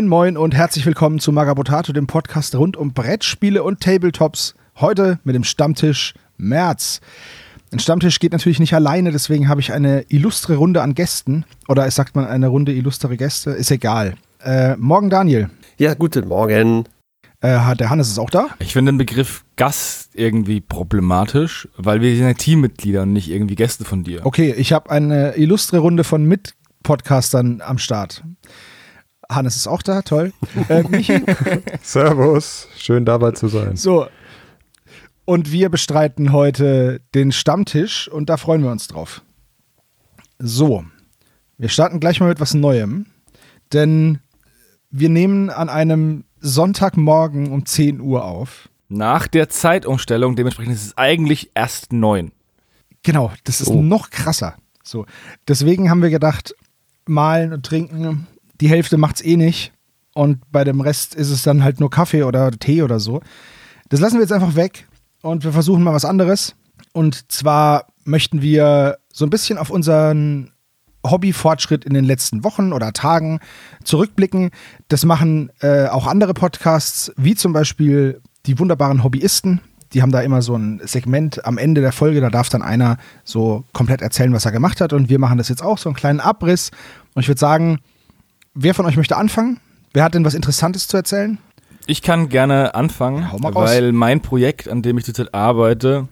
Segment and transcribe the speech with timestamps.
[0.00, 4.54] Moin, moin und herzlich willkommen zu Magabotato, dem Podcast rund um Brettspiele und Tabletops.
[4.76, 7.02] Heute mit dem Stammtisch März.
[7.70, 11.44] Ein Stammtisch geht natürlich nicht alleine, deswegen habe ich eine illustre Runde an Gästen.
[11.68, 14.14] Oder es sagt man eine Runde illustre Gäste, ist egal.
[14.42, 15.50] Äh, morgen Daniel.
[15.76, 16.84] Ja, guten Morgen.
[17.42, 18.46] Äh, der Hannes ist auch da.
[18.58, 23.54] Ich finde den Begriff Gast irgendwie problematisch, weil wir sind ja Teammitglieder und nicht irgendwie
[23.54, 24.24] Gäste von dir.
[24.24, 28.24] Okay, ich habe eine illustre Runde von Mitpodcastern am Start.
[29.30, 30.32] Hannes ist auch da, toll.
[30.68, 31.22] Äh, Michi.
[31.82, 33.76] Servus, schön dabei zu sein.
[33.76, 34.06] So.
[35.24, 39.22] Und wir bestreiten heute den Stammtisch und da freuen wir uns drauf.
[40.38, 40.84] So.
[41.56, 43.06] Wir starten gleich mal mit was Neuem,
[43.72, 44.18] denn
[44.90, 48.68] wir nehmen an einem Sonntagmorgen um 10 Uhr auf.
[48.88, 52.32] Nach der Zeitumstellung, dementsprechend ist es eigentlich erst neun.
[53.02, 53.82] Genau, das ist oh.
[53.82, 54.56] noch krasser.
[54.82, 55.06] So.
[55.46, 56.54] Deswegen haben wir gedacht,
[57.06, 58.26] malen und trinken
[58.60, 59.72] die Hälfte macht es eh nicht.
[60.14, 63.20] Und bei dem Rest ist es dann halt nur Kaffee oder Tee oder so.
[63.88, 64.88] Das lassen wir jetzt einfach weg
[65.22, 66.54] und wir versuchen mal was anderes.
[66.92, 70.52] Und zwar möchten wir so ein bisschen auf unseren
[71.06, 73.40] Hobbyfortschritt in den letzten Wochen oder Tagen
[73.84, 74.50] zurückblicken.
[74.88, 79.60] Das machen äh, auch andere Podcasts, wie zum Beispiel die wunderbaren Hobbyisten.
[79.92, 82.98] Die haben da immer so ein Segment am Ende der Folge, da darf dann einer
[83.24, 84.92] so komplett erzählen, was er gemacht hat.
[84.92, 86.70] Und wir machen das jetzt auch, so einen kleinen Abriss.
[87.14, 87.80] Und ich würde sagen,
[88.54, 89.60] Wer von euch möchte anfangen?
[89.92, 91.38] Wer hat denn was Interessantes zu erzählen?
[91.86, 96.08] Ich kann gerne anfangen, ja, weil mein Projekt, an dem ich zurzeit arbeite,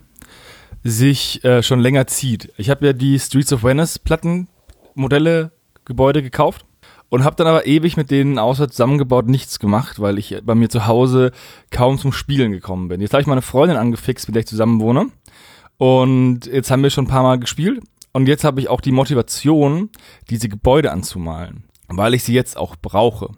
[0.85, 2.53] sich äh, schon länger zieht.
[2.57, 5.51] Ich habe ja die Streets of Venice Plattenmodelle,
[5.85, 6.65] Gebäude gekauft
[7.09, 10.69] und habe dann aber ewig mit denen außer zusammengebaut nichts gemacht, weil ich bei mir
[10.69, 11.33] zu Hause
[11.73, 13.01] kaum zum Spielen gekommen bin.
[13.01, 15.07] Jetzt habe ich meine Freundin angefixt, mit der ich zusammen wohne.
[15.77, 17.83] Und jetzt haben wir schon ein paar Mal gespielt.
[18.13, 19.91] Und jetzt habe ich auch die Motivation,
[20.31, 23.31] diese Gebäude anzumalen weil ich sie jetzt auch brauche.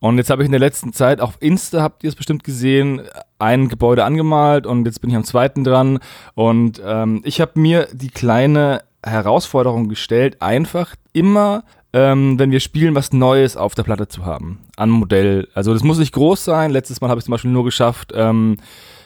[0.00, 3.02] Und jetzt habe ich in der letzten Zeit auf Insta, habt ihr es bestimmt gesehen,
[3.38, 5.98] ein Gebäude angemalt und jetzt bin ich am zweiten dran.
[6.34, 11.64] Und ähm, ich habe mir die kleine Herausforderung gestellt, einfach immer,
[11.94, 14.60] ähm, wenn wir spielen, was Neues auf der Platte zu haben.
[14.76, 15.48] An Modell.
[15.54, 16.70] Also das muss nicht groß sein.
[16.70, 18.58] Letztes Mal habe ich zum Beispiel nur geschafft, ähm,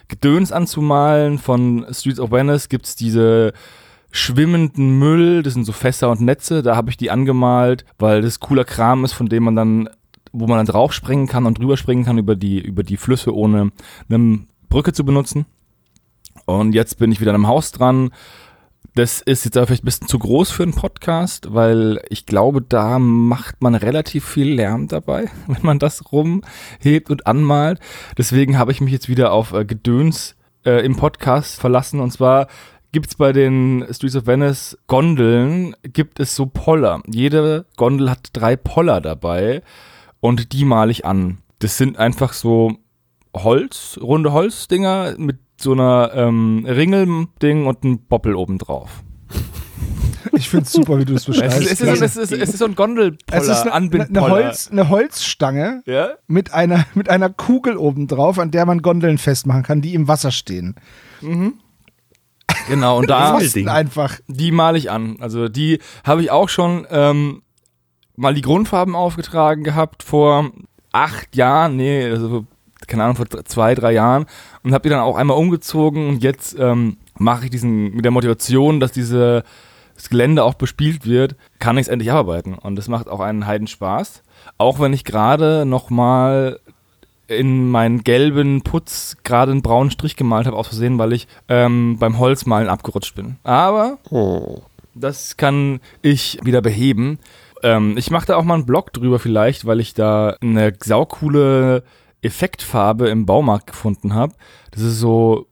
[0.09, 1.39] Gedöns anzumalen.
[1.39, 3.53] Von Streets of Venice gibt's diese
[4.11, 8.41] schwimmenden Müll, das sind so Fässer und Netze, da habe ich die angemalt, weil das
[8.41, 9.89] cooler Kram ist, von dem man dann,
[10.33, 13.71] wo man dann draufspringen kann und drüber springen kann über die, über die Flüsse, ohne
[14.09, 15.47] eine Brücke zu benutzen.
[16.47, 18.11] Und jetzt bin ich wieder am Haus dran.
[18.95, 22.63] Das ist jetzt aber vielleicht ein bisschen zu groß für einen Podcast, weil ich glaube,
[22.63, 27.81] da macht man relativ viel Lärm dabei, wenn man das rumhebt und anmalt.
[28.17, 32.01] Deswegen habe ich mich jetzt wieder auf äh, Gedöns äh, im Podcast verlassen.
[32.01, 32.49] Und zwar
[32.93, 37.03] gibt es bei den Streets of Venice Gondeln, gibt es so Poller.
[37.07, 39.63] Jede Gondel hat drei Poller dabei
[40.21, 41.39] und die male ich an.
[41.59, 42.77] Das sind einfach so
[43.35, 49.03] Holz, runde Holzdinger mit so einer ähm, Ringelding und einem Boppel oben drauf.
[50.33, 51.59] Ich finde es super, wie du es beschreibst.
[51.61, 54.21] Es ist, es, ist, es, ist, es ist so ein Gondelpoller, es ist eine, eine,
[54.21, 56.11] Holz, eine Holzstange ja?
[56.27, 60.09] mit, einer, mit einer Kugel oben drauf, an der man Gondeln festmachen kann, die im
[60.09, 60.77] Wasser stehen.
[61.21, 61.55] Mhm.
[62.69, 64.19] Genau, und da einfach.
[64.27, 65.17] Die male ich an.
[65.21, 67.43] Also die habe ich auch schon ähm,
[68.17, 70.51] mal die Grundfarben aufgetragen gehabt vor
[70.93, 72.47] acht Jahren, nee, also
[72.87, 74.27] keine Ahnung, vor zwei, drei Jahren
[74.63, 78.13] und habe die dann auch einmal umgezogen und jetzt ähm, mache ich diesen mit der
[78.13, 79.45] Motivation, dass diese
[79.95, 83.47] das Gelände auch bespielt wird, kann ich es endlich abarbeiten und das macht auch einen
[83.47, 84.23] Heidenspaß.
[84.57, 86.61] Auch wenn ich gerade noch mal
[87.29, 91.97] in meinen gelben Putz gerade einen braunen Strich gemalt habe, aus Versehen, weil ich ähm,
[91.99, 93.37] beim Holzmalen abgerutscht bin.
[93.45, 94.63] Aber oh.
[94.95, 97.19] das kann ich wieder beheben.
[97.63, 101.85] Ähm, ich mache da auch mal einen Blog drüber vielleicht, weil ich da eine saukoole
[102.23, 104.35] Effektfarbe im Baumarkt gefunden habe.
[104.71, 105.47] Das ist so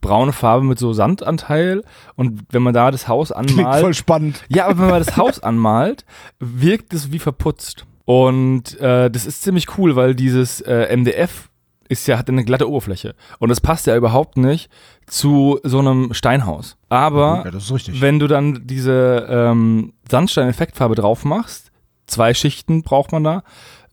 [0.00, 1.82] braune Farbe mit so Sandanteil
[2.16, 3.54] und wenn man da das Haus anmalt.
[3.54, 4.44] Klingt voll spannend.
[4.48, 6.04] Ja, aber wenn man das Haus anmalt,
[6.40, 7.86] wirkt es wie verputzt.
[8.04, 11.48] Und äh, das ist ziemlich cool, weil dieses äh, MDF
[11.88, 13.14] ist ja, hat eine glatte Oberfläche.
[13.38, 14.70] Und das passt ja überhaupt nicht
[15.06, 16.76] zu so einem Steinhaus.
[16.88, 21.70] Aber ja, wenn du dann diese ähm, Sandstein-Effektfarbe drauf machst,
[22.06, 23.42] zwei Schichten braucht man da,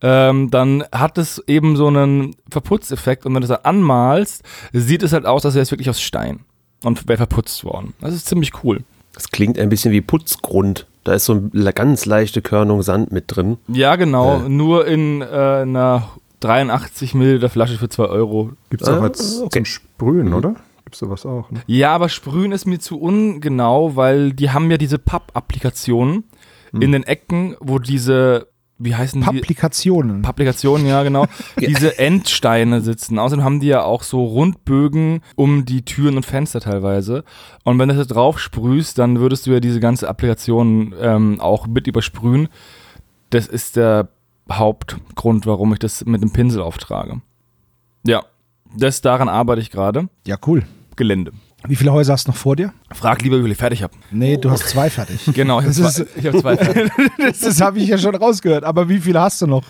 [0.01, 5.03] ähm, dann hat es eben so einen Verputzeffekt und wenn du es dann anmalst, sieht
[5.03, 6.45] es halt aus, als wäre es wirklich aus Stein
[6.83, 7.93] und wäre verputzt worden.
[7.99, 8.83] Das ist ziemlich cool.
[9.13, 10.87] Das klingt ein bisschen wie Putzgrund.
[11.03, 13.57] Da ist so eine ganz leichte Körnung Sand mit drin.
[13.67, 14.41] Ja, genau.
[14.45, 14.49] Äh.
[14.49, 16.09] Nur in äh, einer
[16.41, 18.51] 83 Milliliter Flasche für 2 Euro.
[18.69, 19.59] Gibt es auch ah, als okay.
[19.59, 20.33] zum Sprühen, mhm.
[20.35, 20.55] oder?
[20.83, 21.49] Gibt es sowas auch?
[21.51, 21.61] Ne?
[21.67, 26.23] Ja, aber Sprühen ist mir zu ungenau, weil die haben ja diese Papp-Applikationen
[26.71, 26.81] mhm.
[26.81, 28.47] in den Ecken, wo diese
[28.79, 29.25] wie heißen die?
[29.25, 30.21] Publikationen.
[30.21, 31.25] Publikationen, ja, genau.
[31.59, 33.19] Diese Endsteine sitzen.
[33.19, 37.25] Außerdem haben die ja auch so Rundbögen um die Türen und Fenster teilweise.
[37.65, 41.67] Und wenn du das drauf sprühst, dann würdest du ja diese ganze Applikation ähm, auch
[41.67, 42.47] mit übersprühen.
[43.29, 44.07] Das ist der
[44.49, 47.21] Hauptgrund, warum ich das mit dem Pinsel auftrage.
[48.05, 48.23] Ja,
[48.75, 50.07] das daran arbeite ich gerade.
[50.25, 50.63] Ja, cool.
[50.95, 51.33] Gelände.
[51.67, 52.71] Wie viele Häuser hast du noch vor dir?
[52.91, 53.93] Frag lieber, wie viele ich fertig habe.
[54.11, 55.19] Nee, du hast zwei fertig.
[55.33, 56.91] Genau, ich habe zwei, ich hab zwei fertig.
[57.17, 58.63] das das habe ich ja schon rausgehört.
[58.63, 59.63] Aber wie viele hast du noch?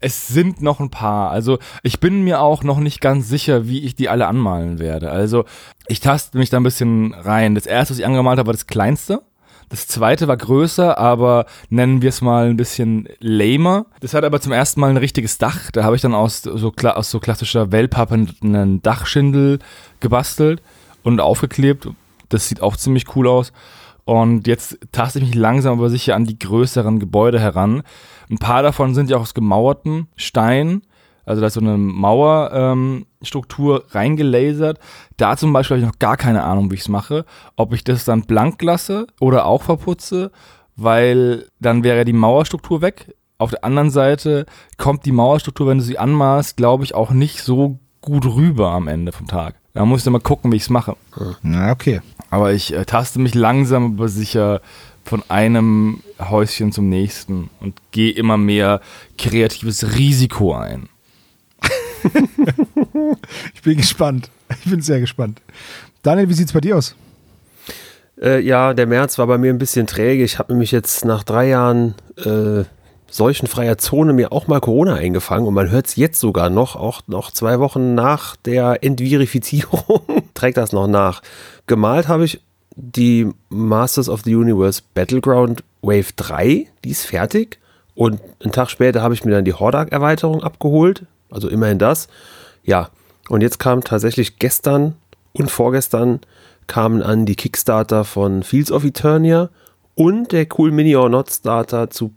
[0.00, 1.30] Es sind noch ein paar.
[1.30, 5.10] Also ich bin mir auch noch nicht ganz sicher, wie ich die alle anmalen werde.
[5.10, 5.44] Also
[5.88, 7.54] ich taste mich da ein bisschen rein.
[7.54, 9.22] Das erste, was ich angemalt habe, war das kleinste.
[9.70, 13.86] Das zweite war größer, aber nennen wir es mal ein bisschen lamer.
[14.00, 15.70] Das hat aber zum ersten Mal ein richtiges Dach.
[15.70, 19.60] Da habe ich dann aus so, aus so klassischer Wellpappe einen Dachschindel
[20.00, 20.60] gebastelt
[21.02, 21.88] und aufgeklebt.
[22.28, 23.52] Das sieht auch ziemlich cool aus.
[24.04, 27.82] Und jetzt taste ich mich langsam aber sicher an die größeren Gebäude heran.
[28.30, 30.82] Ein paar davon sind ja auch aus gemauerten Stein.
[31.24, 34.80] Also da ist so eine Mauerstruktur ähm, reingelasert.
[35.16, 37.24] Da zum Beispiel habe ich noch gar keine Ahnung, wie ich es mache.
[37.54, 40.32] Ob ich das dann blank lasse oder auch verputze,
[40.74, 43.14] weil dann wäre die Mauerstruktur weg.
[43.38, 44.46] Auf der anderen Seite
[44.78, 48.88] kommt die Mauerstruktur, wenn du sie anmaßt, glaube ich, auch nicht so gut rüber am
[48.88, 49.61] Ende vom Tag.
[49.74, 50.96] Da muss ich mal gucken, wie ich es mache.
[51.42, 52.00] Na, okay.
[52.30, 54.60] Aber ich äh, taste mich langsam aber sicher
[55.04, 58.80] von einem Häuschen zum nächsten und gehe immer mehr
[59.18, 60.88] kreatives Risiko ein.
[63.54, 64.30] ich bin gespannt.
[64.64, 65.40] Ich bin sehr gespannt.
[66.02, 66.94] Daniel, wie sieht es bei dir aus?
[68.20, 70.22] Äh, ja, der März war bei mir ein bisschen träge.
[70.22, 72.64] Ich habe nämlich jetzt nach drei Jahren äh,
[73.12, 77.02] seuchenfreier Zone mir auch mal Corona eingefangen und man hört es jetzt sogar noch, auch
[77.06, 80.00] noch zwei Wochen nach der Entverifizierung,
[80.34, 81.22] trägt das noch nach.
[81.66, 82.40] Gemalt habe ich
[82.74, 87.58] die Masters of the Universe Battleground Wave 3, die ist fertig.
[87.94, 92.08] Und einen Tag später habe ich mir dann die Hordak-Erweiterung abgeholt, also immerhin das.
[92.64, 92.88] Ja,
[93.28, 94.94] und jetzt kam tatsächlich gestern
[95.34, 96.20] und vorgestern
[96.66, 99.50] kamen an die Kickstarter von Fields of Eternia
[99.94, 102.14] und der Cool Mini or Not Starter zu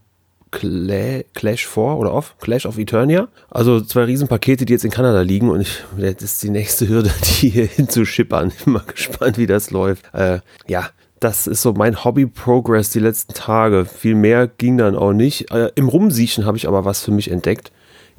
[0.52, 3.28] Clash 4 oder Off, Clash of Eternia.
[3.50, 7.12] Also zwei Riesenpakete, die jetzt in Kanada liegen und ich, das ist die nächste Hürde,
[7.42, 8.50] die hier hinzuschippern.
[8.50, 10.06] Ich bin mal gespannt, wie das läuft.
[10.14, 10.90] Äh, ja,
[11.20, 13.86] das ist so mein Hobby-Progress die letzten Tage.
[13.86, 15.52] Viel mehr ging dann auch nicht.
[15.52, 17.72] Äh, Im Rumsiechen habe ich aber was für mich entdeckt.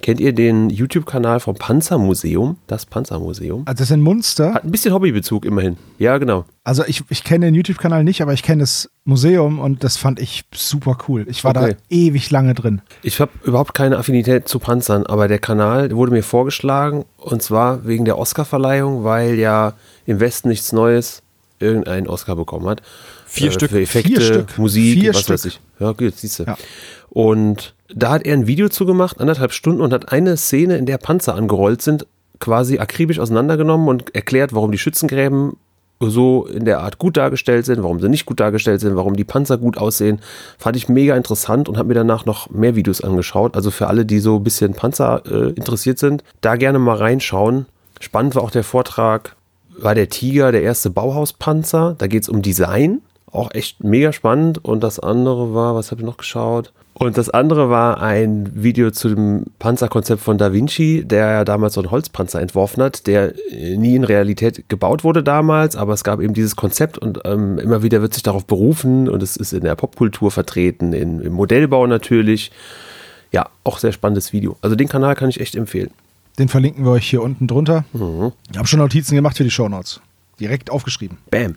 [0.02, 2.58] Kennt ihr den YouTube-Kanal vom Panzermuseum?
[2.66, 3.62] Das Panzermuseum.
[3.66, 4.54] Also das ist ein Munster.
[4.54, 5.76] Hat ein bisschen Hobbybezug immerhin.
[5.98, 6.44] Ja, genau.
[6.64, 10.20] Also ich, ich kenne den YouTube-Kanal nicht, aber ich kenne das Museum und das fand
[10.20, 11.26] ich super cool.
[11.28, 11.72] Ich war okay.
[11.72, 12.82] da ewig lange drin.
[13.02, 17.86] Ich habe überhaupt keine Affinität zu Panzern, aber der Kanal wurde mir vorgeschlagen und zwar
[17.86, 21.22] wegen der Oscarverleihung, weil ja im Westen nichts Neues
[21.58, 22.82] irgendeinen Oscar bekommen hat.
[23.36, 23.70] Vier äh, Stück.
[23.70, 24.58] Für Effekte, Vier Stück.
[24.58, 25.34] Musik, Vier was Stück.
[25.34, 25.60] weiß ich.
[25.78, 26.44] Ja, gut, siehst du.
[26.44, 26.56] Ja.
[27.10, 30.98] Und da hat er ein Video zugemacht, anderthalb Stunden, und hat eine Szene, in der
[30.98, 32.06] Panzer angerollt sind,
[32.40, 35.54] quasi akribisch auseinandergenommen und erklärt, warum die Schützengräben
[36.00, 39.24] so in der Art gut dargestellt sind, warum sie nicht gut dargestellt sind, warum die
[39.24, 40.20] Panzer gut aussehen.
[40.58, 43.56] Fand ich mega interessant und habe mir danach noch mehr Videos angeschaut.
[43.56, 47.66] Also für alle, die so ein bisschen Panzer äh, interessiert sind, da gerne mal reinschauen.
[47.98, 49.36] Spannend war auch der Vortrag,
[49.78, 51.94] war der Tiger der erste Bauhauspanzer.
[51.96, 53.00] Da geht es um Design.
[53.36, 54.64] Auch echt mega spannend.
[54.64, 56.72] Und das andere war, was habe ich noch geschaut?
[56.94, 61.74] Und das andere war ein Video zu dem Panzerkonzept von Da Vinci, der ja damals
[61.74, 66.20] so einen Holzpanzer entworfen hat, der nie in Realität gebaut wurde damals, aber es gab
[66.20, 69.60] eben dieses Konzept und ähm, immer wieder wird sich darauf berufen und es ist in
[69.60, 72.50] der Popkultur vertreten, in, im Modellbau natürlich.
[73.30, 74.56] Ja, auch sehr spannendes Video.
[74.62, 75.90] Also den Kanal kann ich echt empfehlen.
[76.38, 77.84] Den verlinken wir euch hier unten drunter.
[77.92, 78.32] Mhm.
[78.50, 80.00] Ich habe schon Notizen gemacht für die Shownotes.
[80.40, 81.18] Direkt aufgeschrieben.
[81.30, 81.56] Bam.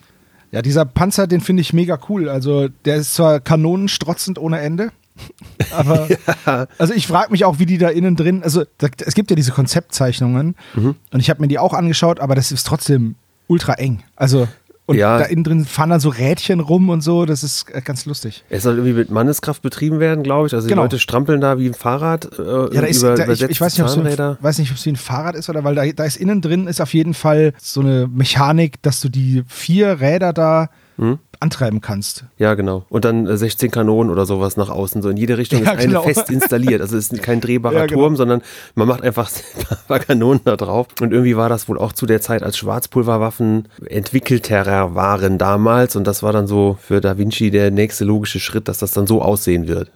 [0.52, 2.30] Ja, dieser Panzer, den finde ich mega cool.
[2.30, 4.92] Also der ist zwar kanonenstrotzend ohne Ende.
[5.72, 6.08] Aber
[6.46, 6.68] ja.
[6.78, 9.36] also ich frage mich auch, wie die da innen drin, also da, es gibt ja
[9.36, 10.96] diese Konzeptzeichnungen mhm.
[11.12, 13.16] und ich habe mir die auch angeschaut, aber das ist trotzdem
[13.48, 14.04] ultra eng.
[14.16, 14.48] Also
[14.90, 15.20] und ja.
[15.20, 18.44] da innen drin fahren dann so Rädchen rum und so, das ist äh, ganz lustig.
[18.50, 20.56] Es soll irgendwie mit Manneskraft betrieben werden, glaube ich.
[20.56, 20.82] Also die genau.
[20.82, 22.26] Leute strampeln da wie ein Fahrrad.
[22.40, 22.42] Äh,
[22.74, 24.78] ja, da ist, über, da, ich, ich, weiß nicht, ob es so weiß nicht, ob
[24.78, 27.14] es wie ein Fahrrad ist oder weil da, da ist innen drin ist auf jeden
[27.14, 31.20] Fall so eine Mechanik, dass du die vier Räder da hm?
[31.40, 32.26] Antreiben kannst.
[32.38, 32.86] Ja, genau.
[32.90, 35.02] Und dann 16 äh, Kanonen oder sowas nach außen.
[35.02, 36.04] So in jede Richtung ja, ist eine genau.
[36.04, 36.82] fest installiert.
[36.82, 38.02] Also es ist kein drehbarer ja, genau.
[38.02, 38.42] Turm, sondern
[38.76, 39.30] man macht einfach
[39.70, 40.88] ein paar Kanonen da drauf.
[41.00, 45.96] Und irgendwie war das wohl auch zu der Zeit, als Schwarzpulverwaffen entwickelter waren damals.
[45.96, 49.08] Und das war dann so für Da Vinci der nächste logische Schritt, dass das dann
[49.08, 49.92] so aussehen wird.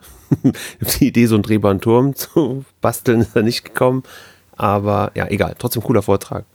[0.99, 4.03] Die Idee, so einen drehbaren Turm zu basteln, ist da nicht gekommen.
[4.55, 5.55] Aber ja, egal.
[5.57, 6.45] Trotzdem cooler Vortrag.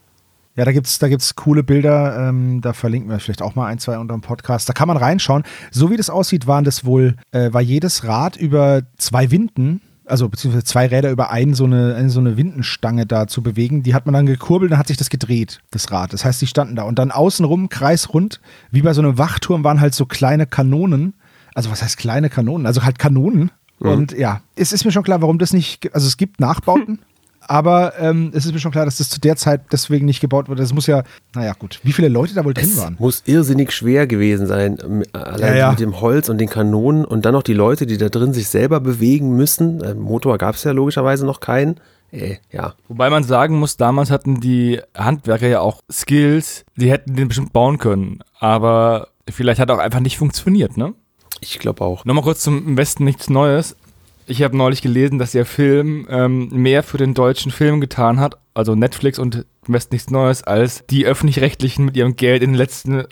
[0.59, 3.67] Ja, da gibt es da gibt's coole Bilder, ähm, da verlinken wir vielleicht auch mal
[3.67, 4.69] ein, zwei unter dem Podcast.
[4.69, 5.45] Da kann man reinschauen.
[5.71, 10.29] So wie das aussieht, waren das wohl, äh, war jedes Rad über zwei Winden also
[10.29, 13.83] beziehungsweise zwei Räder über einen so eine, eine, so eine Windenstange da zu bewegen.
[13.83, 16.13] Die hat man dann gekurbelt, dann hat sich das gedreht, das Rad.
[16.13, 16.85] Das heißt, die standen da.
[16.85, 21.15] Und dann außenrum, kreisrund, wie bei so einem Wachturm, waren halt so kleine Kanonen.
[21.55, 22.67] Also was heißt kleine Kanonen?
[22.67, 23.51] Also halt Kanonen.
[23.81, 23.91] Mhm.
[23.91, 27.01] Und ja, es ist mir schon klar, warum das nicht, also es gibt Nachbauten.
[27.49, 30.49] Aber ähm, es ist mir schon klar, dass das zu der Zeit deswegen nicht gebaut
[30.49, 30.61] wurde.
[30.61, 31.03] Das muss ja,
[31.35, 31.81] naja, gut.
[31.83, 32.95] Wie viele Leute da wohl drin waren?
[32.95, 34.77] Es muss irrsinnig schwer gewesen sein.
[34.85, 35.71] Ähm, allein ja, ja.
[35.71, 38.49] mit dem Holz und den Kanonen und dann noch die Leute, die da drin sich
[38.49, 39.81] selber bewegen müssen.
[39.83, 41.81] Äh, Motor gab es ja logischerweise noch keinen.
[42.11, 42.75] Äh, ja.
[42.87, 47.55] Wobei man sagen muss, damals hatten die Handwerker ja auch Skills, die hätten den bestimmt
[47.55, 48.21] bauen können.
[48.39, 50.93] Aber vielleicht hat er auch einfach nicht funktioniert, ne?
[51.41, 52.05] Ich glaube auch.
[52.05, 53.75] Nochmal kurz zum Westen nichts Neues.
[54.29, 58.37] Ich habe neulich gelesen, dass der Film ähm, mehr für den deutschen Film getan hat,
[58.53, 63.05] also Netflix und West nichts Neues, als die öffentlich-rechtlichen mit ihrem Geld in den letzten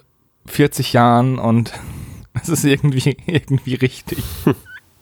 [0.45, 1.73] 40 Jahren und
[2.43, 4.23] es ist irgendwie, irgendwie richtig.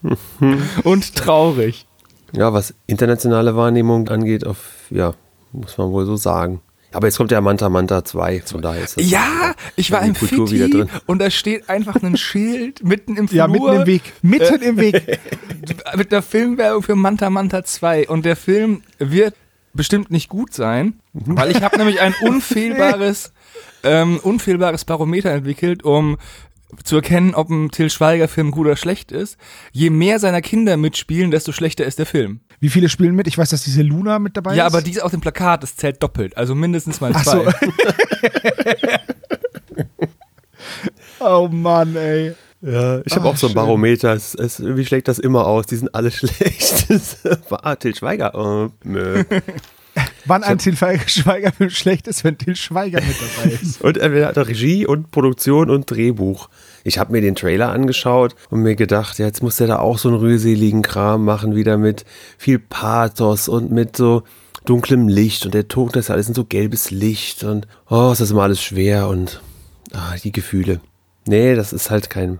[0.85, 1.87] und traurig.
[2.33, 5.15] Ja, was internationale Wahrnehmung angeht, auf, ja,
[5.53, 6.61] muss man wohl so sagen.
[6.95, 10.15] Aber jetzt kommt ja Manta Manta 2, von daher ist das Ja, ich war im
[10.15, 10.89] Kultur Fitti wieder drin.
[11.07, 13.39] und da steht einfach ein Schild mitten im Flur.
[13.39, 14.03] Ja, mitten im Weg.
[14.23, 15.19] Mitten im Weg.
[15.97, 18.09] Mit der Filmwerbung für Manta Manta 2.
[18.09, 19.35] Und der Film wird
[19.73, 21.37] bestimmt nicht gut sein, mhm.
[21.37, 23.33] weil ich habe nämlich ein unfehlbares,
[23.83, 26.17] ähm, unfehlbares Barometer entwickelt, um
[26.83, 29.37] zu erkennen, ob ein Till Schweiger-Film gut oder schlecht ist.
[29.73, 32.41] Je mehr seiner Kinder mitspielen, desto schlechter ist der Film.
[32.61, 33.27] Wie viele spielen mit?
[33.27, 34.73] Ich weiß, dass diese Luna mit dabei ja, ist.
[34.73, 36.37] Ja, aber die ist auf dem Plakat, das zählt doppelt.
[36.37, 37.45] Also mindestens mal zwei.
[37.45, 37.53] So.
[41.25, 42.35] oh Mann, ey.
[42.63, 44.15] Ja, ich habe auch so ein Barometer.
[44.15, 45.67] Es, es, wie schlägt das immer aus?
[45.67, 46.87] Die sind alle schlecht.
[47.51, 48.35] ah, Till Schweiger.
[48.35, 49.23] Oh, nö.
[50.27, 53.81] Wann ein Til Schweiger-Film schlecht ist, wenn Til Schweiger mit dabei ist.
[53.83, 56.49] und er hat Regie und Produktion und Drehbuch.
[56.83, 59.99] Ich habe mir den Trailer angeschaut und mir gedacht, ja, jetzt muss der da auch
[59.99, 62.05] so einen rührseligen Kram machen, wieder mit
[62.39, 64.23] viel Pathos und mit so
[64.65, 68.21] dunklem Licht und der Ton, das ist alles in so gelbes Licht und oh, ist
[68.21, 69.43] das immer alles schwer und
[69.93, 70.81] ah, die Gefühle.
[71.27, 72.39] Nee, das ist halt kein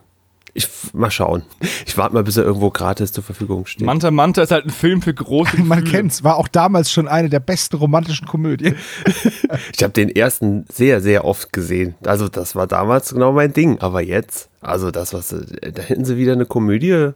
[0.55, 1.43] ich mal schauen.
[1.85, 3.85] Ich warte mal, bis er irgendwo gratis zur Verfügung steht.
[3.85, 6.03] Manta Manta ist halt ein Film für große Man Gefühle.
[6.03, 8.77] kennt's, war auch damals schon eine der besten romantischen Komödien.
[9.75, 11.97] ich habe den ersten sehr, sehr oft gesehen.
[12.07, 13.81] Also das war damals genau mein Ding.
[13.81, 17.11] Aber jetzt, also das, was, da hätten sie wieder eine Komödie.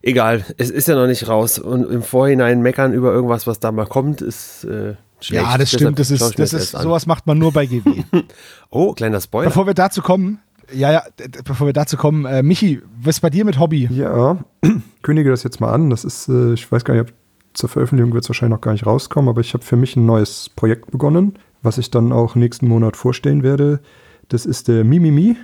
[0.00, 1.58] Egal, es ist ja noch nicht raus.
[1.58, 5.44] Und im Vorhinein meckern über irgendwas, was da mal kommt, ist äh, schlecht.
[5.44, 5.98] Ja, das stimmt.
[5.98, 8.02] Das ist, das ist, sowas macht man nur bei GW.
[8.70, 9.50] oh, kleiner Spoiler.
[9.50, 10.40] Bevor wir dazu kommen,
[10.72, 11.02] ja, ja,
[11.44, 13.88] bevor wir dazu kommen, äh, Michi, was ist bei dir mit Hobby?
[13.90, 14.38] Ja,
[15.02, 15.90] kündige das jetzt mal an.
[15.90, 17.12] Das ist, äh, ich weiß gar nicht, ob
[17.54, 20.06] zur Veröffentlichung wird es wahrscheinlich noch gar nicht rauskommen, aber ich habe für mich ein
[20.06, 23.80] neues Projekt begonnen, was ich dann auch nächsten Monat vorstellen werde.
[24.28, 25.36] Das ist der Mimimi,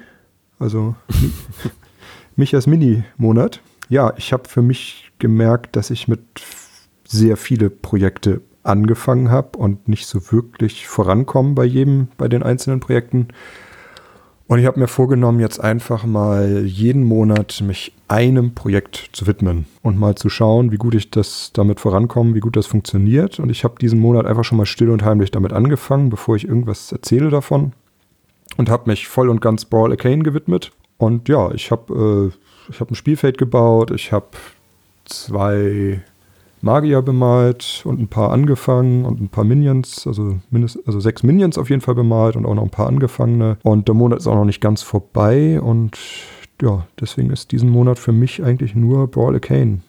[0.59, 0.95] also
[2.37, 3.61] Michas Mini-Monat.
[3.89, 6.21] Ja, ich habe für mich gemerkt, dass ich mit
[7.07, 12.81] sehr viele Projekte angefangen habe und nicht so wirklich vorankommen bei jedem, bei den einzelnen
[12.81, 13.29] Projekten.
[14.49, 19.67] Und ich habe mir vorgenommen, jetzt einfach mal jeden Monat mich einem Projekt zu widmen
[19.83, 23.39] und mal zu schauen, wie gut ich das damit vorankomme, wie gut das funktioniert.
[23.41, 26.49] Und ich habe diesen Monat einfach schon mal still und heimlich damit angefangen, bevor ich
[26.49, 27.73] irgendwas erzähle davon.
[28.57, 30.73] Und habe mich voll und ganz Brawl Arcane gewidmet.
[30.97, 32.33] Und ja, ich habe
[32.71, 34.29] äh, hab ein Spielfeld gebaut, ich habe
[35.05, 36.03] zwei
[36.61, 41.59] Magier bemalt und ein paar angefangen und ein paar Minions, also, mindest, also sechs Minions
[41.59, 43.59] auf jeden Fall bemalt und auch noch ein paar angefangene.
[43.63, 45.99] Und der Monat ist auch noch nicht ganz vorbei und
[46.61, 49.81] ja, deswegen ist diesen Monat für mich eigentlich nur Brawl Arcane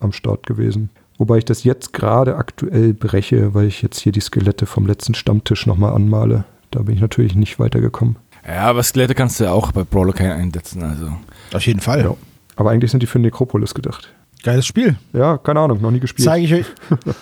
[0.00, 0.90] am Start gewesen.
[1.16, 5.14] Wobei ich das jetzt gerade aktuell breche, weil ich jetzt hier die Skelette vom letzten
[5.14, 6.44] Stammtisch nochmal anmale.
[6.70, 8.16] Da bin ich natürlich nicht weitergekommen.
[8.46, 11.10] Ja, aber Skelette kannst du ja auch bei Brawl Arcane einsetzen, also.
[11.52, 12.02] Auf jeden Fall.
[12.02, 12.14] Ja.
[12.56, 14.12] Aber eigentlich sind die für Necropolis gedacht.
[14.42, 14.96] Geiles Spiel.
[15.12, 16.24] Ja, keine Ahnung, noch nie gespielt.
[16.24, 16.66] Zeige ich euch,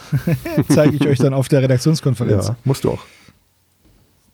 [0.68, 2.48] zeige ich euch dann auf der Redaktionskonferenz.
[2.48, 3.04] Ja, musst du auch.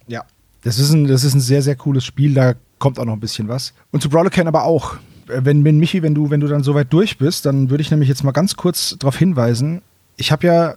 [0.08, 0.24] Ja,
[0.62, 2.34] das ist, ein, das ist ein sehr, sehr cooles Spiel.
[2.34, 3.72] Da kommt auch noch ein bisschen was.
[3.90, 4.96] Und zu Brawlercan aber auch.
[5.26, 8.08] Wenn, wenn Michi, wenn du, wenn du dann soweit durch bist, dann würde ich nämlich
[8.08, 9.80] jetzt mal ganz kurz darauf hinweisen.
[10.16, 10.74] Ich habe ja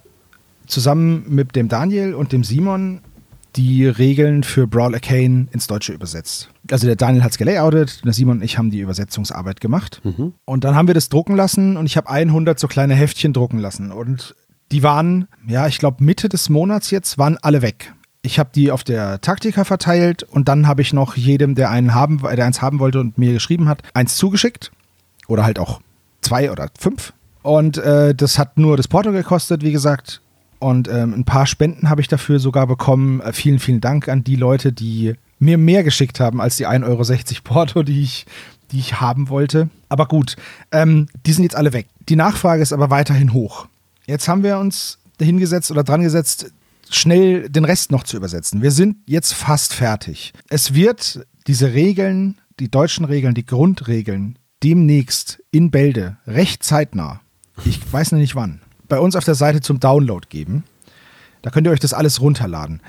[0.66, 3.00] zusammen mit dem Daniel und dem Simon
[3.56, 6.50] die Regeln für Brawl Arcane ins Deutsche übersetzt.
[6.70, 10.00] Also der Daniel hat es gelayoutet, der Simon und ich haben die Übersetzungsarbeit gemacht.
[10.04, 10.34] Mhm.
[10.44, 13.58] Und dann haben wir das drucken lassen und ich habe 100 so kleine Heftchen drucken
[13.58, 13.92] lassen.
[13.92, 14.34] Und
[14.72, 17.92] die waren, ja, ich glaube Mitte des Monats jetzt, waren alle weg.
[18.22, 21.94] Ich habe die auf der Taktika verteilt und dann habe ich noch jedem, der einen
[21.94, 24.72] haben, der eins haben wollte und mir geschrieben hat, eins zugeschickt.
[25.28, 25.80] Oder halt auch
[26.22, 27.12] zwei oder fünf.
[27.42, 30.20] Und äh, das hat nur das Porto gekostet, wie gesagt.
[30.58, 33.20] Und ähm, ein paar Spenden habe ich dafür sogar bekommen.
[33.20, 36.84] Äh, vielen, vielen Dank an die Leute, die mir mehr geschickt haben als die 1,60
[36.86, 38.26] Euro Porto, die ich,
[38.72, 39.68] die ich haben wollte.
[39.88, 40.36] Aber gut,
[40.72, 41.88] ähm, die sind jetzt alle weg.
[42.08, 43.66] Die Nachfrage ist aber weiterhin hoch.
[44.06, 46.52] Jetzt haben wir uns hingesetzt oder dran gesetzt,
[46.90, 48.62] schnell den Rest noch zu übersetzen.
[48.62, 50.32] Wir sind jetzt fast fertig.
[50.48, 57.20] Es wird diese Regeln, die deutschen Regeln, die Grundregeln, demnächst in Bälde, recht zeitnah,
[57.64, 60.64] ich weiß noch nicht wann, bei uns auf der Seite zum Download geben.
[61.42, 62.80] Da könnt ihr euch das alles runterladen.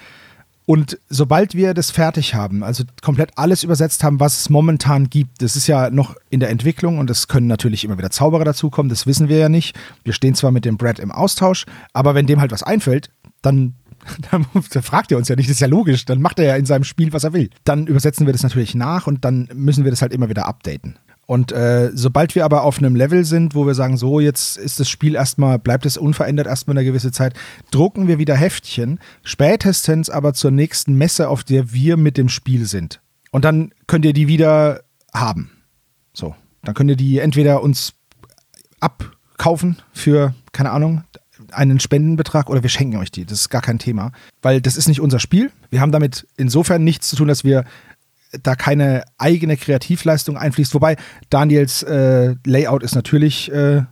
[0.70, 5.42] Und sobald wir das fertig haben, also komplett alles übersetzt haben, was es momentan gibt,
[5.42, 8.90] das ist ja noch in der Entwicklung und es können natürlich immer wieder Zauberer dazukommen,
[8.90, 9.78] das wissen wir ja nicht.
[10.04, 13.76] Wir stehen zwar mit dem Brad im Austausch, aber wenn dem halt was einfällt, dann,
[14.32, 14.46] dann,
[14.84, 16.84] fragt er uns ja nicht, das ist ja logisch, dann macht er ja in seinem
[16.84, 17.50] Spiel, was er will.
[17.64, 20.98] Dann übersetzen wir das natürlich nach und dann müssen wir das halt immer wieder updaten.
[21.28, 24.80] Und äh, sobald wir aber auf einem Level sind, wo wir sagen, so, jetzt ist
[24.80, 27.34] das Spiel erstmal, bleibt es unverändert erstmal eine gewisse Zeit,
[27.70, 32.66] drucken wir wieder Heftchen, spätestens aber zur nächsten Messe, auf der wir mit dem Spiel
[32.66, 33.02] sind.
[33.32, 35.52] Und dann könnt ihr die wieder haben.
[36.14, 37.94] So, dann könnt ihr die entweder uns
[38.80, 41.04] abkaufen für, keine Ahnung,
[41.52, 43.26] einen Spendenbetrag oder wir schenken euch die.
[43.26, 45.52] Das ist gar kein Thema, weil das ist nicht unser Spiel.
[45.70, 47.66] Wir haben damit insofern nichts zu tun, dass wir
[48.44, 50.74] da keine eigene Kreativleistung einfließt.
[50.74, 50.98] Wobei
[51.30, 53.84] Daniels äh, Layout ist natürlich äh,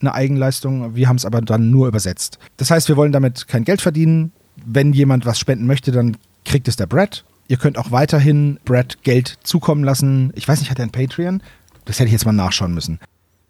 [0.00, 0.94] eine Eigenleistung.
[0.94, 2.38] Wir haben es aber dann nur übersetzt.
[2.56, 4.32] Das heißt, wir wollen damit kein Geld verdienen.
[4.64, 7.24] Wenn jemand was spenden möchte, dann kriegt es der Brad.
[7.46, 10.32] Ihr könnt auch weiterhin Brad Geld zukommen lassen.
[10.34, 11.42] Ich weiß nicht, hat er ein Patreon?
[11.84, 13.00] Das hätte ich jetzt mal nachschauen müssen.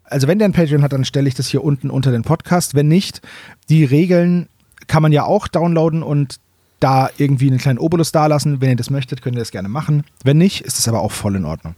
[0.03, 2.73] Also wenn der ein Patreon hat, dann stelle ich das hier unten unter den Podcast.
[2.75, 3.21] Wenn nicht,
[3.69, 4.47] die Regeln
[4.87, 6.39] kann man ja auch downloaden und
[6.79, 8.61] da irgendwie einen kleinen Obolus dalassen.
[8.61, 10.03] Wenn ihr das möchtet, könnt ihr das gerne machen.
[10.23, 11.75] Wenn nicht, ist es aber auch voll in Ordnung.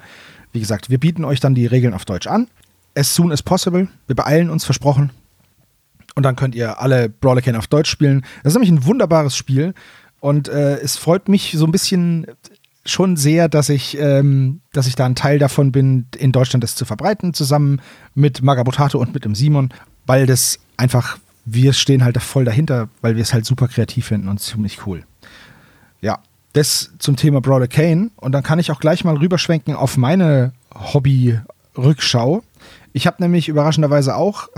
[0.52, 2.48] Wie gesagt, wir bieten euch dann die Regeln auf Deutsch an.
[2.96, 3.88] As soon as possible.
[4.08, 5.12] Wir beeilen uns, versprochen.
[6.16, 8.26] Und dann könnt ihr alle Brawler Can auf Deutsch spielen.
[8.44, 9.74] Das ist nämlich ein wunderbares Spiel.
[10.20, 12.28] Und äh, es freut mich so ein bisschen
[12.86, 16.76] schon sehr, dass ich, ähm, dass ich da ein Teil davon bin, in Deutschland das
[16.76, 17.82] zu verbreiten, zusammen
[18.16, 19.70] mit Magabotato und mit dem Simon,
[20.06, 21.18] weil das einfach
[21.54, 25.04] wir stehen halt voll dahinter, weil wir es halt super kreativ finden und ziemlich cool.
[26.02, 26.20] Ja,
[26.54, 28.12] das zum Thema Brawler Kane.
[28.18, 32.44] Und dann kann ich auch gleich mal rüberschwenken auf meine Hobby-Rückschau.
[32.94, 34.50] Ich habe nämlich überraschenderweise auch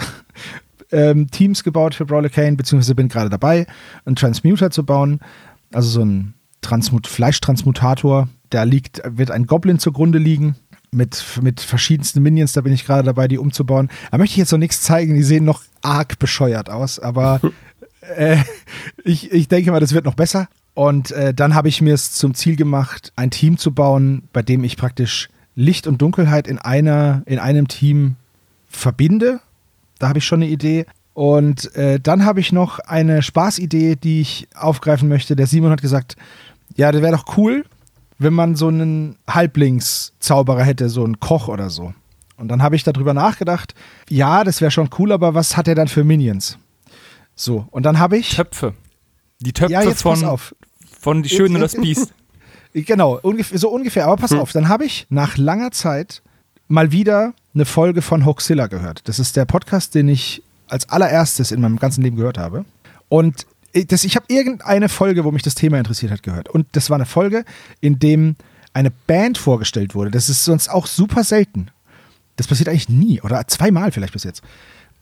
[0.91, 3.67] ähm, Teams gebaut für Brawler Kane, beziehungsweise bin gerade dabei,
[4.06, 5.19] einen Transmuter zu bauen.
[5.71, 8.29] Also so ein Transmut Fleischtransmutator.
[8.49, 10.56] Da liegt, wird ein Goblin zugrunde liegen
[10.93, 13.89] mit, mit verschiedensten Minions, da bin ich gerade dabei, die umzubauen.
[14.12, 17.41] Da möchte ich jetzt noch nichts zeigen, die sehen noch arg bescheuert aus, aber
[18.15, 18.38] äh,
[19.03, 20.47] ich, ich denke mal, das wird noch besser.
[20.73, 24.41] Und äh, dann habe ich mir es zum Ziel gemacht, ein Team zu bauen, bei
[24.41, 28.15] dem ich praktisch Licht und Dunkelheit in, einer, in einem Team
[28.69, 29.39] verbinde.
[29.99, 30.86] Da habe ich schon eine Idee.
[31.13, 35.36] Und äh, dann habe ich noch eine Spaßidee, die ich aufgreifen möchte.
[35.36, 36.15] Der Simon hat gesagt,
[36.75, 37.65] ja, das wäre doch cool,
[38.17, 41.93] wenn man so einen Halblingszauberer hätte, so einen Koch oder so.
[42.38, 43.76] Und dann habe ich darüber nachgedacht,
[44.10, 46.58] ja, das wäre schon cool, aber was hat er dann für Minions?
[47.36, 48.36] So, und dann habe ich.
[48.36, 48.73] Töpfe.
[49.39, 50.39] Die Töpfe ja, von,
[50.99, 52.13] von Die Schöne und das Biest.
[52.73, 54.06] Genau, ungefähr, so ungefähr.
[54.06, 54.39] Aber pass hm.
[54.39, 56.21] auf, dann habe ich nach langer Zeit
[56.67, 59.08] mal wieder eine Folge von Hoaxilla gehört.
[59.08, 62.65] Das ist der Podcast, den ich als allererstes in meinem ganzen Leben gehört habe.
[63.10, 66.49] Und das, ich habe irgendeine Folge, wo mich das Thema interessiert hat, gehört.
[66.49, 67.43] Und das war eine Folge,
[67.81, 68.36] in dem
[68.73, 70.12] eine Band vorgestellt wurde.
[70.12, 71.67] Das ist sonst auch super selten.
[72.36, 74.41] Das passiert eigentlich nie oder zweimal vielleicht bis jetzt.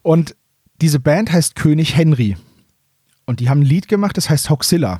[0.02, 0.36] Und
[0.82, 2.38] diese Band heißt König Henry.
[3.26, 5.00] Und die haben ein Lied gemacht, das heißt Hoxilla.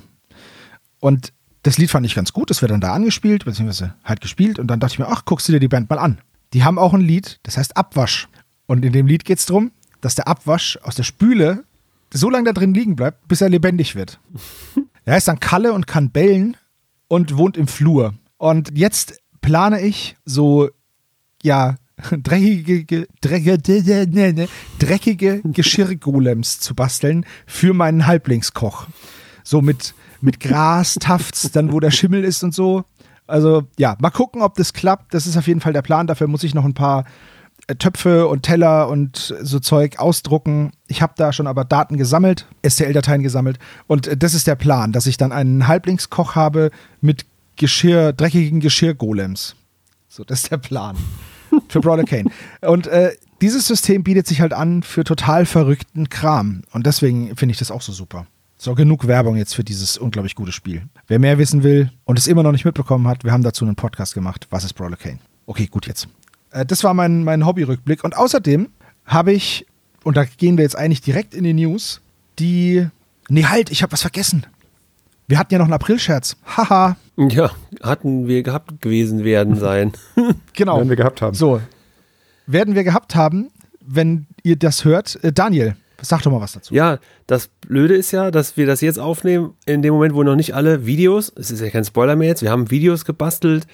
[1.00, 1.32] Und
[1.62, 4.58] das Lied fand ich ganz gut, das wird dann da angespielt, beziehungsweise halt gespielt.
[4.58, 6.20] Und dann dachte ich mir, ach, guckst du dir die Band mal an.
[6.52, 8.28] Die haben auch ein Lied, das heißt Abwasch.
[8.66, 11.64] Und in dem Lied geht es darum, dass der Abwasch aus der Spüle
[12.12, 14.20] so lange da drin liegen bleibt, bis er lebendig wird.
[15.04, 16.56] er heißt dann Kalle und kann bellen
[17.08, 18.14] und wohnt im Flur.
[18.38, 20.68] Und jetzt plane ich so,
[21.42, 21.76] ja,
[22.10, 24.48] dreckige, dreckige,
[24.78, 28.86] dreckige Geschirrgolems zu basteln für meinen Halblingskoch.
[29.44, 32.84] So mit, mit Gras, Tafts, dann wo der Schimmel ist und so.
[33.26, 35.14] Also ja, mal gucken, ob das klappt.
[35.14, 36.06] Das ist auf jeden Fall der Plan.
[36.06, 37.04] Dafür muss ich noch ein paar
[37.78, 40.72] Töpfe und Teller und so Zeug ausdrucken.
[40.88, 43.58] Ich habe da schon aber Daten gesammelt, STL-Dateien gesammelt.
[43.86, 46.70] Und äh, das ist der Plan, dass ich dann einen Halblingskoch habe
[47.00, 49.54] mit Geschirr, dreckigen Geschirrgolems.
[50.08, 50.96] So, das ist der Plan.
[51.68, 52.30] für Brawler Kane.
[52.60, 56.62] Und äh, dieses System bietet sich halt an für total verrückten Kram.
[56.72, 58.26] Und deswegen finde ich das auch so super.
[58.56, 60.82] So, genug Werbung jetzt für dieses unglaublich gute Spiel.
[61.08, 63.74] Wer mehr wissen will und es immer noch nicht mitbekommen hat, wir haben dazu einen
[63.74, 64.46] Podcast gemacht.
[64.50, 65.18] Was ist Brawler Kane?
[65.46, 66.08] Okay, gut jetzt.
[66.52, 68.04] Äh, das war mein, mein Hobby-Rückblick.
[68.04, 68.68] Und außerdem
[69.06, 69.66] habe ich,
[70.04, 72.00] und da gehen wir jetzt eigentlich direkt in die News,
[72.38, 72.86] die.
[73.28, 74.46] Nee, halt, ich habe was vergessen.
[75.28, 76.36] Wir hatten ja noch einen April-Scherz.
[76.44, 76.96] Haha.
[77.16, 79.92] Ja, hatten wir gehabt gewesen werden sein.
[80.52, 80.76] genau.
[80.76, 81.34] Werden wir gehabt haben.
[81.34, 81.60] So.
[82.46, 85.22] Werden wir gehabt haben, wenn ihr das hört.
[85.22, 86.74] Äh, Daniel, sag doch mal was dazu.
[86.74, 90.36] Ja, das Blöde ist ja, dass wir das jetzt aufnehmen, in dem Moment, wo noch
[90.36, 93.66] nicht alle Videos, es ist ja kein Spoiler mehr jetzt, wir haben Videos gebastelt,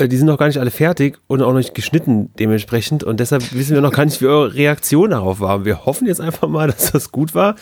[0.00, 3.52] die sind noch gar nicht alle fertig und auch noch nicht geschnitten dementsprechend und deshalb
[3.54, 5.64] wissen wir noch gar nicht, wie eure Reaktion darauf war.
[5.64, 7.56] Wir hoffen jetzt einfach mal, dass das gut war.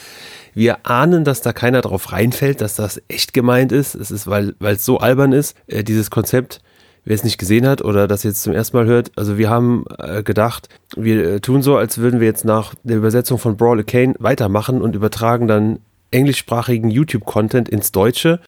[0.54, 3.94] Wir ahnen, dass da keiner drauf reinfällt, dass das echt gemeint ist.
[3.94, 6.60] Es ist, weil es so albern ist, äh, dieses Konzept
[7.04, 9.84] wer es nicht gesehen hat oder das jetzt zum ersten Mal hört, also wir haben
[9.98, 13.82] äh, gedacht, wir äh, tun so, als würden wir jetzt nach der Übersetzung von Brawl
[13.84, 18.40] Kane weitermachen und übertragen dann englischsprachigen YouTube-Content ins Deutsche.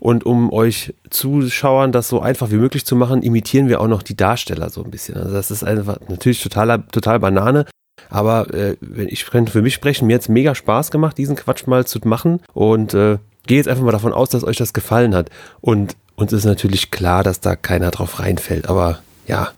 [0.00, 4.02] Und um euch Zuschauern das so einfach wie möglich zu machen, imitieren wir auch noch
[4.02, 5.16] die Darsteller so ein bisschen.
[5.16, 7.66] Also das ist einfach natürlich total, total Banane.
[8.08, 11.66] Aber äh, ich könnte für mich sprechen, mir hat es mega Spaß gemacht, diesen Quatsch
[11.66, 12.40] mal zu machen.
[12.54, 15.30] Und äh, gehe jetzt einfach mal davon aus, dass euch das gefallen hat.
[15.60, 19.50] Und uns ist natürlich klar, dass da keiner drauf reinfällt, aber ja,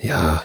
[0.00, 0.42] ja.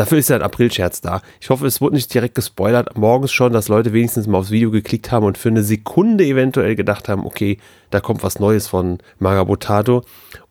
[0.00, 1.20] Dafür ist ja ein April-Scherz da.
[1.42, 4.70] Ich hoffe, es wurde nicht direkt gespoilert, morgens schon, dass Leute wenigstens mal aufs Video
[4.70, 7.58] geklickt haben und für eine Sekunde eventuell gedacht haben, okay,
[7.90, 10.02] da kommt was Neues von Magabotato.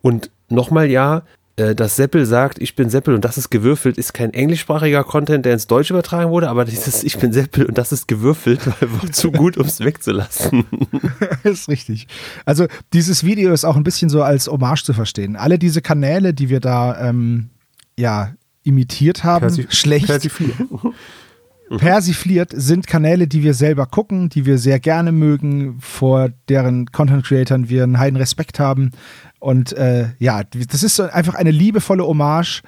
[0.04, 1.24] Und nochmal ja,
[1.56, 5.48] äh, dass Seppel sagt, ich bin Seppel und das ist gewürfelt, ist kein englischsprachiger Content,
[5.48, 9.12] der ins Deutsche übertragen wurde, aber dieses Ich bin Seppel und das ist gewürfelt, war
[9.12, 10.66] zu gut, um es wegzulassen.
[11.44, 12.08] ist richtig.
[12.46, 15.36] Also dieses Video ist auch ein bisschen so als Hommage zu verstehen.
[15.36, 17.50] Alle diese Kanäle, die wir da ähm,
[17.98, 18.36] ja
[18.70, 20.08] imitiert haben, Persi schlecht.
[20.08, 20.56] Persifliert.
[21.78, 27.26] persifliert sind Kanäle, die wir selber gucken, die wir sehr gerne mögen, vor deren Content
[27.26, 28.92] Creatoren wir einen heiden Respekt haben.
[29.40, 32.64] Und äh, ja, das ist so einfach eine liebevolle Hommage,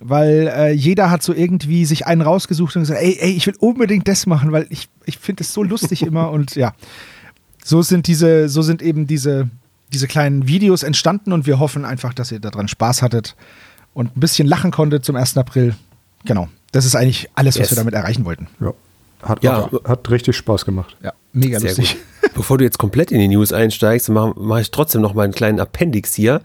[0.00, 3.56] weil äh, jeder hat so irgendwie sich einen rausgesucht und gesagt, ey, ey, ich will
[3.58, 6.74] unbedingt das machen, weil ich, ich finde es so lustig immer und ja.
[7.62, 9.50] So sind diese, so sind eben diese,
[9.92, 13.36] diese kleinen Videos entstanden und wir hoffen einfach, dass ihr daran Spaß hattet
[14.00, 15.36] und ein bisschen lachen konntet zum 1.
[15.36, 15.74] April.
[16.24, 16.48] Genau.
[16.72, 17.72] Das ist eigentlich alles, was yes.
[17.72, 18.48] wir damit erreichen wollten.
[18.58, 18.72] Ja.
[19.22, 19.70] Hat, ja.
[19.70, 20.96] Hat, hat richtig Spaß gemacht.
[21.02, 21.98] Ja, mega Sehr lustig.
[22.22, 22.32] Gut.
[22.34, 25.34] Bevor du jetzt komplett in die News einsteigst, mache mach ich trotzdem noch mal einen
[25.34, 26.40] kleinen Appendix hier.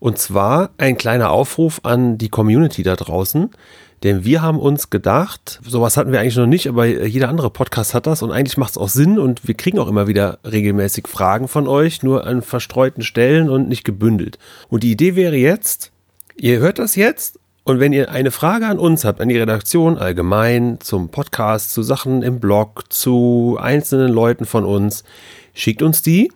[0.00, 3.50] Und zwar ein kleiner Aufruf an die Community da draußen.
[4.02, 7.94] Denn wir haben uns gedacht, sowas hatten wir eigentlich noch nicht, aber jeder andere Podcast
[7.94, 11.06] hat das und eigentlich macht es auch Sinn und wir kriegen auch immer wieder regelmäßig
[11.06, 14.38] Fragen von euch, nur an verstreuten Stellen und nicht gebündelt.
[14.70, 15.89] Und die Idee wäre jetzt,
[16.40, 19.98] ihr hört das jetzt und wenn ihr eine Frage an uns habt, an die Redaktion
[19.98, 25.04] allgemein, zum Podcast, zu Sachen im Blog, zu einzelnen Leuten von uns,
[25.52, 26.32] schickt uns die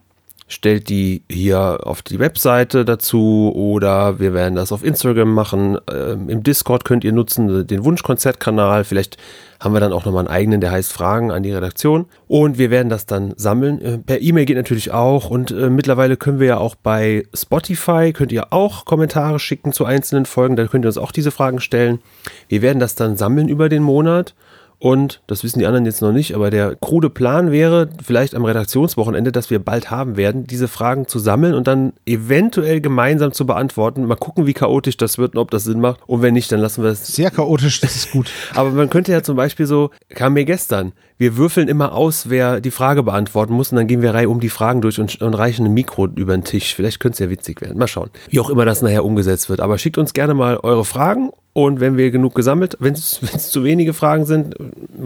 [0.55, 5.79] stellt die hier auf die Webseite dazu oder wir werden das auf Instagram machen.
[5.93, 8.85] Ähm, Im Discord könnt ihr nutzen den Wunschkonzertkanal.
[8.85, 9.19] Vielleicht
[9.61, 12.07] haben wir dann auch nochmal einen eigenen, der heißt Fragen an die Redaktion.
[12.29, 13.81] Und wir werden das dann sammeln.
[13.81, 15.29] Äh, per E-Mail geht natürlich auch.
[15.29, 19.85] Und äh, mittlerweile können wir ja auch bei Spotify, könnt ihr auch Kommentare schicken zu
[19.85, 20.57] einzelnen Folgen.
[20.57, 22.01] Da könnt ihr uns auch diese Fragen stellen.
[22.49, 24.35] Wir werden das dann sammeln über den Monat
[24.79, 28.45] und das wissen die anderen jetzt noch nicht, aber der krude Plan wäre, vielleicht am
[28.45, 33.47] Redaktionswochenende, dass wir bald haben werden, diese Fragen zu sammeln und dann eventuell gemeinsam zu
[33.47, 34.05] beantworten.
[34.05, 36.01] Mal gucken, wie chaotisch das wird und ob das Sinn macht.
[36.07, 37.07] Und wenn nicht, dann lassen wir es.
[37.07, 38.31] Sehr chaotisch, das ist gut.
[38.55, 42.61] aber man könnte ja zum Beispiel so, kam mir gestern, wir würfeln immer aus, wer
[42.61, 45.35] die Frage beantworten muss und dann gehen wir Reihe um die Fragen durch und, und
[45.35, 46.75] reichen ein Mikro über den Tisch.
[46.75, 47.79] Vielleicht könnte es ja witzig werden.
[47.79, 49.61] Mal schauen, wie auch immer das nachher umgesetzt wird.
[49.61, 53.63] Aber schickt uns gerne mal eure Fragen und wenn wir genug gesammelt, wenn es zu
[53.63, 54.57] wenige Fragen sind,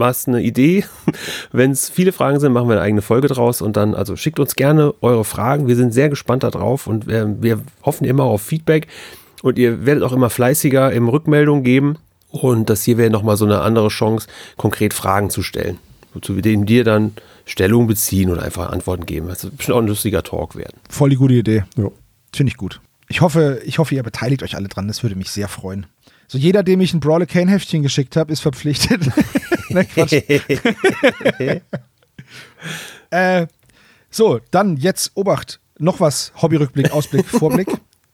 [0.00, 0.84] es eine Idee.
[1.52, 4.40] wenn es viele Fragen sind, machen wir eine eigene Folge draus und dann, also schickt
[4.40, 5.68] uns gerne eure Fragen.
[5.68, 8.88] Wir sind sehr gespannt darauf und wir, wir hoffen immer auf Feedback.
[9.42, 11.98] Und ihr werdet auch immer fleißiger im Rückmeldung geben.
[12.30, 15.78] Und das hier wäre nochmal so eine andere Chance, konkret Fragen zu stellen.
[16.22, 17.12] Zu denen dir dann
[17.44, 19.28] Stellung beziehen oder einfach Antworten geben.
[19.28, 20.78] Das wird bestimmt auch ein lustiger Talk werden.
[20.88, 21.64] Voll die gute Idee.
[21.76, 21.90] Ja.
[22.34, 22.80] Finde ich gut.
[23.08, 24.88] Ich hoffe, ich hoffe, ihr beteiligt euch alle dran.
[24.88, 25.86] Das würde mich sehr freuen.
[26.28, 29.10] So jeder, dem ich ein Brawler Kane Heftchen geschickt habe, ist verpflichtet.
[29.70, 30.12] ne, Quatsch.
[33.10, 33.46] äh,
[34.10, 35.58] so, dann jetzt Obacht.
[35.78, 36.32] Noch was.
[36.40, 37.68] Hobbyrückblick, Ausblick, Vorblick.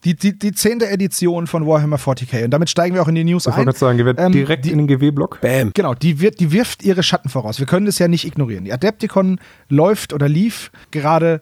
[0.05, 2.45] Die, die, die zehnte Edition von Warhammer 40k.
[2.45, 3.67] Und damit steigen wir auch in die News ich ein.
[3.67, 5.41] Ich sagen, die wird ähm, direkt die, in den GW-Block.
[5.41, 5.71] Bam.
[5.73, 7.59] Genau, die, wird, die wirft ihre Schatten voraus.
[7.59, 8.63] Wir können das ja nicht ignorieren.
[8.65, 11.41] Die Adepticon läuft oder lief gerade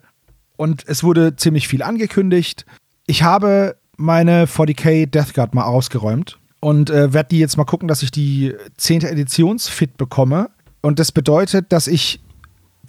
[0.55, 2.65] und es wurde ziemlich viel angekündigt.
[3.05, 7.89] Ich habe meine 40k Death Guard mal ausgeräumt und äh, werde die jetzt mal gucken,
[7.89, 9.03] dass ich die 10.
[9.03, 10.49] Editions fit bekomme.
[10.81, 12.21] Und das bedeutet, dass ich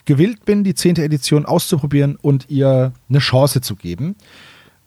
[0.05, 0.97] gewillt bin, die 10.
[0.97, 4.15] Edition auszuprobieren und ihr eine Chance zu geben.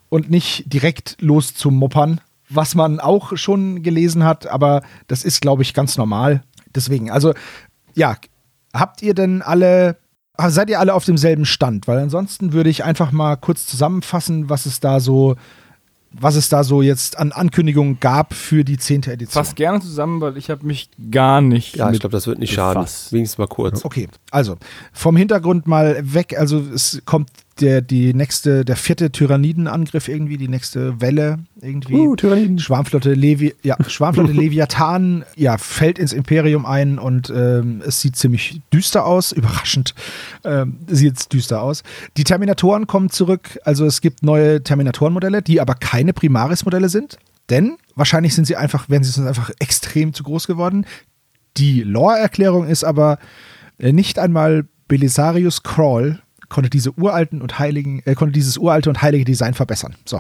[0.08, 5.74] Und nicht direkt loszumoppern, was man auch schon gelesen hat, aber das ist, glaube ich,
[5.74, 6.44] ganz normal.
[6.74, 7.34] Deswegen, also
[7.94, 8.16] ja,
[8.74, 9.98] habt ihr denn alle
[10.38, 11.90] Aber seid ihr alle auf demselben Stand?
[11.90, 15.36] Weil ansonsten würde ich einfach mal kurz zusammenfassen, was es da so
[16.12, 19.04] was es da so jetzt an Ankündigungen gab für die 10.
[19.04, 19.44] Edition.
[19.44, 21.76] Fass gerne zusammen, weil ich habe mich gar nicht.
[21.76, 22.86] Ja, ich glaube, das wird nicht schaden.
[23.12, 23.84] Wenigstens mal kurz.
[23.86, 24.58] Okay, also
[24.94, 26.38] vom Hintergrund mal weg.
[26.38, 27.30] Also es kommt
[27.62, 31.96] der, die nächste, der vierte Tyrannidenangriff irgendwie, die nächste Welle irgendwie.
[31.96, 32.60] Uh, Tyranniden.
[32.60, 38.62] Schwarmflotte, Levi, ja, Schwarmflotte Leviathan ja, fällt ins Imperium ein und ähm, es sieht ziemlich
[38.74, 39.32] düster aus.
[39.32, 39.96] Überraschend
[40.44, 41.84] ähm, sieht es düster aus.
[42.18, 43.60] Die Terminatoren kommen zurück.
[43.64, 47.18] Also es gibt neue Terminatorenmodelle, die aber keine Primaris-Modelle sind.
[47.50, 50.86] Denn wahrscheinlich sind sie einfach, werden sie sonst einfach extrem zu groß geworden.
[51.58, 53.20] Die Lore-Erklärung ist aber
[53.80, 59.02] äh, nicht einmal Belisarius Crawl konnte diese uralten und heiligen, äh, konnte dieses uralte und
[59.02, 59.96] heilige Design verbessern.
[60.06, 60.20] So.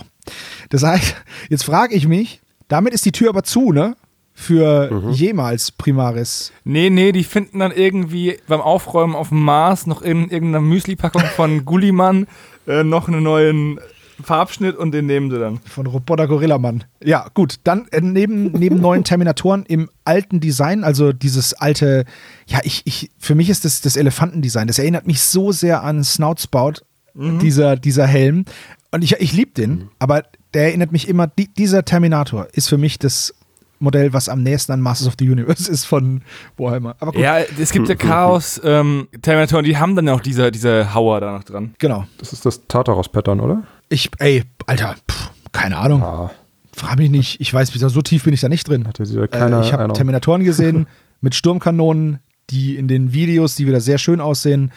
[0.69, 1.15] Das heißt,
[1.49, 3.95] jetzt frage ich mich, damit ist die Tür aber zu, ne?
[4.39, 5.09] Für mhm.
[5.11, 6.51] jemals Primaris.
[6.63, 11.23] Nee, nee, die finden dann irgendwie beim Aufräumen auf dem Mars noch in irgendeiner Müsli-Packung
[11.35, 12.27] von Gulliman
[12.67, 13.79] äh, noch einen neuen
[14.21, 15.59] Farbschnitt und den nehmen sie dann.
[15.65, 16.83] Von Roboter Gorilla Mann.
[17.03, 17.55] Ja, gut.
[17.63, 22.05] Dann äh, neben, neben neuen Terminatoren im alten Design, also dieses alte,
[22.47, 24.67] ja, ich, ich, für mich ist das das Elefantendesign.
[24.67, 27.39] Das erinnert mich so sehr an Snoutspout, mhm.
[27.39, 28.45] dieser, dieser Helm.
[28.91, 29.89] Und ich, ich liebe den, mhm.
[29.99, 33.33] aber der erinnert mich immer, die, dieser Terminator ist für mich das
[33.79, 36.21] Modell, was am nächsten an Masters of the Universe ist von
[36.57, 36.95] Warhammer.
[36.99, 37.21] Aber gut.
[37.21, 41.21] Ja, es gibt ja Chaos ähm, Terminator und die haben dann auch diese, diese Hauer
[41.21, 41.75] da noch dran.
[41.77, 42.05] Genau.
[42.17, 43.63] Das ist das Tartaros-Pattern, oder?
[43.89, 46.03] Ich, ey, Alter, pff, keine Ahnung.
[46.03, 46.31] Ah.
[46.73, 47.41] Frag mich nicht.
[47.41, 48.87] Ich weiß, so tief bin ich da nicht drin.
[48.87, 50.87] Hatte keine, äh, ich habe Terminatoren gesehen
[51.21, 52.19] mit Sturmkanonen,
[52.49, 54.71] die in den Videos, die wieder sehr schön aussehen,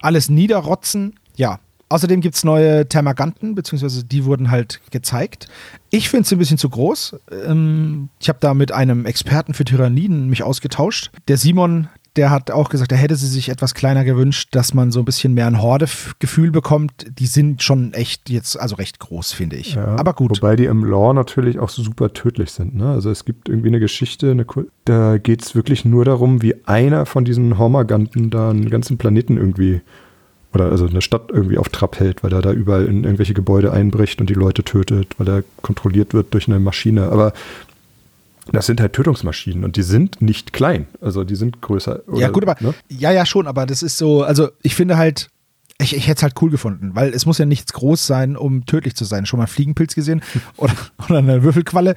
[0.00, 1.14] alles niederrotzen.
[1.36, 1.60] Ja,
[1.94, 5.46] Außerdem gibt es neue Termaganten, beziehungsweise die wurden halt gezeigt.
[5.90, 7.16] Ich finde es ein bisschen zu groß.
[7.46, 11.10] Ähm, ich habe da mit einem Experten für Tyranniden mich ausgetauscht.
[11.28, 14.92] Der Simon, der hat auch gesagt, er hätte sie sich etwas kleiner gewünscht, dass man
[14.92, 17.06] so ein bisschen mehr ein Horde-Gefühl bekommt.
[17.18, 19.74] Die sind schon echt jetzt, also recht groß, finde ich.
[19.74, 20.30] Ja, Aber gut.
[20.30, 22.76] Wobei die im Lore natürlich auch super tödlich sind.
[22.76, 22.88] Ne?
[22.88, 24.46] Also es gibt irgendwie eine Geschichte, eine,
[24.84, 29.36] da geht es wirklich nur darum, wie einer von diesen Hormaganten da einen ganzen Planeten
[29.36, 29.80] irgendwie
[30.54, 33.72] oder also eine Stadt irgendwie auf Trab hält, weil er da überall in irgendwelche Gebäude
[33.72, 37.10] einbricht und die Leute tötet, weil er kontrolliert wird durch eine Maschine.
[37.10, 37.32] Aber
[38.52, 40.86] das sind halt Tötungsmaschinen und die sind nicht klein.
[41.00, 42.06] Also die sind größer.
[42.08, 42.74] Oder, ja, gut, aber ne?
[42.88, 45.28] ja, ja, schon, aber das ist so, also ich finde halt,
[45.80, 48.66] ich, ich hätte es halt cool gefunden, weil es muss ja nichts groß sein, um
[48.66, 49.26] tödlich zu sein.
[49.26, 50.22] Schon mal einen Fliegenpilz gesehen
[50.56, 50.74] oder,
[51.08, 51.94] oder eine Würfelqualle.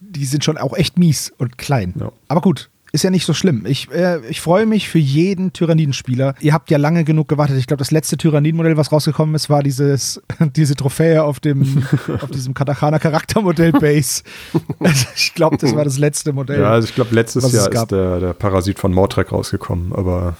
[0.00, 1.94] Die sind schon auch echt mies und klein.
[1.98, 2.12] Ja.
[2.28, 3.64] Aber gut, ist ja nicht so schlimm.
[3.66, 6.34] Ich, äh, ich freue mich für jeden Tyrannidenspieler.
[6.40, 7.56] Ihr habt ja lange genug gewartet.
[7.58, 10.20] Ich glaube, das letzte Tyrannidenmodell, was rausgekommen ist, war dieses,
[10.56, 11.84] diese Trophäe auf, dem,
[12.20, 14.22] auf diesem Katakana Charaktermodell Base.
[14.80, 16.60] Also ich glaube, das war das letzte Modell.
[16.60, 20.36] Ja, also ich glaube, letztes Jahr ist der, der Parasit von Mortrek rausgekommen, aber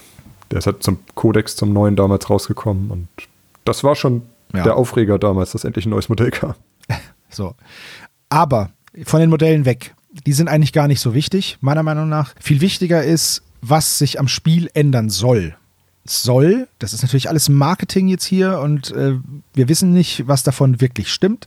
[0.51, 3.09] der ist halt zum Codex zum neuen damals rausgekommen und
[3.65, 4.23] das war schon
[4.55, 4.63] ja.
[4.63, 6.55] der Aufreger damals, dass endlich ein neues Modell kam.
[7.29, 7.55] So.
[8.29, 8.71] Aber
[9.05, 9.95] von den Modellen weg
[10.27, 12.35] die sind eigentlich gar nicht so wichtig, meiner Meinung nach.
[12.41, 15.57] Viel wichtiger ist, was sich am Spiel ändern soll.
[16.05, 19.15] Soll, das ist natürlich alles Marketing jetzt hier und äh,
[19.55, 21.47] wir wissen nicht, was davon wirklich stimmt.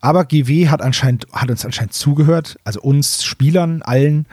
[0.00, 4.26] Aber GW hat, anscheinend, hat uns anscheinend zugehört, also uns Spielern, allen,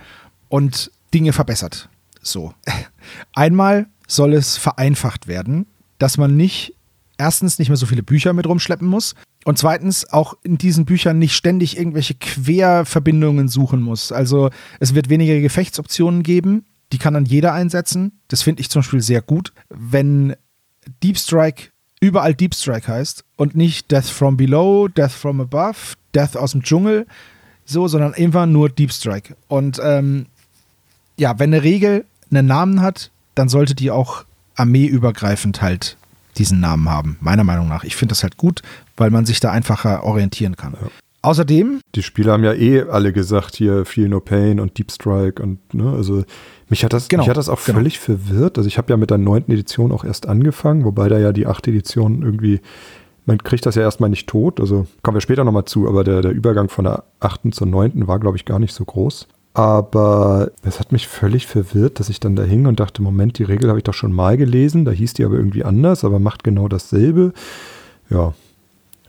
[0.50, 1.88] und Dinge verbessert.
[2.22, 2.54] So.
[3.34, 5.66] Einmal soll es vereinfacht werden,
[5.98, 6.76] dass man nicht
[7.18, 11.20] erstens nicht mehr so viele Bücher mit rumschleppen muss und zweitens auch in diesen Büchern
[11.20, 14.12] nicht ständig irgendwelche Querverbindungen suchen muss.
[14.12, 18.20] Also es wird weniger Gefechtsoptionen geben, die kann dann jeder einsetzen.
[18.28, 19.54] Das finde ich zum Beispiel sehr gut.
[19.70, 20.36] Wenn
[21.04, 21.70] Deep Strike
[22.00, 25.78] überall Deep Strike heißt und nicht Death from Below, Death from Above,
[26.14, 27.06] Death aus dem Dschungel,
[27.66, 29.36] so, sondern einfach nur Deep Strike.
[29.48, 30.26] Und ähm,
[31.18, 35.98] ja, wenn eine Regel einen Namen hat, dann sollte die auch armeeübergreifend halt
[36.38, 37.84] diesen Namen haben, meiner Meinung nach.
[37.84, 38.62] Ich finde das halt gut,
[38.98, 40.74] weil man sich da einfacher orientieren kann.
[40.74, 40.88] Ja.
[41.24, 41.82] Außerdem.
[41.94, 45.74] Die Spieler haben ja eh alle gesagt, hier Feel No Pain und Deep Strike und,
[45.74, 46.24] ne, also
[46.68, 47.78] mich hat das, genau, mich hat das auch genau.
[47.78, 48.58] völlig verwirrt.
[48.58, 51.46] Also ich habe ja mit der neunten Edition auch erst angefangen, wobei da ja die
[51.46, 52.60] achte Edition irgendwie,
[53.26, 56.22] man kriegt das ja erstmal nicht tot, also kommen wir später nochmal zu, aber der,
[56.22, 59.28] der Übergang von der achten zur neunten war, glaube ich, gar nicht so groß.
[59.54, 63.44] Aber es hat mich völlig verwirrt, dass ich dann da hing und dachte, Moment, die
[63.44, 66.44] Regel habe ich doch schon mal gelesen, da hieß die aber irgendwie anders, aber macht
[66.44, 67.34] genau dasselbe.
[68.10, 68.34] Ja,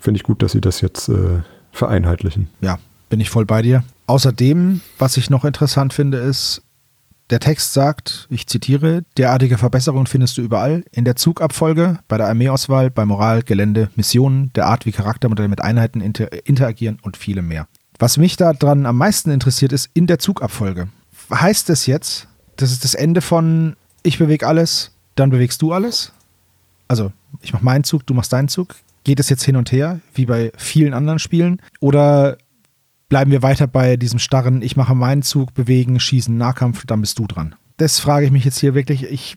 [0.00, 2.48] finde ich gut, dass sie das jetzt äh, vereinheitlichen.
[2.61, 2.78] Ja,
[3.09, 3.85] bin ich voll bei dir.
[4.07, 6.62] Außerdem, was ich noch interessant finde, ist,
[7.31, 12.26] der Text sagt, ich zitiere, derartige Verbesserungen findest du überall, in der Zugabfolge, bei der
[12.28, 17.40] Armeeauswahl, bei Moral, Gelände, Missionen, der Art, wie Charaktermodelle mit Einheiten inter interagieren und viele
[17.40, 17.68] mehr.
[18.03, 20.88] Was mich daran am meisten interessiert, ist in der Zugabfolge.
[21.33, 26.12] Heißt es jetzt, das ist das Ende von ich bewege alles dann bewegst du alles.
[26.88, 28.75] Also ich mache meinen Zug, du machst deinen Zug.
[29.05, 31.61] Geht es jetzt hin und her, wie bei vielen anderen Spielen?
[31.81, 32.38] Oder
[33.09, 37.19] bleiben wir weiter bei diesem starren, ich mache meinen Zug, bewegen, schießen, Nahkampf, dann bist
[37.19, 37.55] du dran.
[37.77, 39.05] Das frage ich mich jetzt hier wirklich.
[39.05, 39.37] Ich,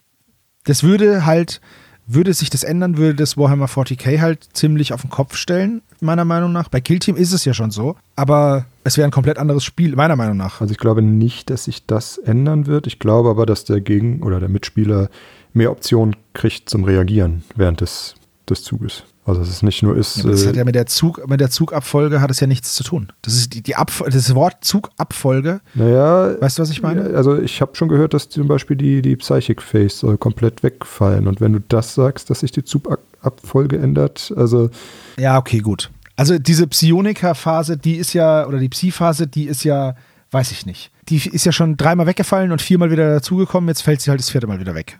[0.64, 1.62] das würde halt,
[2.08, 6.26] würde sich das ändern, würde das Warhammer 40k halt ziemlich auf den Kopf stellen, meiner
[6.26, 6.70] Meinung nach.
[6.70, 10.16] Bei Killteam ist es ja schon so, aber es wäre ein komplett anderes Spiel, meiner
[10.16, 10.62] Meinung nach.
[10.62, 12.88] Also ich glaube nicht, dass sich das ändern wird.
[12.88, 15.10] Ich glaube aber, dass der Gegen- oder der Mitspieler
[15.54, 18.16] mehr Optionen kriegt zum Reagieren während des,
[18.48, 19.04] des Zuges.
[19.26, 20.18] Also es nicht nur ist.
[20.18, 22.76] Ja, das hat äh, ja mit der Zug, mit der Zugabfolge hat es ja nichts
[22.76, 23.12] zu tun.
[23.24, 25.62] Das ist die, die Ab, das Wort Zugabfolge.
[25.74, 26.40] Naja.
[26.40, 27.16] Weißt du, was ich meine?
[27.16, 31.28] Also ich habe schon gehört, dass zum Beispiel die, die Psychic Phase soll komplett wegfallen.
[31.28, 34.70] Und wenn du das sagst, dass sich die Zugabfolge ändert, also.
[35.18, 35.90] Ja, okay, gut.
[36.16, 39.96] Also diese Psionika-Phase, die ist ja, oder die Psi-Phase, die ist ja,
[40.30, 40.92] weiß ich nicht.
[41.10, 44.30] Die ist ja schon dreimal weggefallen und viermal wieder dazugekommen, jetzt fällt sie halt das
[44.30, 45.00] vierte Mal wieder weg.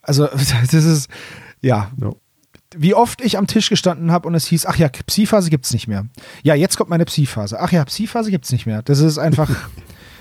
[0.00, 0.26] Also,
[0.70, 1.10] das ist,
[1.60, 1.90] ja.
[1.96, 2.16] No
[2.76, 5.72] wie oft ich am Tisch gestanden habe und es hieß, ach ja, Psi-Phase gibt es
[5.72, 6.06] nicht mehr.
[6.42, 7.60] Ja, jetzt kommt meine Psi-Phase.
[7.60, 8.82] Ach ja, Psi-Phase gibt es nicht mehr.
[8.82, 9.50] Das ist einfach.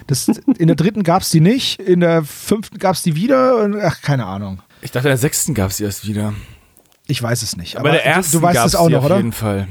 [0.10, 3.62] Das, in der dritten gab es die nicht, in der fünften gab es die wieder
[3.62, 4.62] und ach, keine Ahnung.
[4.82, 6.34] Ich dachte, in der sechsten gab es sie erst wieder.
[7.08, 7.76] Ich weiß es nicht.
[7.76, 9.16] Aber, aber der ersten du, du weißt es auch noch, auf oder?
[9.16, 9.68] Auf jeden Fall.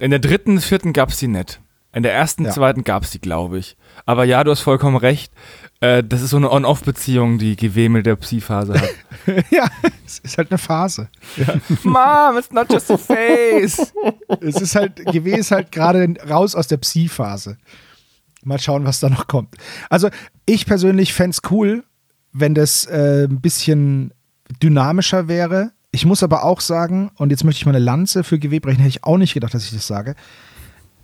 [0.00, 1.60] In der dritten, vierten gab es die nicht.
[1.92, 2.50] In der ersten, ja.
[2.50, 3.76] zweiten gab es die, glaube ich.
[4.04, 5.32] Aber ja, du hast vollkommen recht.
[5.80, 8.90] Äh, das ist so eine On-Off-Beziehung, die GW mit der Psi-Phase hat.
[9.50, 9.66] ja,
[10.06, 11.08] es ist halt eine Phase.
[11.36, 11.54] Ja.
[11.82, 13.92] Mom, it's not just a face.
[14.40, 17.58] es ist halt, GW ist halt gerade raus aus der Psi-Phase.
[18.42, 19.54] Mal schauen, was da noch kommt.
[19.90, 20.08] Also,
[20.46, 21.84] ich persönlich fände es cool,
[22.32, 24.14] wenn das äh, ein bisschen
[24.62, 25.72] dynamischer wäre.
[25.90, 28.78] Ich muss aber auch sagen, und jetzt möchte ich mal eine Lanze für GW brechen,
[28.78, 30.14] hätte ich auch nicht gedacht, dass ich das sage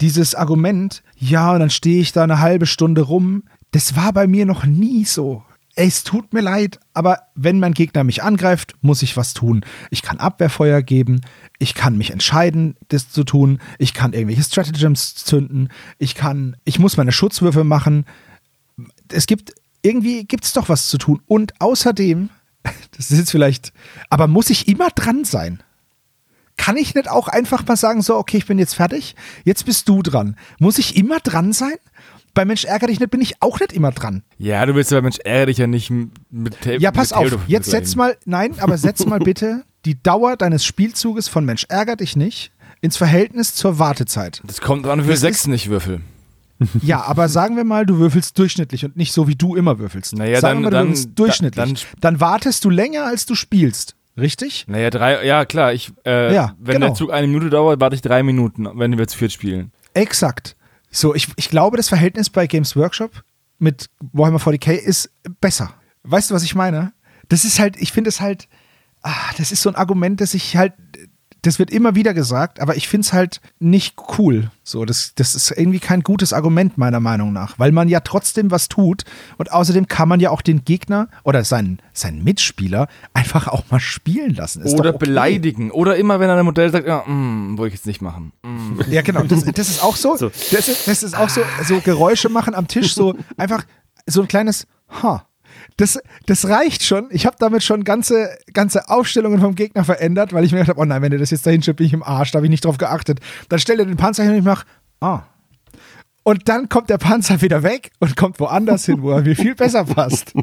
[0.02, 4.26] dieses Argument, ja, und dann stehe ich da eine halbe Stunde rum, das war bei
[4.26, 5.44] mir noch nie so.
[5.74, 9.64] Es tut mir leid, aber wenn mein Gegner mich angreift, muss ich was tun.
[9.90, 11.22] Ich kann Abwehrfeuer geben,
[11.58, 16.78] ich kann mich entscheiden, das zu tun, ich kann irgendwelche Stratagems zünden, ich kann, ich
[16.78, 18.04] muss meine Schutzwürfe machen.
[19.08, 21.22] Es gibt, irgendwie gibt es doch was zu tun.
[21.26, 22.28] Und außerdem,
[22.96, 23.72] das ist jetzt vielleicht,
[24.10, 25.62] aber muss ich immer dran sein?
[26.58, 29.88] Kann ich nicht auch einfach mal sagen, so, okay, ich bin jetzt fertig, jetzt bist
[29.88, 30.36] du dran.
[30.58, 31.76] Muss ich immer dran sein?
[32.34, 34.22] Bei Mensch ärger dich nicht bin ich auch nicht immer dran.
[34.38, 36.78] Ja, du willst bei Mensch ärger dich ja nicht mit Tape.
[36.78, 41.28] Ja, pass auf, jetzt setz mal, nein, aber setz mal bitte die Dauer deines Spielzuges
[41.28, 44.42] von Mensch ärger dich nicht ins Verhältnis zur Wartezeit.
[44.44, 46.00] Das kommt an, für sechs nicht würfel.
[46.80, 50.16] Ja, aber sagen wir mal, du würfelst durchschnittlich und nicht so, wie du immer würfelst.
[50.16, 51.86] Naja, sagen dann, wir mal, du würfelst durchschnittlich.
[51.90, 53.96] Dann, dann wartest du länger, als du spielst.
[54.16, 54.66] Richtig?
[54.68, 56.86] Naja, drei, ja klar, ich, äh, ja, wenn genau.
[56.88, 59.72] der Zug eine Minute dauert, warte ich drei Minuten, wenn wir zu viert spielen.
[59.94, 60.54] Exakt.
[60.92, 63.24] So, ich, ich glaube, das Verhältnis bei Games Workshop
[63.58, 65.74] mit Warhammer 40k ist besser.
[66.02, 66.92] Weißt du, was ich meine?
[67.28, 68.48] Das ist halt, ich finde es halt,
[69.02, 70.74] ah, das ist so ein Argument, das ich halt
[71.42, 74.50] das wird immer wieder gesagt, aber ich finde es halt nicht cool.
[74.62, 78.52] So, das, das ist irgendwie kein gutes Argument, meiner Meinung nach, weil man ja trotzdem
[78.52, 79.04] was tut
[79.38, 83.80] und außerdem kann man ja auch den Gegner oder seinen, seinen Mitspieler einfach auch mal
[83.80, 84.62] spielen lassen.
[84.62, 85.06] Ist oder okay.
[85.06, 85.72] beleidigen.
[85.72, 88.32] Oder immer, wenn er ein Modell sagt, ja, mm, wollte ich jetzt nicht machen.
[88.42, 88.80] Mm.
[88.90, 89.24] Ja, genau.
[89.24, 90.16] Das, das, ist auch so.
[90.16, 90.30] so.
[90.52, 93.64] Das, ist, das ist auch so, so Geräusche machen am Tisch, so einfach
[94.06, 94.66] so ein kleines
[95.02, 95.26] Ha.
[95.76, 97.08] Das, das reicht schon.
[97.10, 100.80] Ich habe damit schon ganze, ganze Aufstellungen vom Gegner verändert, weil ich mir gedacht habe,
[100.80, 102.50] oh nein, wenn der das jetzt dahin schiebt, bin ich im Arsch, da habe ich
[102.50, 103.20] nicht drauf geachtet.
[103.48, 104.66] Dann stellt er den Panzer hin und ich mache,
[105.00, 105.22] ah.
[106.24, 109.56] Und dann kommt der Panzer wieder weg und kommt woanders hin, wo er mir viel
[109.56, 110.34] besser passt.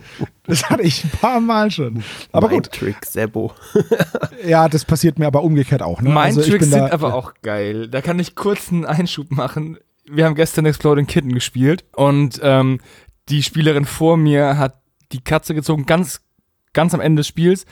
[0.43, 2.03] Das hatte ich ein paar Mal schon.
[2.33, 2.71] Aber mein gut.
[2.71, 3.53] Trick, Sebo.
[4.45, 6.01] ja, das passiert mir aber umgekehrt auch.
[6.01, 6.09] Ne?
[6.09, 7.87] Mein also Tricks sind da, aber auch geil.
[7.87, 9.77] Da kann ich kurz einen Einschub machen.
[10.05, 12.79] Wir haben gestern Exploding Kitten gespielt und ähm,
[13.29, 16.21] die Spielerin vor mir hat die Katze gezogen, ganz,
[16.73, 17.65] ganz am Ende des Spiels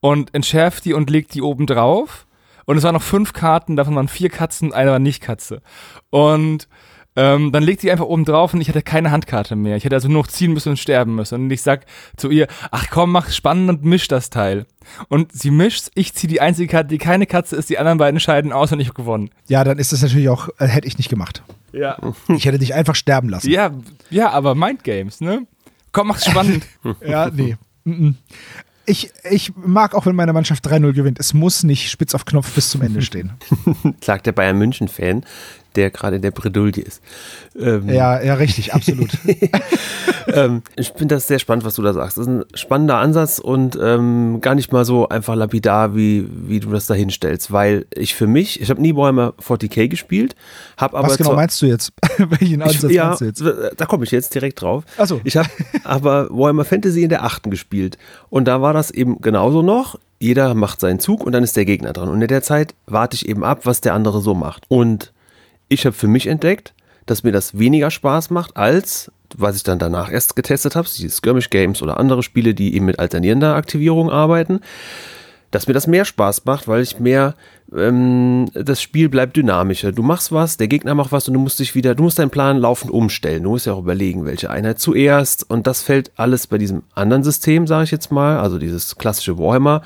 [0.00, 2.26] und entschärft die und legt die oben drauf.
[2.66, 5.60] Und es waren noch fünf Karten, davon waren vier Katzen, eine war nicht Katze.
[6.10, 6.68] Und
[7.16, 9.76] ähm, dann legt sie einfach oben drauf und ich hatte keine Handkarte mehr.
[9.76, 11.44] Ich hätte also nur noch ziehen müssen und sterben müssen.
[11.44, 11.86] Und ich sag
[12.16, 14.66] zu ihr, ach komm, mach spannend und misch das Teil.
[15.08, 18.18] Und sie mischt, ich ziehe die einzige Karte, die keine Katze ist, die anderen beiden
[18.18, 19.30] scheiden aus und ich habe gewonnen.
[19.46, 21.42] Ja, dann ist das natürlich auch, äh, hätte ich nicht gemacht.
[21.72, 21.98] Ja.
[22.28, 23.50] Ich hätte dich einfach sterben lassen.
[23.50, 23.70] Ja,
[24.10, 25.46] ja, aber Mindgames, ne?
[25.94, 26.66] Komm, mach's spannend.
[27.06, 27.56] ja, nee.
[28.84, 31.20] Ich, ich mag auch, wenn meine Mannschaft 3-0 gewinnt.
[31.20, 33.32] Es muss nicht spitz auf Knopf bis zum Ende stehen.
[34.02, 35.24] Sagt der Bayern München-Fan,
[35.76, 37.02] der gerade in der Bredouille ist.
[37.58, 39.10] Ähm, ja, ja, richtig, absolut.
[40.26, 42.16] ähm, ich finde das sehr spannend, was du da sagst.
[42.16, 46.60] Das ist ein spannender Ansatz und ähm, gar nicht mal so einfach lapidar, wie, wie
[46.60, 50.34] du das da hinstellst, weil ich für mich, ich habe nie Warhammer 40k gespielt,
[50.76, 51.08] habe aber.
[51.08, 51.92] Was genau meinst du jetzt?
[52.18, 53.44] Welchen Ansatz ich, ja, meinst du jetzt?
[53.76, 54.84] Da komme ich jetzt direkt drauf.
[54.96, 55.20] Achso.
[55.24, 55.48] Ich habe
[55.84, 57.98] aber Warhammer Fantasy in der achten gespielt
[58.30, 61.66] und da war das eben genauso noch jeder macht seinen Zug und dann ist der
[61.66, 62.08] Gegner dran.
[62.08, 64.64] Und in der Zeit warte ich eben ab, was der andere so macht.
[64.68, 65.12] Und
[65.74, 66.74] ich habe für mich entdeckt,
[67.06, 71.08] dass mir das weniger Spaß macht, als was ich dann danach erst getestet habe, die
[71.08, 74.60] Skirmish Games oder andere Spiele, die eben mit alternierender Aktivierung arbeiten,
[75.50, 77.34] dass mir das mehr Spaß macht, weil ich mehr,
[77.74, 79.92] ähm, das Spiel bleibt dynamischer.
[79.92, 82.30] Du machst was, der Gegner macht was und du musst dich wieder, du musst deinen
[82.30, 83.44] Plan laufend umstellen.
[83.44, 87.22] Du musst ja auch überlegen, welche Einheit zuerst und das fällt alles bei diesem anderen
[87.22, 89.82] System, sage ich jetzt mal, also dieses klassische Warhammer,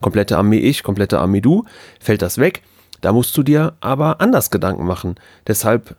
[0.00, 1.64] komplette Armee ich, komplette Armee du,
[2.00, 2.62] fällt das weg.
[3.00, 5.16] Da musst du dir aber anders Gedanken machen.
[5.46, 5.96] Deshalb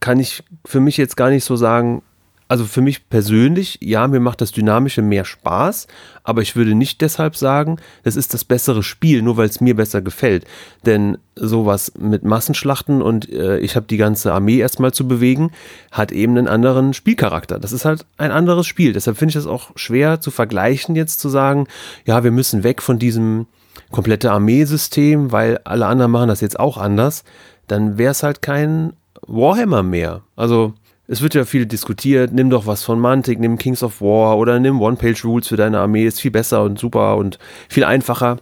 [0.00, 2.02] kann ich für mich jetzt gar nicht so sagen,
[2.48, 5.86] also für mich persönlich, ja, mir macht das Dynamische mehr Spaß,
[6.24, 9.76] aber ich würde nicht deshalb sagen, das ist das bessere Spiel, nur weil es mir
[9.76, 10.46] besser gefällt.
[10.86, 15.50] Denn sowas mit Massenschlachten und äh, ich habe die ganze Armee erstmal zu bewegen,
[15.92, 17.58] hat eben einen anderen Spielcharakter.
[17.58, 18.94] Das ist halt ein anderes Spiel.
[18.94, 21.66] Deshalb finde ich das auch schwer zu vergleichen, jetzt zu sagen,
[22.06, 23.46] ja, wir müssen weg von diesem
[23.90, 27.24] komplette Armeesystem, weil alle anderen machen das jetzt auch anders.
[27.66, 28.92] Dann wäre es halt kein
[29.26, 30.22] Warhammer mehr.
[30.36, 30.74] Also
[31.06, 34.60] es wird ja viel diskutiert, nimm doch was von Mantic, nimm Kings of War oder
[34.60, 38.38] nimm One-Page-Rules für deine Armee, ist viel besser und super und viel einfacher.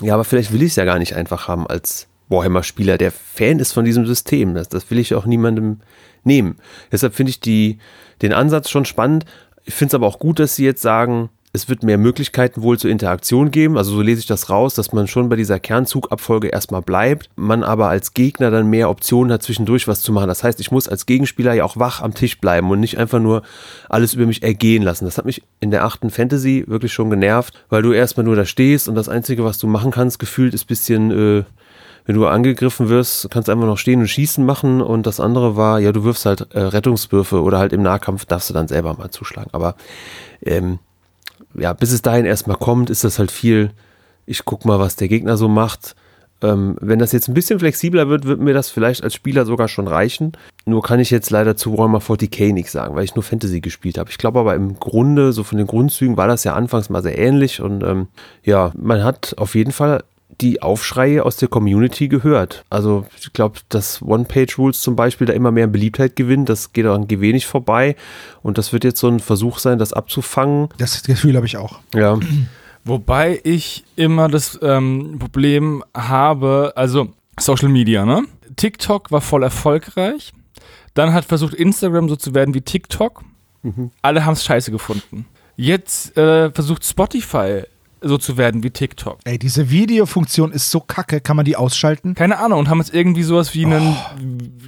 [0.00, 3.58] Ja, aber vielleicht will ich es ja gar nicht einfach haben als Warhammer-Spieler, der Fan
[3.58, 4.54] ist von diesem System.
[4.54, 5.80] Das, das will ich auch niemandem
[6.24, 6.56] nehmen.
[6.90, 7.78] Deshalb finde ich die,
[8.22, 9.26] den Ansatz schon spannend.
[9.64, 12.78] Ich finde es aber auch gut, dass sie jetzt sagen, es wird mehr Möglichkeiten wohl
[12.78, 13.76] zur Interaktion geben.
[13.76, 17.64] Also so lese ich das raus, dass man schon bei dieser Kernzugabfolge erstmal bleibt, man
[17.64, 20.28] aber als Gegner dann mehr Optionen hat, zwischendurch was zu machen.
[20.28, 23.18] Das heißt, ich muss als Gegenspieler ja auch wach am Tisch bleiben und nicht einfach
[23.18, 23.42] nur
[23.88, 25.06] alles über mich ergehen lassen.
[25.06, 28.44] Das hat mich in der achten Fantasy wirklich schon genervt, weil du erstmal nur da
[28.44, 31.44] stehst und das Einzige, was du machen kannst, gefühlt ist bisschen, äh,
[32.06, 35.56] wenn du angegriffen wirst, kannst du einfach noch stehen und schießen machen und das andere
[35.56, 38.94] war, ja, du wirfst halt äh, Rettungswürfe oder halt im Nahkampf darfst du dann selber
[38.94, 39.50] mal zuschlagen.
[39.52, 39.74] Aber
[40.42, 40.78] ähm,
[41.60, 43.70] ja, bis es dahin erstmal kommt, ist das halt viel,
[44.26, 45.94] ich guck mal, was der Gegner so macht.
[46.42, 49.68] Ähm, wenn das jetzt ein bisschen flexibler wird, wird mir das vielleicht als Spieler sogar
[49.68, 50.32] schon reichen.
[50.64, 53.98] Nur kann ich jetzt leider zu Warhammer 40k nichts sagen, weil ich nur Fantasy gespielt
[53.98, 54.08] habe.
[54.08, 57.18] Ich glaube aber im Grunde, so von den Grundzügen, war das ja anfangs mal sehr
[57.18, 58.08] ähnlich und ähm,
[58.42, 60.02] ja, man hat auf jeden Fall
[60.40, 62.64] die Aufschreie aus der Community gehört.
[62.70, 66.94] Also ich glaube, dass One-Page-Rules zum Beispiel da immer mehr Beliebtheit gewinnt, das geht auch
[66.94, 67.96] an GW nicht vorbei.
[68.42, 70.68] Und das wird jetzt so ein Versuch sein, das abzufangen.
[70.78, 71.80] Das Gefühl habe ich auch.
[71.94, 72.18] Ja.
[72.84, 78.24] Wobei ich immer das ähm, Problem habe, also Social Media, ne?
[78.56, 80.32] TikTok war voll erfolgreich.
[80.94, 83.22] Dann hat versucht, Instagram so zu werden wie TikTok.
[83.62, 83.90] Mhm.
[84.02, 85.26] Alle haben es scheiße gefunden.
[85.56, 87.64] Jetzt äh, versucht Spotify
[88.00, 89.18] so zu werden wie TikTok.
[89.24, 92.14] Ey, diese Videofunktion ist so kacke, kann man die ausschalten?
[92.14, 93.96] Keine Ahnung und haben jetzt irgendwie sowas wie einen, oh.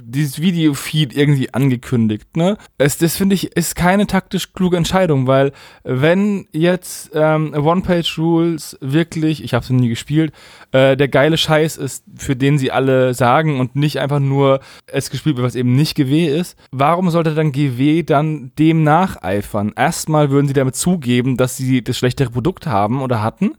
[0.05, 2.57] dieses Videofeed irgendwie angekündigt, ne?
[2.77, 5.51] Es, das finde ich, ist keine taktisch kluge Entscheidung, weil
[5.83, 10.33] wenn jetzt ähm, One-Page-Rules wirklich, ich habe sie nie gespielt,
[10.71, 15.09] äh, der geile Scheiß ist, für den sie alle sagen und nicht einfach nur es
[15.09, 19.73] gespielt wird, was eben nicht GW ist, warum sollte dann GW dann dem nacheifern?
[19.75, 23.53] Erstmal würden sie damit zugeben, dass sie das schlechtere Produkt haben oder hatten.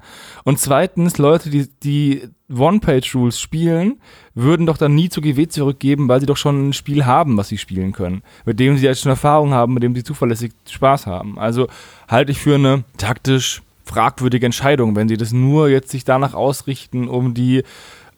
[0.44, 4.00] Und zweitens, Leute, die, die One-Page-Rules spielen,
[4.34, 7.48] würden doch dann nie zu GW zurückgeben, weil sie doch schon ein Spiel haben, was
[7.48, 8.22] sie spielen können.
[8.44, 11.38] Mit dem sie jetzt schon Erfahrung haben, mit dem sie zuverlässig Spaß haben.
[11.38, 11.68] Also
[12.08, 17.08] halte ich für eine taktisch fragwürdige Entscheidung, wenn sie das nur jetzt sich danach ausrichten,
[17.08, 17.62] um die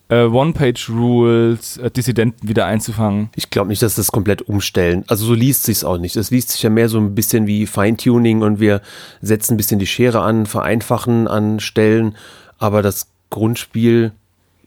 [0.09, 3.31] äh, One-Page-Rules äh, Dissidenten wieder einzufangen.
[3.35, 5.05] Ich glaube nicht, dass das komplett umstellen.
[5.09, 6.17] Also so liest sich auch nicht.
[6.17, 8.83] Es liest sich ja mehr so ein bisschen wie Feintuning und wir
[9.21, 12.17] setzen ein bisschen die Schere an, vereinfachen an Stellen,
[12.59, 14.13] aber das Grundspiel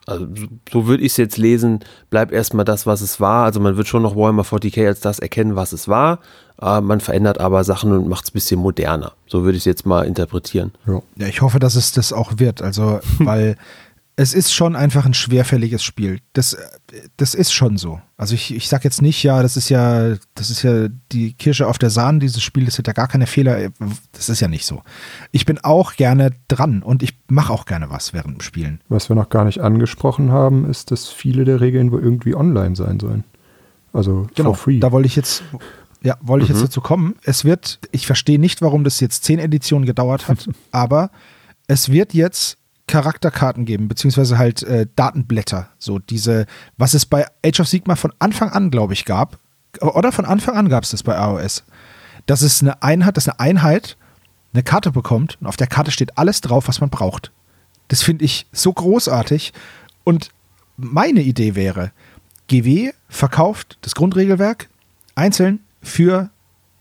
[0.10, 0.26] also
[0.72, 3.46] so würde ich es jetzt lesen, bleibt erstmal das, was es war.
[3.46, 6.20] Also man wird schon noch Warhammer 40k als das erkennen, was es war.
[6.60, 9.12] Äh, man verändert aber Sachen und macht es ein bisschen moderner.
[9.28, 10.72] So würde ich es jetzt mal interpretieren.
[11.16, 12.64] Ja, ich hoffe, dass es das auch wird.
[12.64, 13.56] Also, weil
[14.20, 16.20] es ist schon einfach ein schwerfälliges Spiel.
[16.34, 16.58] Das,
[17.16, 18.02] das ist schon so.
[18.18, 21.68] Also ich, ich sag jetzt nicht, ja, das ist ja, das ist ja die Kirsche
[21.68, 23.70] auf der Sahne, dieses Spiel, das hat ja gar keine Fehler.
[24.12, 24.82] Das ist ja nicht so.
[25.32, 28.82] Ich bin auch gerne dran und ich mache auch gerne was während dem Spielen.
[28.90, 32.76] Was wir noch gar nicht angesprochen haben, ist, dass viele der Regeln wohl irgendwie online
[32.76, 33.24] sein sollen.
[33.94, 34.80] Also genau, for free.
[34.82, 35.44] Da wollte ich jetzt,
[36.04, 36.56] ja, wollte ich mhm.
[36.58, 37.16] jetzt dazu kommen.
[37.24, 41.10] Es wird, ich verstehe nicht, warum das jetzt zehn Editionen gedauert hat, aber
[41.68, 42.59] es wird jetzt
[42.90, 45.70] Charakterkarten geben, beziehungsweise halt äh, Datenblätter.
[45.78, 49.38] So diese, was es bei Age of Sigma von Anfang an, glaube ich, gab.
[49.80, 51.64] Oder von Anfang an gab es das bei AOS.
[52.26, 53.96] Dass es eine Einheit, dass eine Einheit
[54.54, 57.32] eine Karte bekommt und auf der Karte steht alles drauf, was man braucht.
[57.90, 59.54] Das finde ich so großartig.
[60.04, 60.30] Und
[60.76, 61.92] meine Idee wäre,
[62.48, 64.68] GW verkauft das Grundregelwerk
[65.14, 66.32] einzeln für,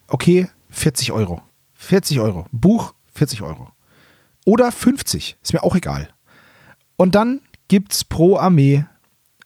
[0.07, 1.43] okay, 40 Euro.
[1.75, 2.47] 40 Euro.
[2.51, 3.69] Buch, 40 Euro.
[4.49, 6.09] Oder 50, ist mir auch egal.
[6.97, 8.87] Und dann gibt es pro Armee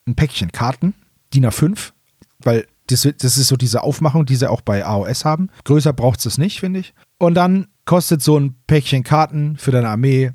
[0.07, 0.95] ein Päckchen Karten,
[1.35, 1.91] DIN A5,
[2.39, 5.51] weil das, das ist so diese Aufmachung, die sie auch bei AOS haben.
[5.65, 6.95] Größer braucht es das nicht, finde ich.
[7.19, 10.31] Und dann kostet so ein Päckchen Karten für deine Armee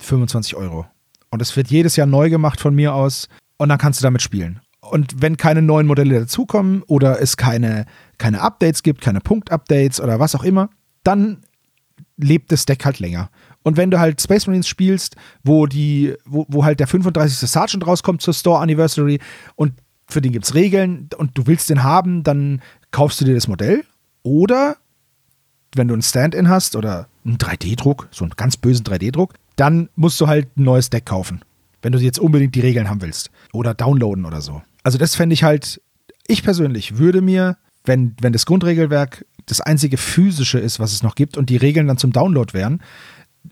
[0.00, 0.84] 25 Euro.
[1.30, 3.28] Und es wird jedes Jahr neu gemacht von mir aus.
[3.56, 4.58] Und dann kannst du damit spielen.
[4.80, 7.86] Und wenn keine neuen Modelle dazukommen oder es keine,
[8.18, 10.70] keine Updates gibt, keine Punkt-Updates oder was auch immer,
[11.04, 11.44] dann
[12.16, 13.30] lebt das Deck halt länger.
[13.68, 15.14] Und wenn du halt Space Marines spielst,
[15.44, 17.50] wo die, wo, wo halt der 35.
[17.50, 19.18] Sergeant rauskommt zur Store Anniversary
[19.56, 19.74] und
[20.08, 22.62] für den gibt es Regeln und du willst den haben, dann
[22.92, 23.84] kaufst du dir das Modell.
[24.22, 24.78] Oder
[25.74, 30.18] wenn du ein Stand-in hast oder einen 3D-Druck, so einen ganz bösen 3D-Druck, dann musst
[30.18, 31.42] du halt ein neues Deck kaufen.
[31.82, 33.30] Wenn du jetzt unbedingt die Regeln haben willst.
[33.52, 34.62] Oder downloaden oder so.
[34.82, 35.82] Also das fände ich halt,
[36.26, 41.14] ich persönlich würde mir, wenn, wenn das Grundregelwerk das einzige physische ist, was es noch
[41.14, 42.80] gibt und die Regeln dann zum Download wären,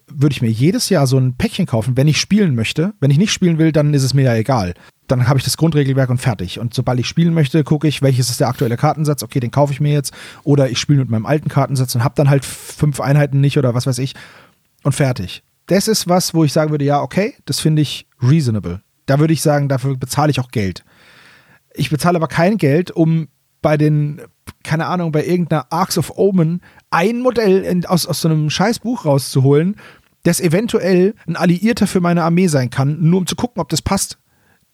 [0.06, 2.94] würde ich mir jedes Jahr so ein Päckchen kaufen, wenn ich spielen möchte.
[3.00, 4.74] Wenn ich nicht spielen will, dann ist es mir ja egal.
[5.06, 6.58] Dann habe ich das Grundregelwerk und fertig.
[6.58, 9.22] Und sobald ich spielen möchte, gucke ich, welches ist der aktuelle Kartensatz.
[9.22, 10.12] Okay, den kaufe ich mir jetzt.
[10.42, 13.74] Oder ich spiele mit meinem alten Kartensatz und habe dann halt fünf Einheiten nicht oder
[13.74, 14.14] was weiß ich.
[14.82, 15.42] Und fertig.
[15.66, 18.82] Das ist was, wo ich sagen würde, ja, okay, das finde ich reasonable.
[19.06, 20.84] Da würde ich sagen, dafür bezahle ich auch Geld.
[21.74, 23.28] Ich bezahle aber kein Geld, um
[23.62, 24.22] bei den,
[24.62, 29.04] keine Ahnung, bei irgendeiner Arcs of Omen ein Modell in, aus, aus so einem Scheißbuch
[29.04, 29.76] rauszuholen,
[30.22, 33.82] das eventuell ein Alliierter für meine Armee sein kann, nur um zu gucken, ob das
[33.82, 34.18] passt.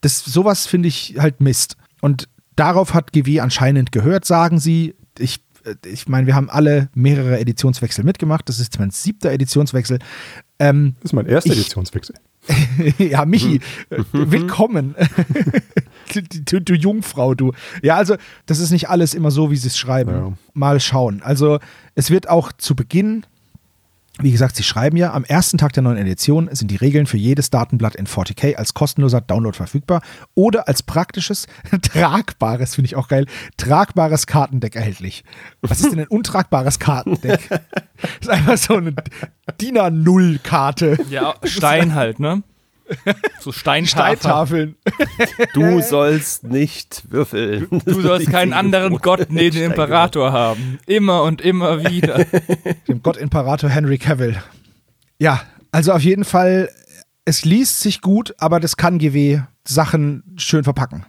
[0.00, 1.76] Das, sowas finde ich halt Mist.
[2.00, 4.94] Und darauf hat GW anscheinend gehört, sagen sie.
[5.18, 5.44] Ich,
[5.86, 8.48] ich meine, wir haben alle mehrere Editionswechsel mitgemacht.
[8.48, 9.98] Das ist mein siebter Editionswechsel.
[10.58, 12.16] Ähm, das ist mein erster ich, Editionswechsel.
[12.98, 13.60] ja, Michi,
[13.90, 14.32] mhm.
[14.32, 14.94] willkommen.
[16.20, 17.52] du, du, Jungfrau, du.
[17.82, 20.10] Ja, also, das ist nicht alles immer so, wie sie es schreiben.
[20.12, 20.32] Ja.
[20.54, 21.22] Mal schauen.
[21.22, 21.58] Also,
[21.94, 23.24] es wird auch zu Beginn
[24.20, 27.16] wie gesagt, sie schreiben ja, am ersten Tag der neuen Edition sind die Regeln für
[27.16, 30.02] jedes Datenblatt in 40k als kostenloser Download verfügbar
[30.34, 31.46] oder als praktisches,
[31.82, 35.24] tragbares, finde ich auch geil, tragbares Kartendeck erhältlich.
[35.62, 37.48] Was ist denn ein untragbares Kartendeck?
[37.48, 37.60] das
[38.20, 38.94] ist einfach so eine
[39.60, 40.98] DIN A0-Karte.
[41.08, 42.42] Ja, Stein halt, ne?
[43.40, 44.76] So Steintafeln.
[45.54, 47.68] Du sollst nicht würfeln.
[47.84, 50.78] Du sollst keinen anderen Gott neben dem Imperator haben.
[50.86, 52.24] Immer und immer wieder.
[52.88, 54.42] Dem Gott Imperator Henry Cavill.
[55.18, 56.70] Ja, also auf jeden Fall,
[57.24, 61.06] es liest sich gut, aber das kann GW Sachen schön verpacken.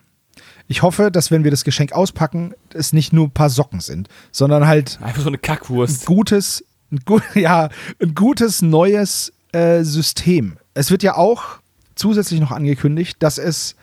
[0.68, 4.08] Ich hoffe, dass wenn wir das Geschenk auspacken, es nicht nur ein paar Socken sind,
[4.32, 6.04] sondern halt einfach so eine Kackwurst.
[6.04, 7.70] Ein gutes, ein gut, ja,
[8.02, 10.58] ein gutes neues äh, System.
[10.74, 11.60] Es wird ja auch
[11.96, 13.76] zusätzlich noch angekündigt, dass es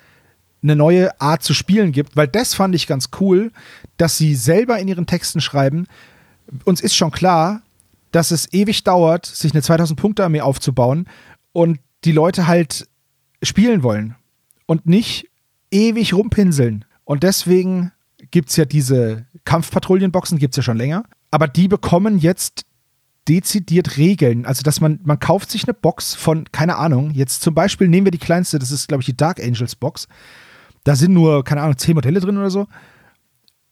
[0.62, 3.50] eine neue Art zu spielen gibt, weil das fand ich ganz cool,
[3.96, 5.86] dass sie selber in ihren Texten schreiben,
[6.64, 7.62] uns ist schon klar,
[8.12, 11.06] dass es ewig dauert, sich eine 2000-Punkte-Armee aufzubauen
[11.52, 12.88] und die Leute halt
[13.42, 14.16] spielen wollen
[14.66, 15.28] und nicht
[15.70, 16.84] ewig rumpinseln.
[17.04, 17.92] Und deswegen
[18.30, 22.64] gibt es ja diese Kampfpatrouillenboxen, gibt es ja schon länger, aber die bekommen jetzt
[23.28, 24.46] dezidiert Regeln.
[24.46, 28.06] Also, dass man, man kauft sich eine Box von, keine Ahnung, jetzt zum Beispiel nehmen
[28.06, 30.08] wir die kleinste, das ist, glaube ich, die Dark Angels Box.
[30.84, 32.66] Da sind nur, keine Ahnung, zehn Modelle drin oder so.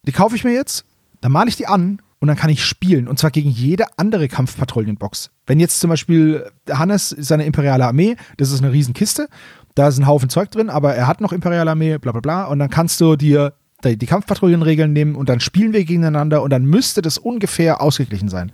[0.05, 0.85] Die kaufe ich mir jetzt,
[1.21, 3.09] dann male ich die an und dann kann ich spielen.
[3.09, 5.31] Und zwar gegen jede andere Kampfpatrouillenbox.
[5.47, 9.29] Wenn jetzt zum Beispiel Hannes seine imperiale Armee, das ist eine Riesenkiste,
[9.75, 12.45] da ist ein Haufen Zeug drin, aber er hat noch imperiale Armee, bla bla bla.
[12.45, 16.65] Und dann kannst du dir die Kampfpatrouillenregeln nehmen und dann spielen wir gegeneinander und dann
[16.65, 18.51] müsste das ungefähr ausgeglichen sein.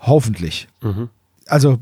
[0.00, 0.68] Hoffentlich.
[0.82, 1.08] Mhm.
[1.46, 1.78] Also,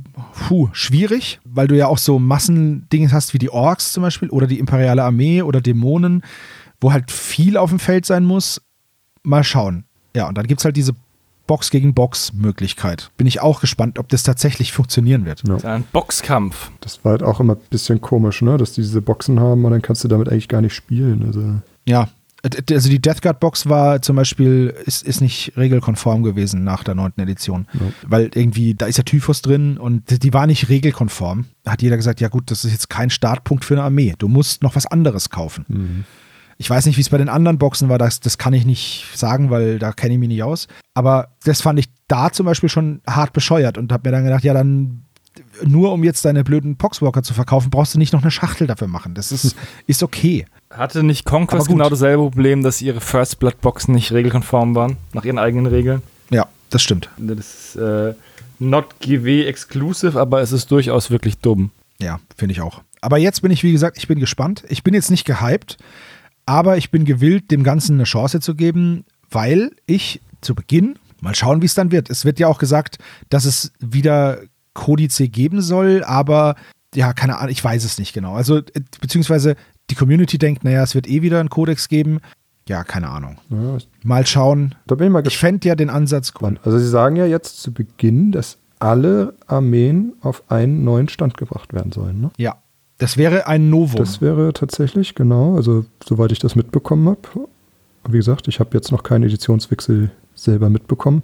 [0.48, 4.46] puh, schwierig, weil du ja auch so Massendinge hast wie die Orks zum Beispiel oder
[4.46, 6.22] die Imperiale Armee oder Dämonen,
[6.80, 8.62] wo halt viel auf dem Feld sein muss.
[9.22, 9.84] Mal schauen.
[10.16, 10.94] Ja, und dann gibt es halt diese
[11.46, 13.10] Box gegen Box Möglichkeit.
[13.16, 15.42] Bin ich auch gespannt, ob das tatsächlich funktionieren wird.
[15.46, 15.56] Ja.
[15.74, 16.70] ein Boxkampf.
[16.80, 18.56] Das war halt auch immer ein bisschen komisch, ne?
[18.56, 21.24] Dass die diese Boxen haben und dann kannst du damit eigentlich gar nicht spielen.
[21.26, 21.54] Also.
[21.86, 22.08] Ja,
[22.42, 26.94] also die Death Guard Box war zum Beispiel, ist, ist nicht regelkonform gewesen nach der
[26.94, 27.66] neunten Edition.
[27.72, 27.80] Ja.
[28.06, 31.46] Weil irgendwie, da ist ja Typhus drin und die war nicht regelkonform.
[31.64, 34.14] Da hat jeder gesagt, ja gut, das ist jetzt kein Startpunkt für eine Armee.
[34.18, 35.64] Du musst noch was anderes kaufen.
[35.68, 36.04] Mhm.
[36.60, 39.06] Ich weiß nicht, wie es bei den anderen Boxen war, das, das kann ich nicht
[39.14, 40.66] sagen, weil da kenne ich mich nicht aus.
[40.92, 44.42] Aber das fand ich da zum Beispiel schon hart bescheuert und habe mir dann gedacht,
[44.42, 45.04] ja, dann
[45.64, 48.88] nur um jetzt deine blöden Poxwalker zu verkaufen, brauchst du nicht noch eine Schachtel dafür
[48.88, 49.14] machen.
[49.14, 50.46] Das ist, ist okay.
[50.70, 55.24] Hatte nicht Conquest genau dasselbe Problem, dass ihre First Blood Boxen nicht regelkonform waren, nach
[55.24, 56.02] ihren eigenen Regeln?
[56.30, 57.08] Ja, das stimmt.
[57.16, 58.14] Das ist äh,
[58.58, 61.70] not GW exclusive, aber es ist durchaus wirklich dumm.
[62.00, 62.82] Ja, finde ich auch.
[63.00, 64.64] Aber jetzt bin ich, wie gesagt, ich bin gespannt.
[64.68, 65.78] Ich bin jetzt nicht gehypt,
[66.46, 71.34] aber ich bin gewillt, dem Ganzen eine Chance zu geben, weil ich zu Beginn, mal
[71.34, 72.10] schauen, wie es dann wird.
[72.10, 74.40] Es wird ja auch gesagt, dass es wieder
[74.78, 76.54] Kodice geben soll, aber
[76.94, 78.34] ja, keine Ahnung, ich weiß es nicht genau.
[78.34, 78.62] Also, äh,
[79.00, 79.56] beziehungsweise
[79.90, 82.20] die Community denkt, naja, es wird eh wieder einen Kodex geben.
[82.68, 83.38] Ja, keine Ahnung.
[83.50, 84.74] Ja, mal schauen.
[84.86, 85.26] Da bin ich mal.
[85.26, 86.58] Ich fände ja den Ansatz cool.
[86.62, 91.72] Also, Sie sagen ja jetzt zu Beginn, dass alle Armeen auf einen neuen Stand gebracht
[91.72, 92.30] werden sollen, ne?
[92.36, 92.56] Ja.
[92.98, 93.96] Das wäre ein Novum.
[93.96, 95.56] Das wäre tatsächlich, genau.
[95.56, 97.48] Also, soweit ich das mitbekommen habe.
[98.08, 101.22] Wie gesagt, ich habe jetzt noch keinen Editionswechsel selber mitbekommen.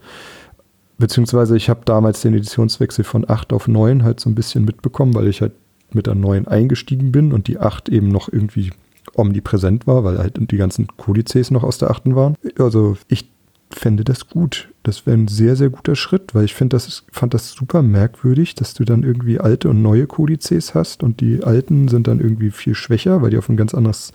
[0.99, 5.15] Beziehungsweise ich habe damals den Editionswechsel von 8 auf 9 halt so ein bisschen mitbekommen,
[5.15, 5.53] weil ich halt
[5.93, 8.71] mit der 9 eingestiegen bin und die 8 eben noch irgendwie
[9.15, 12.15] omnipräsent war, weil halt die ganzen Kodizes noch aus der 8.
[12.15, 12.37] waren.
[12.59, 13.29] Also ich
[13.71, 14.69] fände das gut.
[14.83, 18.75] Das wäre ein sehr, sehr guter Schritt, weil ich das fand das super merkwürdig, dass
[18.75, 22.75] du dann irgendwie alte und neue Kodizes hast und die alten sind dann irgendwie viel
[22.75, 24.13] schwächer, weil die auf ein ganz anderes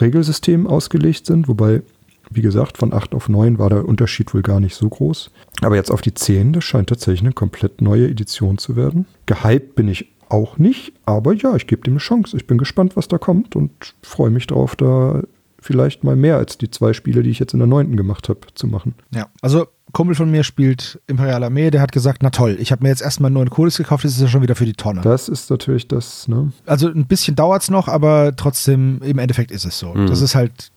[0.00, 1.82] Regelsystem ausgelegt sind, wobei
[2.30, 5.30] wie gesagt, von 8 auf 9 war der Unterschied wohl gar nicht so groß.
[5.62, 9.06] Aber jetzt auf die 10, das scheint tatsächlich eine komplett neue Edition zu werden.
[9.26, 12.36] Gehypt bin ich auch nicht, aber ja, ich gebe dem eine Chance.
[12.36, 15.22] Ich bin gespannt, was da kommt und freue mich darauf, da
[15.60, 17.96] vielleicht mal mehr als die zwei Spiele, die ich jetzt in der 9.
[17.96, 18.94] gemacht habe, zu machen.
[19.12, 22.82] Ja, also Kumpel von mir spielt Imperial Armee, der hat gesagt, na toll, ich habe
[22.82, 25.00] mir jetzt erstmal einen neuen Codex gekauft, das ist ja schon wieder für die Tonne.
[25.00, 26.52] Das ist natürlich das, ne?
[26.66, 29.94] Also ein bisschen dauert es noch, aber trotzdem, im Endeffekt ist es so.
[29.94, 30.06] Mhm.
[30.06, 30.70] Das ist halt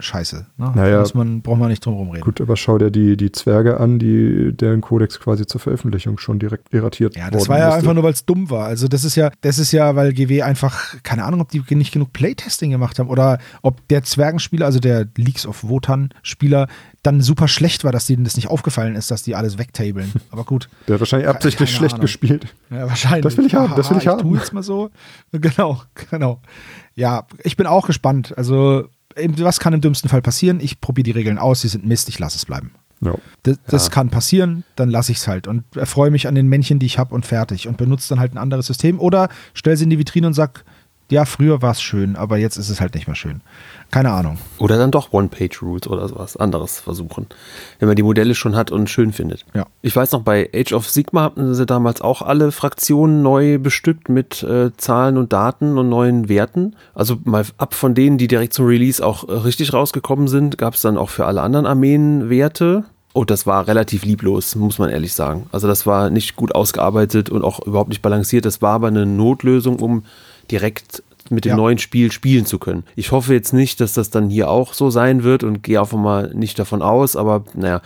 [0.00, 0.46] scheiße.
[0.56, 0.72] Ne?
[0.74, 2.24] Naja, Muss man, braucht man nicht drum herum reden.
[2.24, 6.38] Gut, aber schau dir die, die Zwerge an, die, deren Kodex quasi zur Veröffentlichung schon
[6.38, 7.78] direkt irratiert Ja, das war ja musste.
[7.80, 8.66] einfach nur, weil es dumm war.
[8.66, 11.92] Also das ist ja, das ist ja, weil GW einfach, keine Ahnung, ob die nicht
[11.92, 16.68] genug Playtesting gemacht haben oder ob der Zwergenspieler, also der Leaks of Wotan-Spieler,
[17.02, 20.12] dann super schlecht war, dass denen das nicht aufgefallen ist, dass die alles wegtabeln.
[20.30, 20.68] Aber gut.
[20.86, 22.02] Der hat wahrscheinlich absichtlich schlecht Ahnung.
[22.02, 22.54] gespielt.
[22.70, 23.22] Ja, wahrscheinlich.
[23.22, 24.34] Das will ich haben, das will ich, ich haben.
[24.34, 24.90] Ich jetzt mal so.
[25.32, 26.40] Genau, genau.
[26.94, 28.36] Ja, ich bin auch gespannt.
[28.36, 28.88] Also
[29.38, 30.60] was kann im dümmsten Fall passieren?
[30.60, 32.72] Ich probiere die Regeln aus, sie sind Mist, ich lasse es bleiben.
[33.00, 33.18] No.
[33.44, 33.90] Das, das ja.
[33.90, 36.98] kann passieren, dann lasse ich es halt und erfreue mich an den Männchen, die ich
[36.98, 39.98] habe und fertig und benutze dann halt ein anderes System oder stelle sie in die
[39.98, 40.62] Vitrine und sage,
[41.10, 43.40] ja, früher war es schön, aber jetzt ist es halt nicht mehr schön.
[43.90, 44.36] Keine Ahnung.
[44.58, 47.26] Oder dann doch One-Page-Rules oder sowas anderes versuchen,
[47.78, 49.46] wenn man die Modelle schon hat und schön findet.
[49.54, 49.66] Ja.
[49.80, 54.10] Ich weiß noch, bei Age of Sigma hatten sie damals auch alle Fraktionen neu bestückt
[54.10, 56.76] mit äh, Zahlen und Daten und neuen Werten.
[56.94, 60.74] Also mal ab von denen, die direkt zum Release auch äh, richtig rausgekommen sind, gab
[60.74, 62.84] es dann auch für alle anderen Armeen Werte.
[63.14, 65.46] Oh, das war relativ lieblos, muss man ehrlich sagen.
[65.50, 68.44] Also das war nicht gut ausgearbeitet und auch überhaupt nicht balanciert.
[68.44, 70.04] Das war aber eine Notlösung, um
[70.50, 71.56] direkt mit dem ja.
[71.56, 72.84] neuen Spiel spielen zu können.
[72.96, 75.98] Ich hoffe jetzt nicht, dass das dann hier auch so sein wird und gehe einfach
[75.98, 77.82] mal nicht davon aus, aber naja,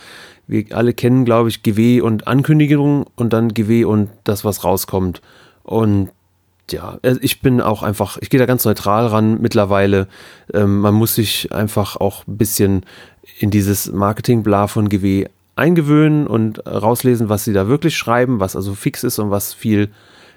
[0.47, 5.21] wir alle kennen, glaube ich, GW und Ankündigung und dann GW und das, was rauskommt.
[5.63, 6.09] Und
[6.71, 10.07] ja, äh, ich bin auch einfach, ich gehe da ganz neutral ran mittlerweile.
[10.53, 12.85] Ähm, man muss sich einfach auch ein bisschen
[13.39, 18.73] in dieses Marketing-Bla von GW eingewöhnen und rauslesen, was sie da wirklich schreiben, was also
[18.73, 19.89] fix ist und was viel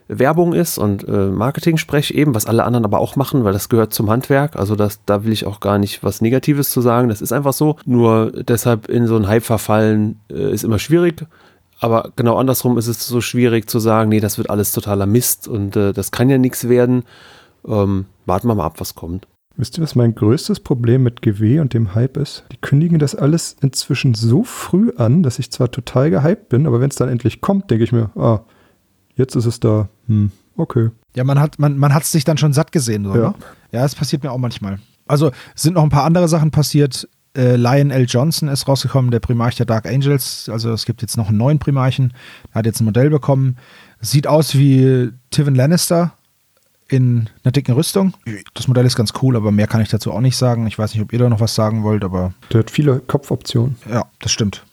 [0.09, 3.93] Werbung ist und äh, Marketing-Sprech eben, was alle anderen aber auch machen, weil das gehört
[3.93, 4.57] zum Handwerk.
[4.57, 7.09] Also das, da will ich auch gar nicht was Negatives zu sagen.
[7.09, 7.77] Das ist einfach so.
[7.85, 11.27] Nur deshalb in so einen Hype verfallen äh, ist immer schwierig.
[11.81, 15.49] Aber genau andersrum ist es so schwierig zu sagen, nee, das wird alles totaler Mist
[15.49, 17.03] und äh, das kann ja nichts werden.
[17.67, 19.27] Ähm, warten wir mal ab, was kommt.
[19.59, 22.45] Wisst ihr, was mein größtes Problem mit GW und dem Hype ist?
[22.53, 26.81] Die kündigen das alles inzwischen so früh an, dass ich zwar total gehypt bin, aber
[26.81, 28.41] wenn es dann endlich kommt, denke ich mir, ah,
[29.17, 29.89] Jetzt ist es da.
[30.07, 30.91] Hm, okay.
[31.15, 33.29] Ja, man hat man, man sich dann schon satt gesehen, so, ja.
[33.31, 33.35] Ne?
[33.73, 34.79] Ja, das passiert mir auch manchmal.
[35.07, 37.09] Also es sind noch ein paar andere Sachen passiert.
[37.37, 38.07] Äh, Lion L.
[38.07, 40.49] Johnson ist rausgekommen, der Primarch der Dark Angels.
[40.49, 42.13] Also es gibt jetzt noch einen neuen Primarchen.
[42.53, 43.57] Er hat jetzt ein Modell bekommen.
[44.01, 46.13] Sieht aus wie Tivin Lannister
[46.89, 48.15] in einer dicken Rüstung.
[48.55, 50.67] Das Modell ist ganz cool, aber mehr kann ich dazu auch nicht sagen.
[50.67, 52.33] Ich weiß nicht, ob ihr da noch was sagen wollt, aber.
[52.53, 53.77] Der hat viele Kopfoptionen.
[53.91, 54.65] Ja, das stimmt.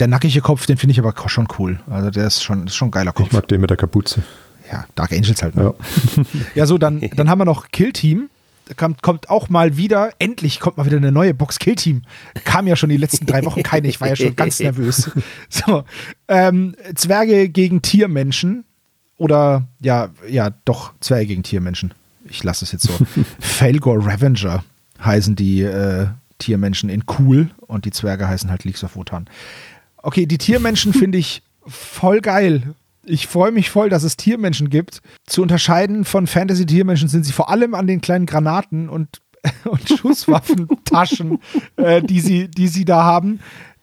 [0.00, 1.80] Der nackige Kopf, den finde ich aber schon cool.
[1.88, 3.26] Also der ist schon, ist schon ein geiler Kopf.
[3.28, 4.22] Ich mag den mit der Kapuze.
[4.70, 5.56] Ja, Dark Angels halt.
[5.56, 5.74] Ne?
[6.16, 6.24] Ja.
[6.54, 8.30] ja, so, dann, dann haben wir noch Kill Team.
[8.66, 12.02] Da kommt, kommt auch mal wieder, endlich kommt mal wieder eine neue Box Kill Team.
[12.44, 15.10] Kam ja schon die letzten drei Wochen keine, ich war ja schon ganz nervös.
[15.48, 15.84] So,
[16.28, 18.64] ähm, Zwerge gegen Tiermenschen.
[19.16, 21.94] Oder, ja, ja, doch, Zwerge gegen Tiermenschen.
[22.28, 22.92] Ich lasse es jetzt so.
[23.40, 24.62] Felgor Revenger
[25.02, 29.28] heißen die äh, Tiermenschen in cool und die Zwerge heißen halt Leaks of Wotan.
[30.08, 32.74] Okay, die Tiermenschen finde ich voll geil.
[33.04, 35.02] Ich freue mich voll, dass es Tiermenschen gibt.
[35.26, 39.20] Zu unterscheiden von Fantasy-Tiermenschen sind sie vor allem an den kleinen Granaten und,
[39.66, 41.40] und Schusswaffentaschen,
[41.76, 43.40] äh, die, sie, die sie da haben.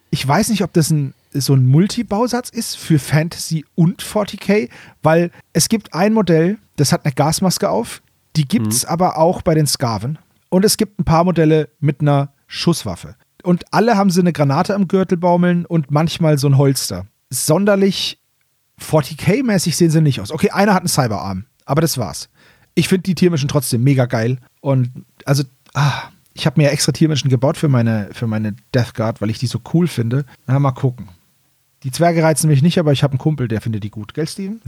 [0.09, 4.69] Ich weiß nicht, ob das ein so ein Multibausatz ist für Fantasy und 40k,
[5.03, 8.01] weil es gibt ein Modell, das hat eine Gasmaske auf,
[8.35, 8.89] die gibt es mhm.
[8.89, 10.17] aber auch bei den Skaven.
[10.49, 13.15] Und es gibt ein paar Modelle mit einer Schusswaffe.
[13.45, 17.05] Und alle haben sie eine Granate am Gürtel baumeln und manchmal so ein Holster.
[17.29, 18.19] Sonderlich
[18.81, 20.31] 40k-mäßig sehen sie nicht aus.
[20.31, 22.29] Okay, einer hat einen Cyberarm, aber das war's.
[22.73, 24.39] Ich finde die Tiermenschen trotzdem mega geil.
[24.61, 24.91] Und
[25.25, 25.43] also,
[25.73, 29.39] ah, ich habe mir extra Tiermenschen gebaut für meine, für meine Death Guard, weil ich
[29.39, 30.25] die so cool finde.
[30.47, 31.07] Na, mal gucken.
[31.85, 34.15] Die Zwerge reizen mich nicht, aber ich habe einen Kumpel, der findet die gut.
[34.15, 34.59] Gell, Steven?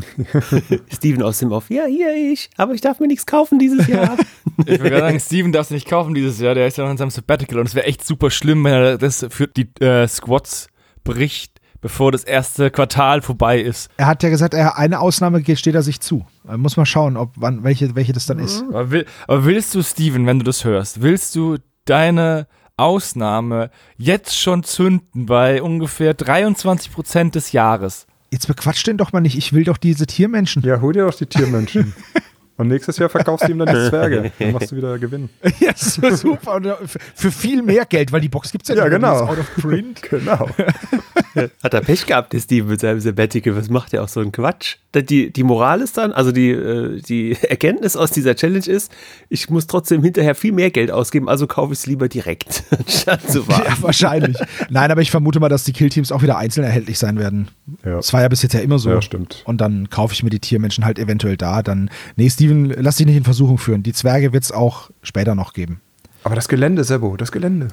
[0.93, 1.67] Steven aus dem Off.
[1.71, 2.51] Ja, hier ich.
[2.57, 4.17] Aber ich darf mir nichts kaufen dieses Jahr.
[4.59, 6.53] ich würde gerade sagen, Steven darf nicht kaufen dieses Jahr.
[6.53, 7.57] Der ist ja noch in seinem Sabbatical.
[7.57, 10.67] Und es wäre echt super schlimm, wenn er das für die äh, Squads
[11.03, 13.89] bricht, bevor das erste Quartal vorbei ist.
[13.97, 16.23] Er hat ja gesagt, er, eine Ausnahme steht er sich zu.
[16.43, 18.63] Man muss mal schauen, ob wann, welche, welche das dann ist.
[18.69, 22.45] Aber, will, aber willst du, Steven, wenn du das hörst, willst du deine
[22.77, 28.07] Ausnahme jetzt schon zünden bei ungefähr 23 Prozent des Jahres.
[28.31, 29.37] Jetzt bequatscht den doch mal nicht.
[29.37, 30.61] Ich will doch diese Tiermenschen.
[30.63, 31.93] Ja, hol dir doch die Tiermenschen.
[32.57, 34.31] Und nächstes Jahr verkaufst du ihm dann die Zwerge.
[34.39, 35.29] Dann machst du wieder Gewinn.
[35.59, 36.55] Ja, super.
[36.55, 36.67] Und
[37.13, 39.27] für viel mehr Geld, weil die Box gibt es ja, ja genau.
[39.27, 40.01] out of print.
[40.09, 40.49] genau.
[41.63, 43.55] Hat er Pech gehabt, der Steve mit seinem Sabbatical.
[43.55, 44.77] Was macht er auch so einen Quatsch?
[45.01, 48.91] Die, die Moral ist dann, also die, äh, die Erkenntnis aus dieser Challenge ist,
[49.29, 53.29] ich muss trotzdem hinterher viel mehr Geld ausgeben, also kaufe ich es lieber direkt, anstatt
[53.29, 53.65] zu warten.
[53.67, 54.37] Ja, wahrscheinlich.
[54.69, 57.47] Nein, aber ich vermute mal, dass die Killteams auch wieder einzeln erhältlich sein werden.
[57.83, 57.97] Ja.
[57.97, 58.89] Das war ja bis jetzt ja immer so.
[58.89, 59.43] Ja, stimmt.
[59.45, 61.63] Und dann kaufe ich mir die Tiermenschen halt eventuell da.
[61.63, 63.83] Dann, nee, Steven, lass dich nicht in Versuchung führen.
[63.83, 65.81] Die Zwerge wird es auch später noch geben.
[66.23, 67.69] Aber das Gelände, Sebo, das Gelände.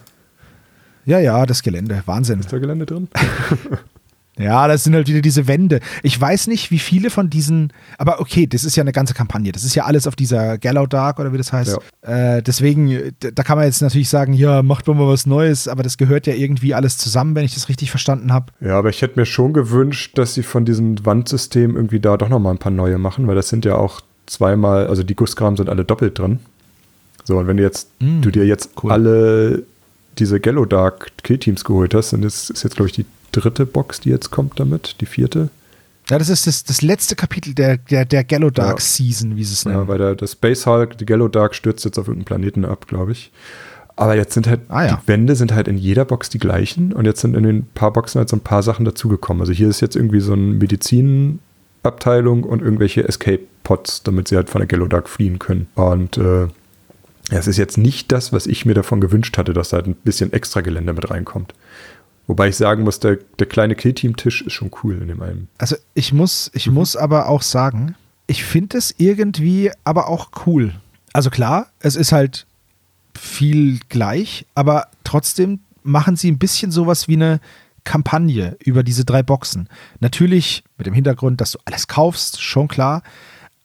[1.07, 2.03] Ja, ja, das Gelände.
[2.07, 2.41] Wahnsinn.
[2.41, 3.09] Ist da Gelände drin?
[4.39, 5.80] ja, das sind halt wieder diese Wände.
[6.03, 7.72] Ich weiß nicht, wie viele von diesen.
[7.99, 9.53] Aber okay, das ist ja eine ganze Kampagne.
[9.53, 11.78] Das ist ja alles auf dieser Gallow Dark oder wie das heißt.
[12.05, 12.37] Ja.
[12.37, 15.85] Äh, deswegen, da kann man jetzt natürlich sagen, ja, macht doch mal was Neues, aber
[15.85, 18.53] das gehört ja irgendwie alles zusammen, wenn ich das richtig verstanden habe.
[18.61, 22.28] Ja, aber ich hätte mir schon gewünscht, dass sie von diesem Wandsystem irgendwie da doch
[22.28, 25.68] nochmal ein paar neue machen, weil das sind ja auch zweimal, also die Gussgraben sind
[25.68, 26.41] alle doppelt drin.
[27.22, 28.91] So, und wenn du jetzt, mm, du dir jetzt cool.
[28.91, 29.62] alle
[30.18, 33.07] diese Gallo Dark Killteams geholt hast, und das ist jetzt, glaube ich, die
[33.41, 35.51] dritte Box, die jetzt kommt damit, die vierte.
[36.11, 38.85] Ja, das ist das, das letzte Kapitel der, der, der Gallo Dark ja.
[38.85, 39.78] Season, wie sie es nennen.
[39.78, 42.87] Ja, weil der, der Space Hulk, die Gallo Dark stürzt jetzt auf irgendeinen Planeten ab,
[42.87, 43.32] glaube ich.
[43.97, 45.01] Aber jetzt sind halt, ah, ja.
[45.01, 47.93] die Wände sind halt in jeder Box die gleichen und jetzt sind in den paar
[47.93, 49.41] Boxen halt so ein paar Sachen dazugekommen.
[49.41, 54.61] Also hier ist jetzt irgendwie so ein Medizinabteilung und irgendwelche Escape-Pods, damit sie halt von
[54.61, 55.68] der Gallo Dark fliehen können.
[55.76, 56.49] Und äh,
[57.30, 59.95] es ist jetzt nicht das, was ich mir davon gewünscht hatte, dass da halt ein
[59.95, 61.55] bisschen extra Gelände mit reinkommt.
[62.27, 65.49] Wobei ich sagen muss, der, der kleine Killteam-Tisch ist schon cool in dem einen.
[65.59, 66.75] Also ich muss, ich mhm.
[66.75, 67.97] muss aber auch sagen,
[68.27, 70.75] ich finde es irgendwie aber auch cool.
[71.12, 72.47] Also klar, es ist halt
[73.16, 77.41] viel gleich, aber trotzdem machen sie ein bisschen sowas wie eine
[77.85, 79.68] Kampagne über diese drei Boxen.
[80.01, 83.03] Natürlich mit dem Hintergrund, dass du alles kaufst, schon klar.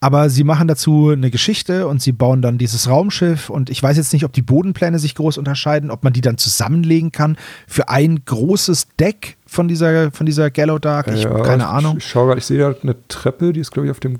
[0.02, 3.98] Aber sie machen dazu eine Geschichte und sie bauen dann dieses Raumschiff und ich weiß
[3.98, 7.36] jetzt nicht, ob die Bodenpläne sich groß unterscheiden, ob man die dann zusammenlegen kann
[7.66, 11.08] für ein großes Deck von dieser, von dieser Gallow Dark.
[11.08, 11.98] Ich ja, habe keine ich, Ahnung.
[11.98, 14.18] Ich schaue gerade, ich sehe da eine Treppe, die ist, glaube ich, auf dem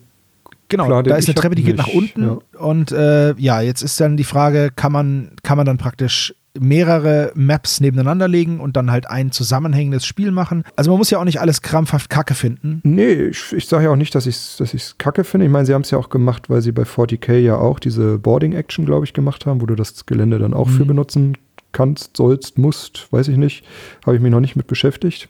[0.69, 2.23] Genau, Klar, da ist eine Treppe, die geht nach unten.
[2.23, 2.39] Ja.
[2.61, 7.33] Und äh, ja, jetzt ist dann die Frage, kann man, kann man dann praktisch mehrere
[7.35, 10.65] Maps nebeneinander legen und dann halt ein zusammenhängendes Spiel machen.
[10.77, 12.81] Also man muss ja auch nicht alles krampfhaft kacke finden.
[12.83, 15.47] Nee, ich, ich sage ja auch nicht, dass ich es dass kacke finde.
[15.47, 18.19] Ich meine, sie haben es ja auch gemacht, weil sie bei 40k ja auch diese
[18.19, 20.73] Boarding-Action, glaube ich, gemacht haben, wo du das Gelände dann auch mhm.
[20.73, 21.37] für benutzen
[21.73, 23.65] kannst, sollst, musst, weiß ich nicht.
[24.05, 25.29] Habe ich mich noch nicht mit beschäftigt.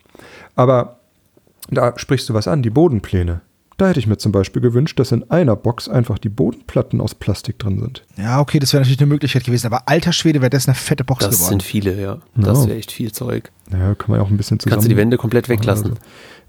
[0.56, 1.00] Aber
[1.68, 3.42] da sprichst du was an, die Bodenpläne.
[3.80, 7.14] Da hätte ich mir zum Beispiel gewünscht, dass in einer Box einfach die Bodenplatten aus
[7.14, 8.04] Plastik drin sind.
[8.18, 11.02] Ja, okay, das wäre natürlich eine Möglichkeit gewesen, aber alter Schwede wäre das eine fette
[11.02, 11.44] Box das geworden.
[11.44, 12.18] Das sind viele, ja.
[12.34, 13.50] Das wäre echt viel Zeug.
[13.70, 14.74] Naja, kann man ja auch ein bisschen zusammen.
[14.74, 15.92] Kannst du die Wände komplett weglassen?
[15.92, 16.00] Also.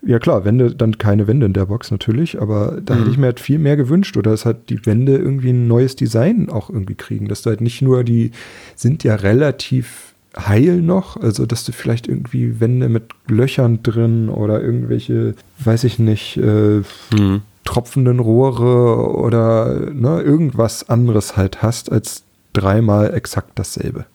[0.06, 3.00] Ja klar, Wände, dann keine Wände in der Box natürlich, aber da mhm.
[3.00, 5.96] hätte ich mir halt viel mehr gewünscht oder dass halt die Wände irgendwie ein neues
[5.96, 8.32] Design auch irgendwie kriegen, dass du halt nicht nur die
[8.76, 14.62] sind ja relativ heil noch, also dass du vielleicht irgendwie Wände mit Löchern drin oder
[14.62, 16.82] irgendwelche, weiß ich nicht, äh,
[17.14, 17.42] mhm.
[17.64, 22.24] tropfenden Rohre oder ne, irgendwas anderes halt hast als
[22.54, 24.06] dreimal exakt dasselbe.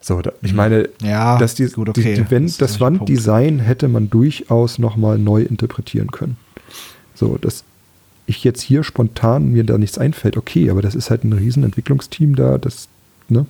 [0.00, 0.56] So, da, ich mhm.
[0.56, 2.14] meine, ja, dass die, gut, okay.
[2.14, 6.36] die, die Wand, das, das Wanddesign hätte man durchaus nochmal neu interpretieren können.
[7.14, 7.64] So, dass
[8.26, 11.64] ich jetzt hier spontan mir da nichts einfällt, okay, aber das ist halt ein riesen
[11.64, 12.88] Entwicklungsteam da, das,
[13.28, 13.46] ne?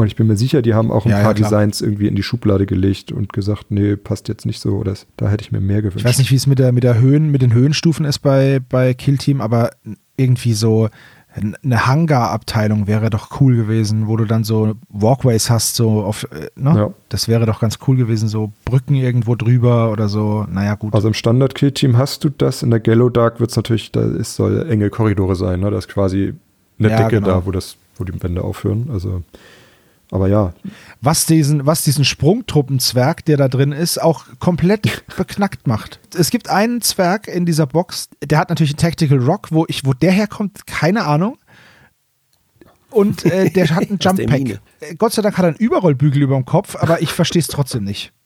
[0.00, 2.14] Und ich bin mir sicher, die haben auch ein ja, paar ja, Designs irgendwie in
[2.14, 4.76] die Schublade gelegt und gesagt, nee, passt jetzt nicht so.
[4.76, 5.98] Oder da hätte ich mir mehr gewünscht.
[5.98, 8.60] Ich weiß nicht, wie es mit der, mit der Höhen, mit den Höhenstufen ist bei,
[8.66, 9.72] bei Kill Team, aber
[10.16, 10.88] irgendwie so
[11.62, 16.48] eine Hangar-Abteilung wäre doch cool gewesen, wo du dann so Walkways hast, so auf, äh,
[16.56, 16.74] ne?
[16.74, 16.90] Ja.
[17.08, 20.46] Das wäre doch ganz cool gewesen, so Brücken irgendwo drüber oder so.
[20.50, 20.94] Naja, gut.
[20.94, 24.34] Also im Standard-Kill-Team hast du das, in der Gallow Dark wird es natürlich, da ist,
[24.34, 25.70] soll enge Korridore sein, ne?
[25.70, 26.32] Da ist quasi
[26.78, 27.26] eine ja, Decke genau.
[27.26, 28.88] da, wo das, wo die Wände aufhören.
[28.90, 29.22] Also
[30.10, 30.52] aber ja.
[31.00, 36.00] Was diesen, was diesen Sprungtruppenzwerg, der da drin ist, auch komplett beknackt macht.
[36.16, 39.84] Es gibt einen Zwerg in dieser Box, der hat natürlich einen Tactical Rock, wo ich,
[39.84, 41.36] wo der herkommt, keine Ahnung.
[42.90, 44.60] Und äh, der hat einen Jump Pack.
[44.80, 47.48] Äh, Gott sei Dank hat er einen Überrollbügel über dem Kopf, aber ich verstehe es
[47.48, 48.12] trotzdem nicht.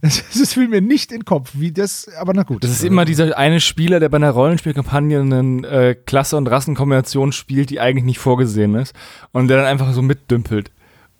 [0.00, 2.62] Es fiel mir nicht in den Kopf, wie das, aber na gut.
[2.62, 7.32] Das ist immer dieser eine Spieler, der bei einer Rollenspielkampagne eine äh, Klasse- und Rassenkombination
[7.32, 8.94] spielt, die eigentlich nicht vorgesehen ist.
[9.32, 10.70] Und der dann einfach so mitdümpelt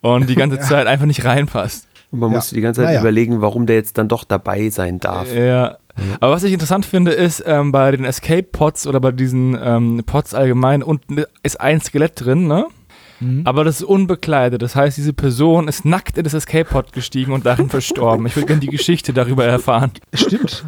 [0.00, 1.86] und die ganze Zeit einfach nicht reinpasst.
[2.10, 2.36] Und man ja.
[2.36, 3.00] musste die ganze Zeit naja.
[3.00, 5.32] überlegen, warum der jetzt dann doch dabei sein darf.
[5.34, 5.78] Ja.
[6.20, 10.32] Aber was ich interessant finde, ist, ähm, bei den Escape-Pods oder bei diesen ähm, Pods
[10.32, 12.66] allgemein unten ist ein Skelett drin, ne?
[13.20, 13.42] Mhm.
[13.44, 14.62] Aber das ist unbekleidet.
[14.62, 18.26] Das heißt, diese Person ist nackt in das Escape-Pod gestiegen und darin verstorben.
[18.26, 19.92] Ich würde gerne die Geschichte darüber erfahren.
[20.12, 20.64] Stimmt.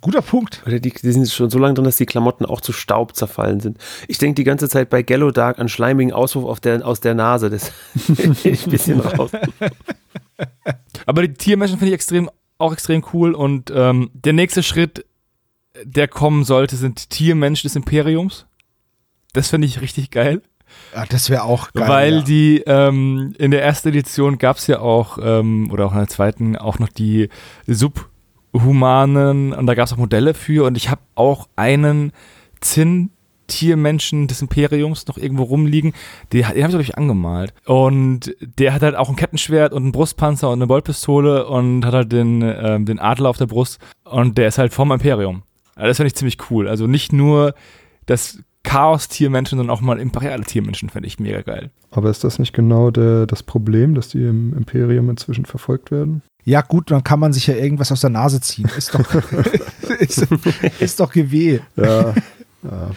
[0.00, 0.62] Guter Punkt.
[0.66, 3.60] Oder die, die, sind schon so lange drin, dass die Klamotten auch zu Staub zerfallen
[3.60, 3.78] sind.
[4.08, 7.50] Ich denke die ganze Zeit bei Gallow Dark an schleimigen Auswurf der, aus der Nase.
[7.50, 7.72] Das
[8.44, 9.30] ich ein bisschen raus.
[11.06, 13.34] Aber die Tiermenschen finde ich extrem, auch extrem cool.
[13.34, 15.04] Und ähm, der nächste Schritt,
[15.84, 18.46] der kommen sollte, sind Tiermenschen des Imperiums.
[19.32, 20.42] Das finde ich richtig geil.
[20.94, 21.88] Ja, das wäre auch geil.
[21.88, 22.22] Weil ja.
[22.22, 26.08] die ähm, in der ersten Edition gab es ja auch, ähm, oder auch in der
[26.08, 27.28] zweiten, auch noch die
[27.66, 32.12] Subhumanen und da gab es auch Modelle für und ich habe auch einen
[32.60, 33.10] Zinn.
[33.48, 35.92] Tiermenschen des Imperiums noch irgendwo rumliegen.
[36.32, 37.52] Die, die haben sie, glaube ich, angemalt.
[37.66, 41.92] Und der hat halt auch ein Kettenschwert und einen Brustpanzer und eine Boltpistole und hat
[41.92, 43.78] halt den, ähm, den Adler auf der Brust.
[44.04, 45.42] Und der ist halt vom Imperium.
[45.74, 46.68] Also das finde ich ziemlich cool.
[46.68, 47.54] Also nicht nur
[48.06, 51.70] das Chaos-Tiermenschen, sondern auch mal imperiale Tiermenschen, fände ich mega geil.
[51.90, 56.22] Aber ist das nicht genau der, das Problem, dass die im Imperium inzwischen verfolgt werden?
[56.44, 58.68] Ja, gut, dann kann man sich ja irgendwas aus der Nase ziehen.
[58.76, 59.14] Ist doch,
[60.00, 60.26] ist,
[60.80, 61.60] ist, doch Geweh.
[61.76, 62.14] Ja,
[62.62, 62.90] ja.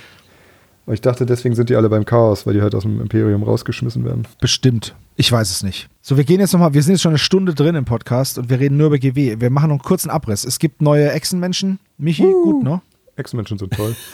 [0.87, 4.05] Ich dachte, deswegen sind die alle beim Chaos, weil die halt aus dem Imperium rausgeschmissen
[4.05, 4.27] werden.
[4.39, 4.95] Bestimmt.
[5.15, 5.89] Ich weiß es nicht.
[6.01, 8.49] So, wir gehen jetzt nochmal, wir sind jetzt schon eine Stunde drin im Podcast und
[8.49, 9.39] wir reden nur über GW.
[9.39, 10.45] Wir machen noch einen kurzen Abriss.
[10.45, 11.79] Es gibt neue Echsenmenschen.
[11.97, 12.81] Michi, uh, gut, ne?
[13.15, 13.95] Echsenmenschen sind toll.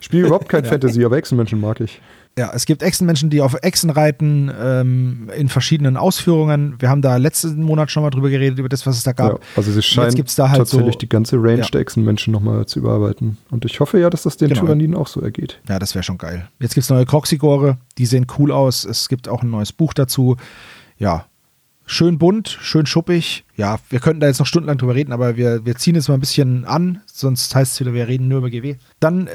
[0.00, 0.70] Spiele überhaupt kein ja.
[0.70, 2.00] Fantasy, aber Echsenmenschen mag ich.
[2.38, 6.74] Ja, es gibt Echsenmenschen, die auf Echsen reiten, ähm, in verschiedenen Ausführungen.
[6.78, 9.32] Wir haben da letzten Monat schon mal drüber geredet, über das, was es da gab.
[9.32, 11.66] Ja, also sie scheint da halt tatsächlich so, die ganze Range ja.
[11.66, 13.38] der Echsenmenschen nochmal zu überarbeiten.
[13.50, 14.60] Und ich hoffe ja, dass das den genau.
[14.60, 15.62] Tyranniden auch so ergeht.
[15.66, 16.46] Ja, das wäre schon geil.
[16.60, 18.84] Jetzt gibt es neue Croxigore, die sehen cool aus.
[18.84, 20.36] Es gibt auch ein neues Buch dazu.
[20.98, 21.24] Ja,
[21.86, 23.46] schön bunt, schön schuppig.
[23.56, 26.14] Ja, wir könnten da jetzt noch stundenlang drüber reden, aber wir, wir ziehen es mal
[26.14, 28.76] ein bisschen an, sonst heißt es wieder, wir reden nur über GW.
[29.00, 29.30] Dann äh,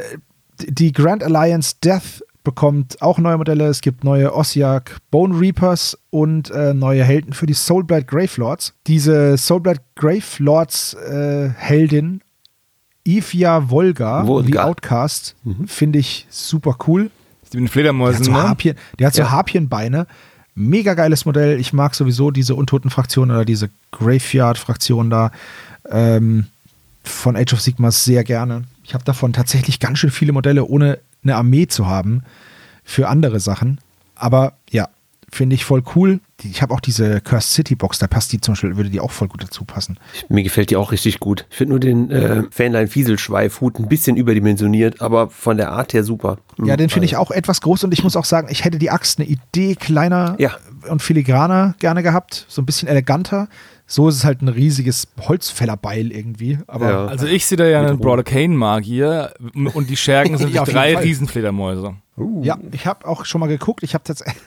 [0.68, 3.68] die Grand Alliance Death bekommt auch neue Modelle.
[3.68, 8.74] Es gibt neue Ossiak Bone Reapers und äh, neue Helden für die Soulblight Gravelords.
[8.88, 12.22] Diese Soulblight Gravelords äh, Heldin
[13.04, 14.48] Ifia Volga, Volga.
[14.48, 15.68] wie Outcast, mhm.
[15.68, 17.10] finde ich super cool.
[17.52, 18.50] Die mit den Fledermäusen, die hat so, ne?
[18.50, 19.32] Harpien, die hat so ja.
[19.32, 20.08] Harpienbeine.
[20.54, 21.60] Mega geiles Modell.
[21.60, 25.32] Ich mag sowieso diese Untoten-Fraktion oder diese Graveyard-Fraktion da
[25.90, 26.46] ähm,
[27.04, 28.64] von Age of Sigmas sehr gerne.
[28.92, 32.24] Ich habe davon tatsächlich ganz schön viele Modelle, ohne eine Armee zu haben
[32.84, 33.80] für andere Sachen.
[34.16, 34.90] Aber ja,
[35.32, 36.20] finde ich voll cool.
[36.44, 39.12] Ich habe auch diese Cursed City Box, da passt die zum Beispiel, würde die auch
[39.12, 39.98] voll gut dazu passen.
[40.28, 41.46] Mir gefällt die auch richtig gut.
[41.52, 46.04] Ich finde nur den äh, Fanline Fieselschweifhut ein bisschen überdimensioniert, aber von der Art her
[46.04, 46.40] super.
[46.62, 48.92] Ja, den finde ich auch etwas groß und ich muss auch sagen, ich hätte die
[48.92, 50.52] Axt eine Idee kleiner ja.
[50.90, 53.48] und filigraner gerne gehabt, so ein bisschen eleganter.
[53.92, 56.58] So ist es halt ein riesiges Holzfällerbeil irgendwie.
[56.66, 57.06] Aber ja.
[57.08, 60.98] Also ich sehe da ja einen Brawler Kane Magier und die Schergen sind ja, drei
[60.98, 61.96] Riesenfledermäuse.
[62.16, 62.42] Uh.
[62.42, 63.84] Ja, ich habe auch schon mal geguckt.
[63.84, 64.42] Ich habe tatsächlich.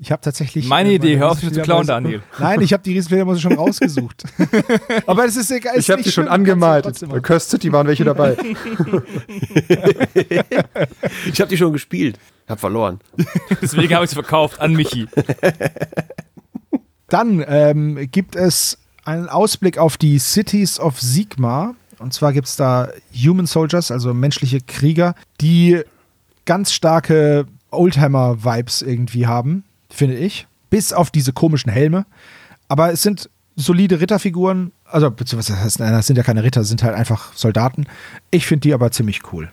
[0.00, 0.66] Ich habe tatsächlich.
[0.66, 2.20] Meine äh, Idee, hör auf, zu klauen, Daniel.
[2.38, 4.24] Nein, ich habe die Riesenfledermäuse schon rausgesucht.
[5.06, 5.78] Aber es ist egal.
[5.78, 6.84] Ich habe die schon angemalt.
[7.08, 8.36] Bei Curse City waren welche dabei.
[11.32, 12.18] ich habe die schon gespielt.
[12.48, 12.98] Hab verloren.
[13.62, 15.06] Deswegen habe ich sie verkauft an Michi.
[17.08, 21.74] Dann ähm, gibt es einen Ausblick auf die Cities of Sigma.
[21.98, 25.82] Und zwar gibt es da Human Soldiers, also menschliche Krieger, die
[26.44, 30.46] ganz starke Oldhammer-Vibes irgendwie haben, finde ich.
[30.70, 32.06] Bis auf diese komischen Helme.
[32.68, 34.72] Aber es sind solide Ritterfiguren.
[34.84, 37.86] Also, beziehungsweise, das sind ja keine Ritter, sind halt einfach Soldaten.
[38.30, 39.50] Ich finde die aber ziemlich cool.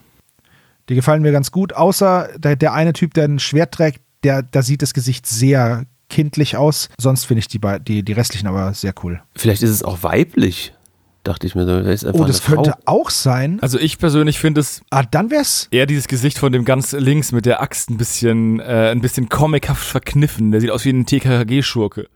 [0.88, 4.42] Die gefallen mir ganz gut, außer der, der eine Typ, der ein Schwert trägt, der,
[4.42, 6.88] da sieht das Gesicht sehr kindlich aus.
[6.98, 9.22] Sonst finde ich die, die, die restlichen aber sehr cool.
[9.34, 10.72] Vielleicht ist es auch weiblich
[11.24, 11.80] dachte ich mir so.
[11.80, 13.58] Das oh, das könnte auch sein.
[13.60, 14.82] Also ich persönlich finde es.
[14.90, 15.68] Ah, dann wär's.
[15.70, 19.28] Eher dieses Gesicht von dem ganz links mit der Axt ein bisschen, äh, ein bisschen
[19.28, 20.50] comichaft verkniffen.
[20.50, 22.08] Der sieht aus wie ein TKKG-Schurke.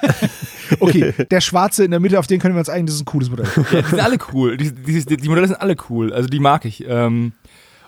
[0.80, 3.06] okay, der Schwarze in der Mitte, auf den können wir uns eigentlich, das ist ein
[3.06, 3.46] cooles Modell.
[3.72, 4.56] Ja, die sind alle cool.
[4.56, 6.12] Die, die, die, Modelle sind alle cool.
[6.12, 6.84] Also die mag ich.
[6.86, 7.32] Ähm,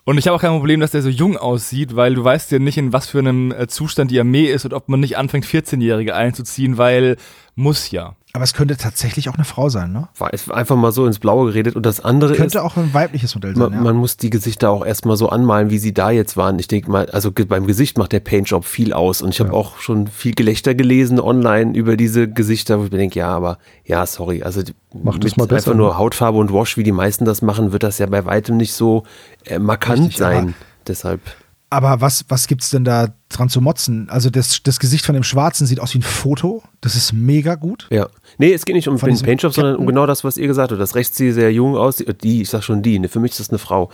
[0.09, 2.59] und ich habe auch kein Problem, dass der so jung aussieht, weil du weißt ja
[2.59, 5.45] nicht, in was für einem äh, Zustand die Armee ist und ob man nicht anfängt,
[5.45, 7.19] 14-Jährige einzuziehen, weil
[7.57, 8.17] muss ja.
[8.39, 10.07] Aber es könnte tatsächlich auch eine Frau sein, ne?
[10.17, 11.75] War einfach mal so ins Blaue geredet.
[11.75, 12.53] Und das andere könnte ist.
[12.53, 13.71] Könnte auch ein weibliches Modell sein.
[13.71, 13.81] Man, ja.
[13.81, 16.57] man muss die Gesichter auch erstmal so anmalen, wie sie da jetzt waren.
[16.61, 19.23] Ich denke mal, also beim Gesicht macht der Paintjob viel aus.
[19.23, 19.57] Und ich habe ja.
[19.57, 23.59] auch schon viel Gelächter gelesen online über diese Gesichter, wo ich mir denke, ja, aber
[23.85, 24.45] ja, sorry.
[24.45, 24.63] Also
[24.95, 25.73] Macht das mal besser.
[25.73, 25.99] Einfach nur?
[25.99, 29.03] Hautfarbe und Wash, wie die meisten das machen, wird das ja bei weitem nicht so
[29.47, 30.55] äh, markant Richtig, sein.
[30.87, 31.23] Deshalb.
[31.71, 34.09] Aber was, was gibt es denn da dran zu motzen?
[34.09, 36.63] Also das, das Gesicht von dem Schwarzen sieht aus wie ein Foto.
[36.81, 37.87] Das ist mega gut.
[37.91, 38.09] Ja.
[38.39, 40.71] Nee, es geht nicht um von den Paintjob, sondern um genau das, was ihr gesagt
[40.71, 40.81] habt.
[40.81, 42.09] Dass rechts sie sehr jung aussieht.
[42.09, 43.91] Äh, die, ich sag schon die, ne, für mich ist das eine Frau.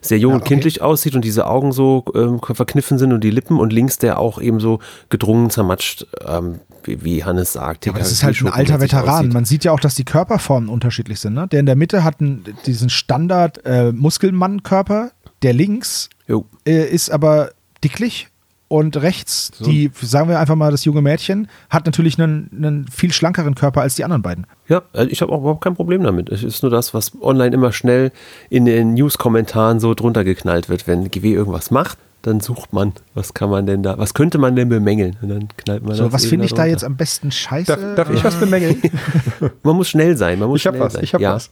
[0.00, 0.44] Sehr jung ja, okay.
[0.44, 3.98] und kindlich aussieht und diese Augen so ähm, verkniffen sind und die Lippen und links
[3.98, 4.78] der auch eben so
[5.10, 7.84] gedrungen zermatscht, ähm, wie, wie, Hannes sagt.
[7.84, 9.28] Ja, aber das ist halt ein alter Veteran.
[9.28, 11.34] Man sieht ja auch, dass die Körperformen unterschiedlich sind.
[11.34, 11.46] Ne?
[11.48, 15.10] Der in der Mitte hat einen, diesen Standard äh, Muskelmann-Körper.
[15.42, 17.50] Der links äh, ist aber
[17.82, 18.28] dicklich
[18.68, 19.64] und rechts, so.
[19.64, 23.80] die, sagen wir einfach mal, das junge Mädchen, hat natürlich einen, einen viel schlankeren Körper
[23.80, 24.46] als die anderen beiden.
[24.68, 26.28] Ja, also ich habe auch überhaupt kein Problem damit.
[26.28, 28.12] Es ist nur das, was online immer schnell
[28.50, 30.86] in den News-Kommentaren so drunter geknallt wird.
[30.86, 34.54] Wenn GW irgendwas macht, dann sucht man, was kann man denn da, was könnte man
[34.54, 35.16] denn bemängeln?
[35.22, 37.74] Und dann knallt man So, was finde ich da jetzt am besten scheiße?
[37.74, 38.82] Darf, darf ich was bemängeln?
[39.62, 40.38] man muss schnell sein.
[40.38, 41.04] Man muss ich habe was, sein.
[41.04, 41.34] ich habe ja.
[41.34, 41.50] was.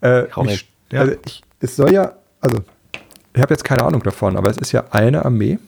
[0.00, 1.00] Äh, mich, ja.
[1.02, 2.58] also ich, es soll ja, also
[3.38, 5.60] ich habe jetzt keine Ahnung davon, aber es ist ja eine Armee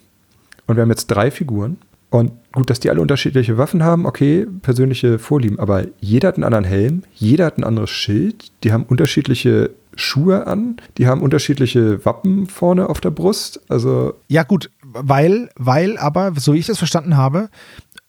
[0.67, 1.79] und wir haben jetzt drei Figuren.
[2.11, 6.43] Und gut, dass die alle unterschiedliche Waffen haben, okay, persönliche Vorlieben, aber jeder hat einen
[6.43, 12.05] anderen Helm, jeder hat ein anderes Schild, die haben unterschiedliche Schuhe an, die haben unterschiedliche
[12.05, 13.61] Wappen vorne auf der Brust.
[13.69, 17.51] Also ja gut, weil, weil aber, so wie ich das verstanden habe,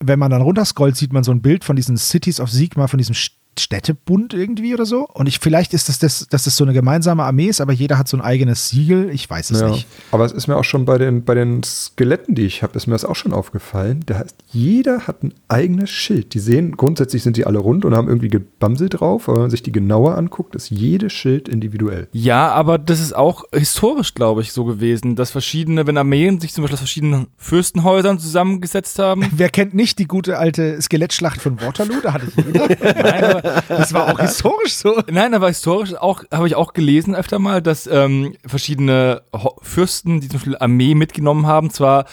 [0.00, 2.98] wenn man dann runterscrollt, sieht man so ein Bild von diesen Cities of Sigma, von
[2.98, 3.14] diesem
[3.58, 5.06] Städtebund irgendwie oder so.
[5.12, 7.98] Und ich, vielleicht ist das, das, dass das so eine gemeinsame Armee ist, aber jeder
[7.98, 9.10] hat so ein eigenes Siegel.
[9.10, 9.86] Ich weiß es ja, nicht.
[10.10, 12.86] Aber es ist mir auch schon bei den, bei den Skeletten, die ich habe, ist
[12.86, 14.02] mir das auch schon aufgefallen.
[14.06, 16.34] Da heißt, jeder hat ein eigenes Schild.
[16.34, 19.28] Die sehen, grundsätzlich sind die alle rund und haben irgendwie Gebamsel drauf.
[19.28, 22.08] Aber wenn man sich die genauer anguckt, ist jedes Schild individuell.
[22.12, 26.52] Ja, aber das ist auch historisch, glaube ich, so gewesen, dass verschiedene, wenn Armeen sich
[26.52, 29.26] zum Beispiel aus verschiedenen Fürstenhäusern zusammengesetzt haben.
[29.32, 32.00] Wer kennt nicht die gute alte Skelettschlacht von Waterloo?
[32.02, 32.68] Da hatte ich jeder.
[33.02, 35.02] Nein, aber das war auch historisch so.
[35.10, 39.22] Nein, aber historisch auch, habe ich auch gelesen öfter mal, dass ähm, verschiedene
[39.60, 42.06] Fürsten, die zum Beispiel Armee mitgenommen haben, zwar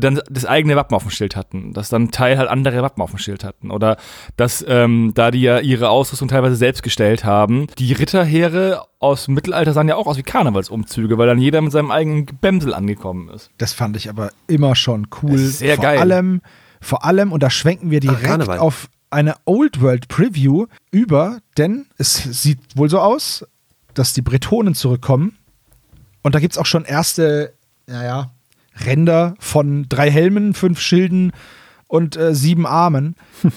[0.00, 3.10] dann das eigene Wappen auf dem Schild hatten, dass dann Teil halt andere Wappen auf
[3.10, 3.96] dem Schild hatten oder
[4.36, 7.66] dass ähm, da die ja ihre Ausrüstung teilweise selbst gestellt haben.
[7.78, 11.72] Die Ritterheere aus dem Mittelalter sahen ja auch aus wie Karnevalsumzüge, weil dann jeder mit
[11.72, 13.50] seinem eigenen Bämsel angekommen ist.
[13.58, 15.38] Das fand ich aber immer schon cool.
[15.38, 15.98] sehr vor geil.
[15.98, 16.42] Allem,
[16.80, 21.86] vor allem, und da schwenken wir direkt Ach, auf eine Old World Preview über, denn
[21.98, 23.44] es sieht wohl so aus,
[23.94, 25.36] dass die Bretonen zurückkommen.
[26.22, 27.54] Und da gibt es auch schon erste,
[27.86, 28.30] naja,
[28.84, 31.32] Ränder von drei Helmen, fünf Schilden
[31.88, 33.16] und äh, sieben Armen.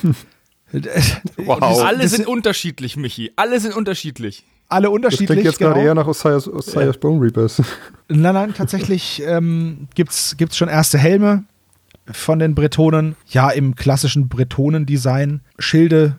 [1.37, 1.83] wow.
[1.83, 3.31] Alle sind unterschiedlich, Michi.
[3.35, 4.45] Alle sind unterschiedlich.
[4.69, 5.27] Alle unterschiedlich.
[5.27, 5.71] Das klingt jetzt genau.
[5.71, 6.99] gerade eher nach Osiris, Osiris ja.
[6.99, 7.61] Bone Reapers.
[8.07, 11.43] Nein, nein, tatsächlich ähm, gibt es schon erste Helme
[12.11, 13.15] von den Bretonen.
[13.27, 15.41] Ja, im klassischen Bretonen-Design.
[15.57, 16.17] Schilde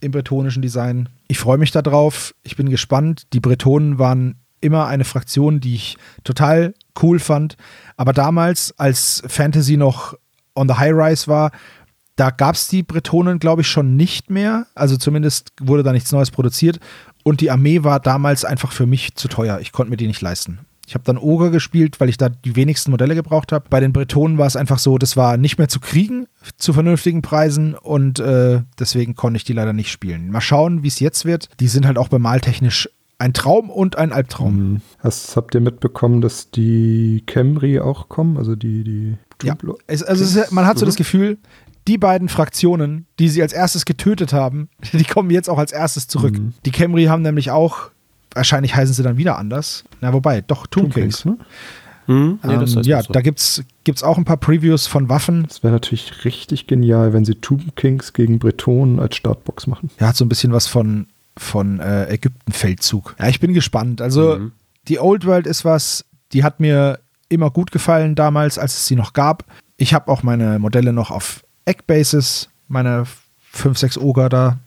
[0.00, 1.08] im bretonischen Design.
[1.28, 2.34] Ich freue mich darauf.
[2.42, 3.26] Ich bin gespannt.
[3.32, 7.56] Die Bretonen waren immer eine Fraktion, die ich total cool fand.
[7.96, 10.14] Aber damals, als Fantasy noch
[10.54, 11.52] on the high rise war,
[12.16, 14.66] da gab es die Bretonen, glaube ich, schon nicht mehr.
[14.74, 16.80] Also zumindest wurde da nichts Neues produziert.
[17.22, 19.60] Und die Armee war damals einfach für mich zu teuer.
[19.60, 20.60] Ich konnte mir die nicht leisten.
[20.88, 23.66] Ich habe dann Ogre gespielt, weil ich da die wenigsten Modelle gebraucht habe.
[23.68, 26.26] Bei den Bretonen war es einfach so, das war nicht mehr zu kriegen
[26.56, 30.30] zu vernünftigen Preisen und äh, deswegen konnte ich die leider nicht spielen.
[30.30, 31.50] Mal schauen, wie es jetzt wird.
[31.60, 34.56] Die sind halt auch bemaltechnisch ein Traum und ein Albtraum.
[34.56, 34.80] Mhm.
[35.00, 38.38] Hast, habt ihr mitbekommen, dass die Camry auch kommen?
[38.38, 39.56] Also die, die ja.
[39.88, 41.36] Es, also es, man hat so das Gefühl,
[41.86, 46.08] die beiden Fraktionen, die sie als erstes getötet haben, die kommen jetzt auch als erstes
[46.08, 46.38] zurück.
[46.38, 46.54] Mhm.
[46.64, 47.90] Die Camry haben nämlich auch
[48.34, 49.84] Wahrscheinlich heißen sie dann wieder anders.
[50.00, 51.24] Na, wobei, doch, Tomb, Kings.
[51.24, 51.38] ne?
[52.06, 52.38] Hm?
[52.42, 53.12] Nee, ähm, ja, so.
[53.12, 55.46] da gibt es auch ein paar Previews von Waffen.
[55.48, 59.90] Es wäre natürlich richtig genial, wenn sie Tomb Kings gegen Bretonen als Startbox machen.
[60.00, 61.06] Ja, hat so ein bisschen was von,
[61.36, 63.14] von äh, Ägypten-Feldzug.
[63.18, 64.00] Ja, ich bin gespannt.
[64.00, 64.52] Also, mhm.
[64.88, 66.98] die Old World ist was, die hat mir
[67.28, 69.44] immer gut gefallen damals, als es sie noch gab.
[69.76, 73.04] Ich habe auch meine Modelle noch auf Eckbases, meine
[73.52, 74.58] 5, 6 Oger da.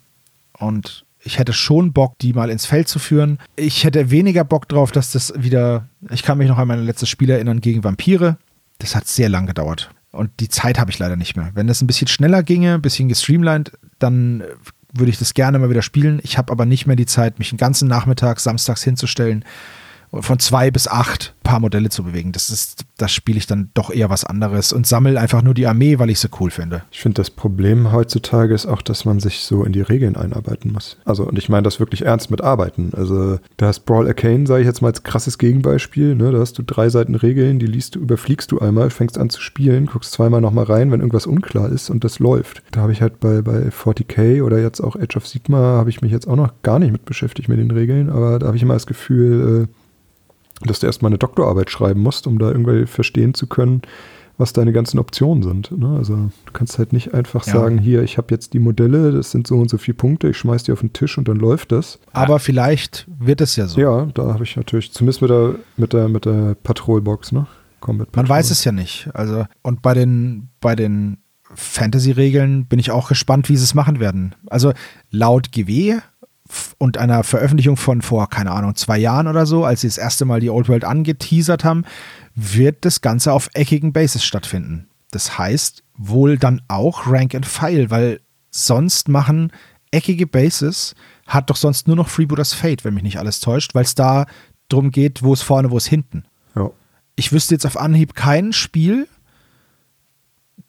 [0.60, 3.38] Und ich hätte schon Bock, die mal ins Feld zu führen.
[3.56, 5.88] Ich hätte weniger Bock drauf, dass das wieder.
[6.10, 8.38] Ich kann mich noch an mein letztes Spiel erinnern gegen Vampire.
[8.80, 9.92] Das hat sehr lang gedauert.
[10.12, 11.52] Und die Zeit habe ich leider nicht mehr.
[11.54, 14.44] Wenn das ein bisschen schneller ginge, ein bisschen gestreamlined, dann
[14.94, 16.20] würde ich das gerne mal wieder spielen.
[16.24, 19.46] Ich habe aber nicht mehr die Zeit, mich einen ganzen Nachmittag samstags hinzustellen
[20.14, 22.32] von zwei bis acht paar Modelle zu bewegen.
[22.32, 25.68] Das ist, das spiele ich dann doch eher was anderes und sammle einfach nur die
[25.68, 26.84] Armee, weil ich sie cool finde.
[26.92, 30.72] Ich finde, das Problem heutzutage ist auch, dass man sich so in die Regeln einarbeiten
[30.72, 30.98] muss.
[31.06, 32.92] Also, und ich meine das wirklich ernst mit Arbeiten.
[32.96, 36.16] Also, da hast Brawl Arcane, sage ich jetzt mal als krasses Gegenbeispiel.
[36.16, 36.32] Ne?
[36.32, 39.42] Da hast du drei Seiten Regeln, die liest du, überfliegst du einmal, fängst an zu
[39.42, 42.64] spielen, guckst zweimal nochmal rein, wenn irgendwas unklar ist und das läuft.
[42.72, 46.02] Da habe ich halt bei, bei 40k oder jetzt auch Edge of Sigma, habe ich
[46.02, 48.64] mich jetzt auch noch gar nicht mit beschäftigt mit den Regeln, aber da habe ich
[48.64, 49.81] immer das Gefühl, äh,
[50.66, 53.82] dass du erstmal eine Doktorarbeit schreiben musst, um da irgendwie verstehen zu können,
[54.38, 55.72] was deine ganzen Optionen sind.
[55.78, 55.96] Ne?
[55.98, 57.54] Also du kannst halt nicht einfach ja.
[57.54, 60.38] sagen, hier, ich habe jetzt die Modelle, das sind so und so viele Punkte, ich
[60.38, 62.00] schmeiß die auf den Tisch und dann läuft das.
[62.12, 63.80] Aber vielleicht wird es ja so.
[63.80, 67.48] Ja, da habe ich natürlich, zumindest mit der, mit der, mit der Patrolbox, ne?
[67.80, 69.10] Combat Man weiß es ja nicht.
[69.14, 71.18] Also, und bei den, bei den
[71.54, 74.36] Fantasy-Regeln bin ich auch gespannt, wie sie es machen werden.
[74.50, 74.74] Also
[75.10, 76.00] laut GW
[76.78, 80.26] und einer Veröffentlichung von vor, keine Ahnung, zwei Jahren oder so, als sie das erste
[80.26, 81.86] Mal die Old World angeteasert haben,
[82.36, 84.88] wird das Ganze auf eckigen Bases stattfinden.
[85.12, 89.52] Das heißt wohl dann auch Rank and File, weil sonst machen
[89.92, 90.96] eckige Bases,
[91.28, 94.26] hat doch sonst nur noch Freebooters Fate, wenn mich nicht alles täuscht, weil es da
[94.70, 96.24] drum geht, wo es vorne, wo es hinten.
[96.56, 96.72] Ja.
[97.16, 99.08] Ich wüsste jetzt auf Anhieb kein Spiel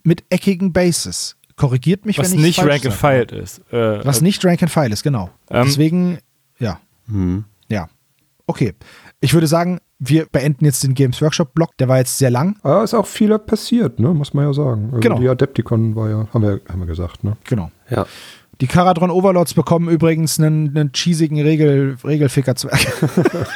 [0.02, 1.36] mit eckigen Bases.
[1.56, 3.60] Korrigiert mich, was wenn ich nicht Rank and File ist.
[3.72, 5.30] Äh, was nicht Rank and File ist, genau.
[5.50, 6.18] Ähm, Deswegen,
[6.58, 6.80] ja.
[7.08, 7.44] Hm.
[7.68, 7.88] Ja.
[8.46, 8.74] Okay.
[9.20, 11.76] Ich würde sagen, wir beenden jetzt den Games Workshop Block.
[11.78, 12.56] Der war jetzt sehr lang.
[12.62, 14.12] Aber ist auch viel passiert, ne?
[14.12, 14.86] muss man ja sagen.
[14.86, 15.18] Also genau.
[15.18, 17.36] Die Adepticon war ja, haben wir, haben wir gesagt, ne?
[17.44, 17.70] Genau.
[17.88, 18.06] Ja.
[18.60, 22.80] Die Karadron Overlords bekommen übrigens einen, einen cheesigen Regel, Regelficker-Zwerg.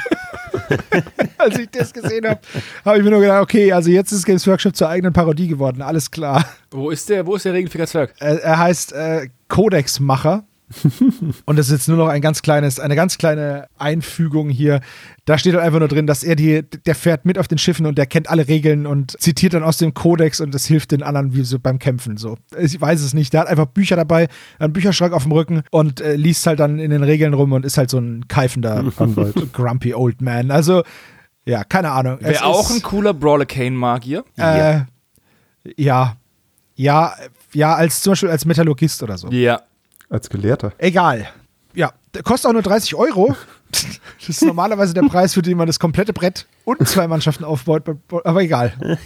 [1.39, 2.41] Als ich das gesehen habe,
[2.85, 5.83] habe ich mir nur gedacht, okay, also jetzt ist Games Workshop zur eigenen Parodie geworden,
[5.83, 6.45] alles klar.
[6.71, 8.15] Wo ist der, wo ist der Regelficker-Zwerg?
[8.19, 10.45] Er, er heißt äh, Codexmacher.
[11.45, 14.81] und das ist jetzt nur noch ein ganz kleines, eine ganz kleine Einfügung hier.
[15.25, 17.87] Da steht halt einfach nur drin, dass er die, der fährt mit auf den Schiffen
[17.87, 21.03] und der kennt alle Regeln und zitiert dann aus dem Kodex und das hilft den
[21.03, 22.17] anderen wie so beim Kämpfen.
[22.17, 23.33] So, ich weiß es nicht.
[23.33, 26.79] Der hat einfach Bücher dabei, einen Bücherschrank auf dem Rücken und äh, liest halt dann
[26.81, 30.51] in den Regeln rum und ist halt so ein keifender Anwalt, grumpy old man.
[30.51, 30.83] Also
[31.45, 32.19] ja, keine Ahnung.
[32.21, 34.25] Wäre auch ein cooler Brawler Kane Magier.
[34.37, 34.81] Äh,
[35.77, 36.17] ja.
[36.75, 37.15] Ja,
[37.55, 39.29] ja, als zum Beispiel als Metallurgist oder so.
[39.29, 39.63] Ja.
[40.09, 40.73] Als Gelehrter.
[40.79, 41.29] Egal.
[41.75, 43.35] Ja, der kostet auch nur 30 Euro.
[44.19, 47.83] Das ist normalerweise der Preis, für den man das komplette Brett und zwei Mannschaften aufbaut.
[48.25, 48.99] Aber egal.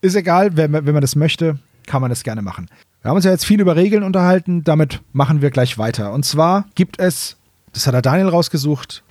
[0.00, 2.68] Ist egal, wenn, wenn man das möchte, kann man das gerne machen.
[3.02, 6.12] Wir haben uns ja jetzt viel über Regeln unterhalten, damit machen wir gleich weiter.
[6.12, 7.36] Und zwar gibt es,
[7.72, 9.02] das hat der Daniel rausgesucht,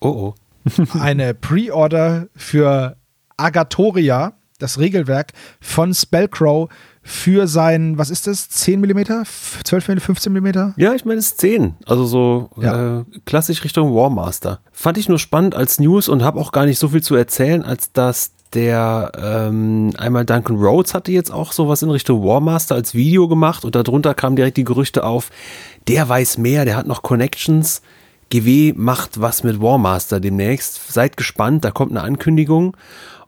[0.00, 0.34] oh
[0.64, 0.82] oh.
[0.98, 2.96] eine Pre-Order für
[3.36, 6.68] Agatoria, das Regelwerk von Spellcrow
[7.08, 9.00] für sein, was ist das, 10 mm,
[9.64, 10.74] 12 mm, 15 mm?
[10.76, 13.00] Ja, ich meine es ist 10, also so ja.
[13.00, 14.60] äh, klassisch Richtung Warmaster.
[14.72, 17.64] Fand ich nur spannend als News und habe auch gar nicht so viel zu erzählen,
[17.64, 22.94] als dass der ähm, einmal Duncan Rhodes hatte jetzt auch sowas in Richtung Warmaster als
[22.94, 25.30] Video gemacht und darunter kamen direkt die Gerüchte auf,
[25.88, 27.80] der weiß mehr, der hat noch Connections.
[28.30, 30.92] GW macht was mit Warmaster demnächst.
[30.92, 32.76] Seid gespannt, da kommt eine Ankündigung.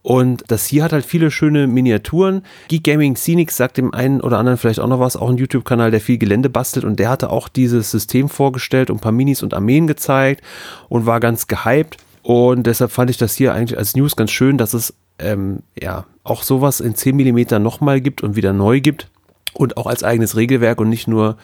[0.03, 2.43] Und das hier hat halt viele schöne Miniaturen.
[2.69, 5.91] Geek Gaming Scenics sagt dem einen oder anderen vielleicht auch noch was, auch ein YouTube-Kanal,
[5.91, 9.43] der viel Gelände bastelt und der hatte auch dieses System vorgestellt und ein paar Minis
[9.43, 10.43] und Armeen gezeigt
[10.89, 11.99] und war ganz gehypt.
[12.23, 16.07] Und deshalb fand ich das hier eigentlich als News ganz schön, dass es ähm, ja
[16.25, 19.09] auch sowas in 10 mm nochmal gibt und wieder neu gibt
[19.53, 21.37] und auch als eigenes Regelwerk und nicht nur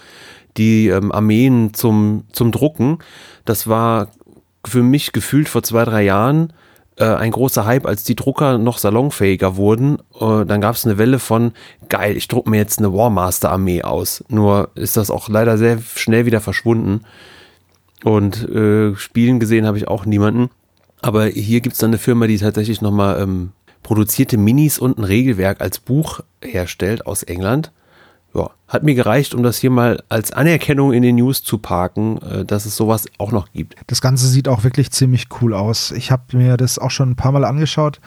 [0.56, 2.98] die ähm, Armeen zum, zum Drucken.
[3.44, 4.08] Das war
[4.66, 6.52] für mich gefühlt vor zwei, drei Jahren
[7.04, 9.98] ein großer Hype, als die Drucker noch salonfähiger wurden.
[10.18, 11.52] Äh, dann gab es eine Welle von,
[11.88, 14.24] geil, ich drucke mir jetzt eine Warmaster-Armee aus.
[14.28, 17.02] Nur ist das auch leider sehr schnell wieder verschwunden.
[18.04, 20.50] Und äh, Spielen gesehen habe ich auch niemanden.
[21.02, 23.52] Aber hier gibt es dann eine Firma, die tatsächlich nochmal ähm,
[23.82, 27.72] produzierte Minis und ein Regelwerk als Buch herstellt aus England
[28.36, 32.20] ja, hat mir gereicht, um das hier mal als Anerkennung in den News zu parken,
[32.22, 33.76] äh, dass es sowas auch noch gibt.
[33.86, 35.90] Das Ganze sieht auch wirklich ziemlich cool aus.
[35.92, 38.00] Ich habe mir das auch schon ein paar Mal angeschaut.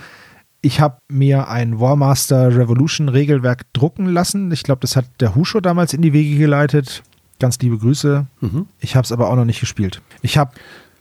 [0.61, 4.51] Ich habe mir ein Warmaster Revolution Regelwerk drucken lassen.
[4.51, 7.01] Ich glaube, das hat der Husho damals in die Wege geleitet.
[7.39, 8.27] Ganz liebe Grüße.
[8.41, 8.67] Mhm.
[8.79, 10.01] Ich habe es aber auch noch nicht gespielt.
[10.21, 10.51] Ich habe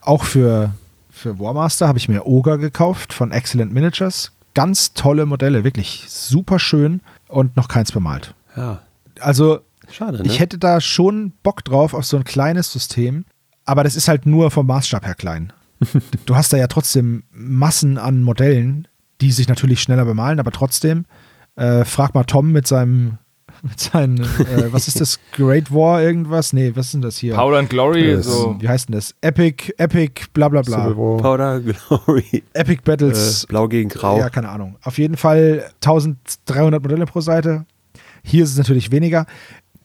[0.01, 0.71] auch für,
[1.11, 4.33] für Warmaster habe ich mir Ogre gekauft von Excellent Miniatures.
[4.55, 8.35] Ganz tolle Modelle, wirklich super schön und noch keins bemalt.
[8.57, 8.81] Ja,
[9.21, 10.25] also Schade, ne?
[10.25, 13.25] Ich hätte da schon Bock drauf auf so ein kleines System,
[13.65, 15.53] aber das ist halt nur vom Maßstab her klein.
[16.27, 18.89] du hast da ja trotzdem Massen an Modellen,
[19.21, 21.07] die sich natürlich schneller bemalen, aber trotzdem,
[21.57, 23.19] äh, frag mal Tom mit seinem
[23.63, 25.19] mit seinen, äh, was ist das?
[25.33, 26.53] Great War irgendwas?
[26.53, 27.35] Nee, was ist denn das hier?
[27.35, 28.57] Powder and Glory, äh, so.
[28.61, 29.15] Wie heißt denn das?
[29.21, 30.91] Epic, Epic, bla bla bla.
[30.91, 32.45] Powder Glory.
[32.53, 33.45] Epic Battles.
[33.45, 34.19] Äh, Blau gegen Grau.
[34.19, 34.77] Ja, keine Ahnung.
[34.83, 37.67] Auf jeden Fall 1300 Modelle pro Seite.
[38.23, 39.27] Hier ist es natürlich weniger.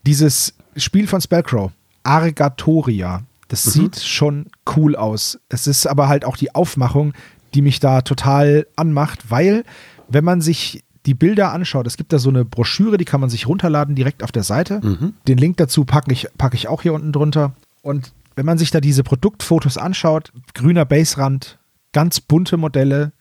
[0.06, 1.72] Dieses Spiel von Spellcrow,
[2.04, 3.72] Argatoria, das mhm.
[3.72, 5.40] sieht schon cool aus.
[5.50, 7.14] Es ist aber halt auch die Aufmachung,
[7.54, 9.64] die mich da total anmacht, weil
[10.10, 13.30] wenn man sich die Bilder anschaut, es gibt da so eine Broschüre, die kann man
[13.30, 14.80] sich runterladen direkt auf der Seite.
[14.82, 15.14] Mhm.
[15.28, 17.54] Den Link dazu packe ich, pack ich auch hier unten drunter.
[17.82, 21.60] Und wenn man sich da diese Produktfotos anschaut, grüner Baserand,
[21.92, 23.12] ganz bunte Modelle,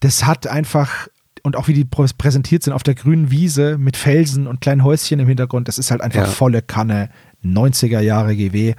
[0.00, 1.08] das hat einfach,
[1.42, 5.20] und auch wie die präsentiert sind auf der grünen Wiese mit Felsen und kleinen Häuschen
[5.20, 6.26] im Hintergrund, das ist halt einfach ja.
[6.26, 7.10] volle Kanne
[7.44, 8.74] 90er Jahre GW,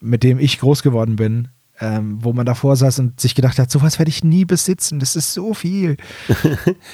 [0.00, 1.48] mit dem ich groß geworden bin
[1.82, 5.16] ähm, wo man davor saß und sich gedacht hat, sowas werde ich nie besitzen, das
[5.16, 5.96] ist so viel.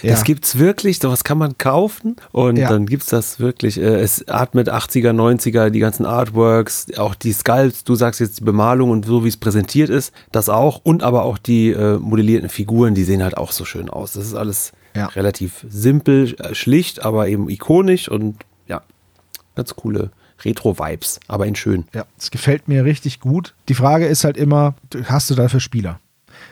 [0.02, 0.12] ja.
[0.12, 2.70] Das gibt's wirklich, sowas kann man kaufen und ja.
[2.70, 3.78] dann gibt es das wirklich.
[3.78, 8.44] Äh, es atmet 80er, 90er, die ganzen Artworks, auch die Sculpts, du sagst jetzt die
[8.44, 12.48] Bemalung und so wie es präsentiert ist, das auch und aber auch die äh, modellierten
[12.48, 14.12] Figuren, die sehen halt auch so schön aus.
[14.12, 15.06] Das ist alles ja.
[15.06, 18.82] relativ simpel, äh, schlicht, aber eben ikonisch und ja,
[19.54, 20.10] ganz coole
[20.44, 21.84] Retro-Vibes, aber in schön.
[21.94, 23.54] Ja, es gefällt mir richtig gut.
[23.68, 26.00] Die Frage ist halt immer, hast du dafür Spieler?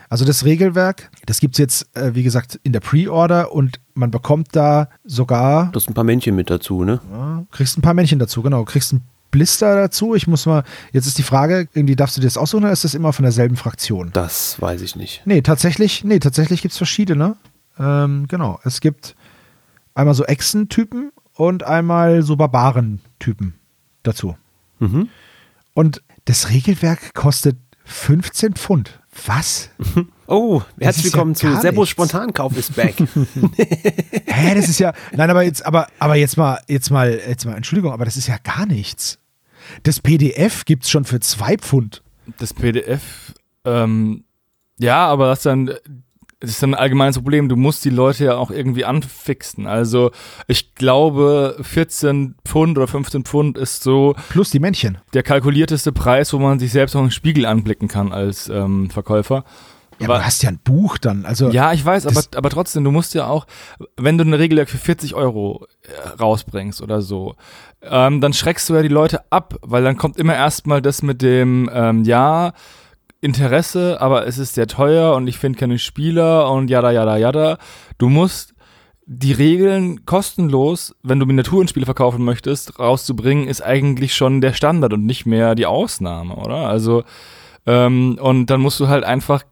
[0.09, 4.11] Also das Regelwerk, das gibt es jetzt, äh, wie gesagt, in der Pre-Order und man
[4.11, 5.71] bekommt da sogar.
[5.71, 6.99] Du hast ein paar Männchen mit dazu, ne?
[7.11, 8.63] Ja, kriegst ein paar Männchen dazu, genau.
[8.63, 9.01] Kriegst ein
[9.31, 10.15] Blister dazu.
[10.15, 10.63] Ich muss mal,
[10.93, 13.23] jetzt ist die Frage, irgendwie darfst du dir das aussuchen oder ist das immer von
[13.23, 14.11] derselben Fraktion?
[14.13, 15.21] Das weiß ich nicht.
[15.25, 17.35] Nee, tatsächlich, nee, tatsächlich gibt es verschiedene.
[17.79, 18.59] Ähm, genau.
[18.63, 19.15] Es gibt
[19.93, 23.55] einmal so Echsen-Typen und einmal so Barbaren-Typen
[24.03, 24.35] dazu.
[24.79, 25.09] Mhm.
[25.73, 28.99] Und das Regelwerk kostet 15 Pfund.
[29.25, 29.69] Was?
[30.29, 32.95] Oh, herzlich willkommen ja zu Sebos Spontankauf ist back.
[33.55, 37.55] Hä, das ist ja, nein, aber jetzt, aber, aber jetzt mal, jetzt mal, jetzt mal,
[37.55, 39.19] Entschuldigung, aber das ist ja gar nichts.
[39.83, 42.03] Das PDF gibt es schon für zwei Pfund.
[42.39, 44.25] Das PDF, ähm,
[44.77, 45.71] ja, aber das dann
[46.39, 49.65] es ist ein allgemeines Problem, du musst die Leute ja auch irgendwie anfixen.
[49.65, 50.11] Also
[50.47, 54.15] ich glaube, 14 Pfund oder 15 Pfund ist so.
[54.29, 54.99] Plus die Männchen.
[55.13, 59.45] Der kalkulierteste Preis, wo man sich selbst auch im Spiegel anblicken kann als ähm, Verkäufer.
[59.99, 61.25] Ja, aber du hast ja ein Buch dann.
[61.25, 63.47] Also ja, ich weiß, aber, aber trotzdem, du musst ja auch,
[63.95, 67.35] wenn du eine Regel für 40 Euro äh, rausbringst oder so,
[67.81, 71.23] ähm, dann schreckst du ja die Leute ab, weil dann kommt immer erstmal das mit
[71.23, 72.53] dem, ähm, ja,
[73.21, 77.57] Interesse, aber es ist sehr teuer und ich finde keine Spieler und jada, jada, jada.
[77.97, 78.53] Du musst
[79.05, 85.05] die Regeln kostenlos, wenn du Miniaturenspiele verkaufen möchtest, rauszubringen, ist eigentlich schon der Standard und
[85.05, 86.67] nicht mehr die Ausnahme, oder?
[86.67, 87.03] Also,
[87.65, 89.43] ähm, und dann musst du halt einfach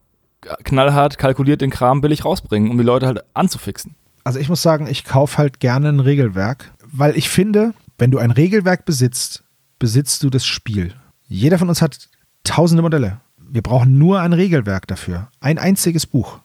[0.64, 3.96] knallhart kalkuliert den Kram billig rausbringen, um die Leute halt anzufixen.
[4.24, 8.18] Also ich muss sagen, ich kaufe halt gerne ein Regelwerk, weil ich finde, wenn du
[8.18, 9.44] ein Regelwerk besitzt,
[9.80, 10.94] besitzt du das Spiel.
[11.28, 12.10] Jeder von uns hat
[12.44, 13.22] tausende Modelle.
[13.56, 15.30] Wir brauchen nur ein Regelwerk dafür.
[15.40, 16.40] Ein einziges Buch.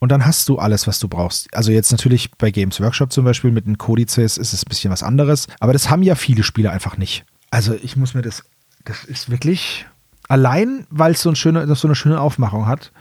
[0.00, 1.48] Und dann hast du alles, was du brauchst.
[1.54, 4.90] Also jetzt natürlich bei Games Workshop zum Beispiel mit den Kodizes ist es ein bisschen
[4.92, 5.46] was anderes.
[5.60, 7.24] Aber das haben ja viele Spiele einfach nicht.
[7.50, 8.44] Also ich muss mir das,
[8.84, 9.86] das ist wirklich,
[10.28, 12.92] allein weil es so, ein so eine schöne Aufmachung hat,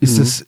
[0.00, 0.22] ist, mhm.
[0.22, 0.46] es,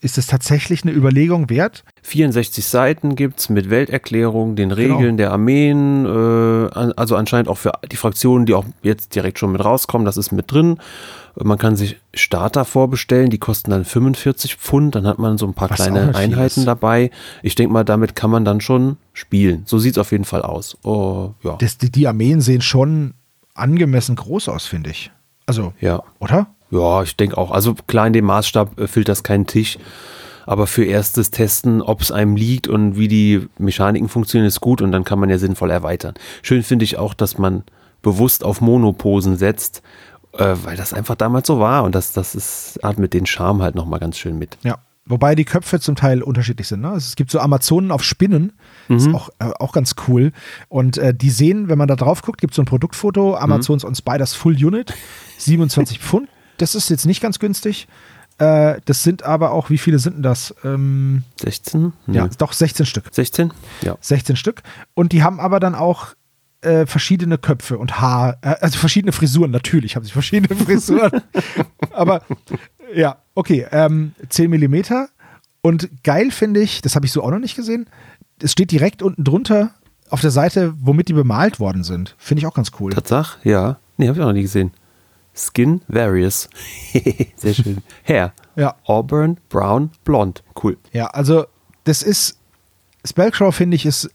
[0.00, 1.84] ist es tatsächlich eine Überlegung wert?
[2.02, 4.80] 64 Seiten gibt es mit Welterklärung, den genau.
[4.80, 5.16] Regeln genau.
[5.16, 9.64] der Armeen, äh, also anscheinend auch für die Fraktionen, die auch jetzt direkt schon mit
[9.64, 10.78] rauskommen, das ist mit drin.
[11.36, 15.54] Man kann sich Starter vorbestellen, die kosten dann 45 Pfund, dann hat man so ein
[15.54, 17.10] paar Was kleine Einheiten dabei.
[17.42, 19.62] Ich denke mal, damit kann man dann schon spielen.
[19.66, 20.78] So sieht es auf jeden Fall aus.
[20.82, 21.56] Oh, ja.
[21.58, 23.14] Das, die, die Armeen sehen schon
[23.54, 25.10] angemessen groß aus, finde ich.
[25.46, 26.02] Also, ja.
[26.20, 26.46] oder?
[26.74, 27.52] Ja, ich denke auch.
[27.52, 29.78] Also klar, in dem Maßstab äh, füllt das keinen Tisch.
[30.46, 34.82] Aber für erstes Testen, ob es einem liegt und wie die Mechaniken funktionieren, ist gut
[34.82, 36.14] und dann kann man ja sinnvoll erweitern.
[36.42, 37.62] Schön finde ich auch, dass man
[38.02, 39.82] bewusst auf Monoposen setzt,
[40.34, 43.74] äh, weil das einfach damals so war und das, das ist, atmet den Charme halt
[43.74, 44.58] nochmal ganz schön mit.
[44.62, 44.78] Ja.
[45.06, 46.80] Wobei die Köpfe zum Teil unterschiedlich sind.
[46.80, 46.88] Ne?
[46.88, 48.52] Also es gibt so Amazonen auf Spinnen,
[48.88, 48.96] mhm.
[48.96, 50.32] ist auch, äh, auch ganz cool.
[50.68, 53.82] Und äh, die sehen, wenn man da drauf guckt, gibt es so ein Produktfoto, Amazons
[53.82, 53.88] mhm.
[53.88, 54.94] on Spiders Full Unit,
[55.38, 56.28] 27 Pfund
[56.58, 57.88] das ist jetzt nicht ganz günstig.
[58.38, 60.54] Äh, das sind aber auch, wie viele sind denn das?
[60.64, 61.92] Ähm, 16?
[62.06, 62.16] Nee.
[62.16, 63.04] Ja, doch 16 Stück.
[63.10, 63.52] 16?
[63.82, 63.96] Ja.
[64.00, 64.62] 16 Stück.
[64.94, 66.14] Und die haben aber dann auch
[66.62, 71.22] äh, verschiedene Köpfe und Haar, äh, also verschiedene Frisuren, natürlich haben sie verschiedene Frisuren.
[71.92, 72.22] aber
[72.94, 75.08] ja, okay, ähm, 10 Millimeter.
[75.60, 77.86] Und geil finde ich, das habe ich so auch noch nicht gesehen,
[78.42, 79.70] es steht direkt unten drunter
[80.10, 82.14] auf der Seite, womit die bemalt worden sind.
[82.18, 82.92] Finde ich auch ganz cool.
[82.92, 83.78] Tatsache, ja.
[83.96, 84.72] Nee, habe ich auch noch nie gesehen.
[85.34, 86.48] Skin Various.
[87.36, 87.78] Sehr schön.
[88.04, 88.32] Hair.
[88.56, 88.76] Ja.
[88.84, 90.42] Auburn, Brown, Blond.
[90.62, 90.76] Cool.
[90.92, 91.46] Ja, also
[91.84, 92.38] das ist,
[93.04, 94.10] Spellcrow finde ich, ist,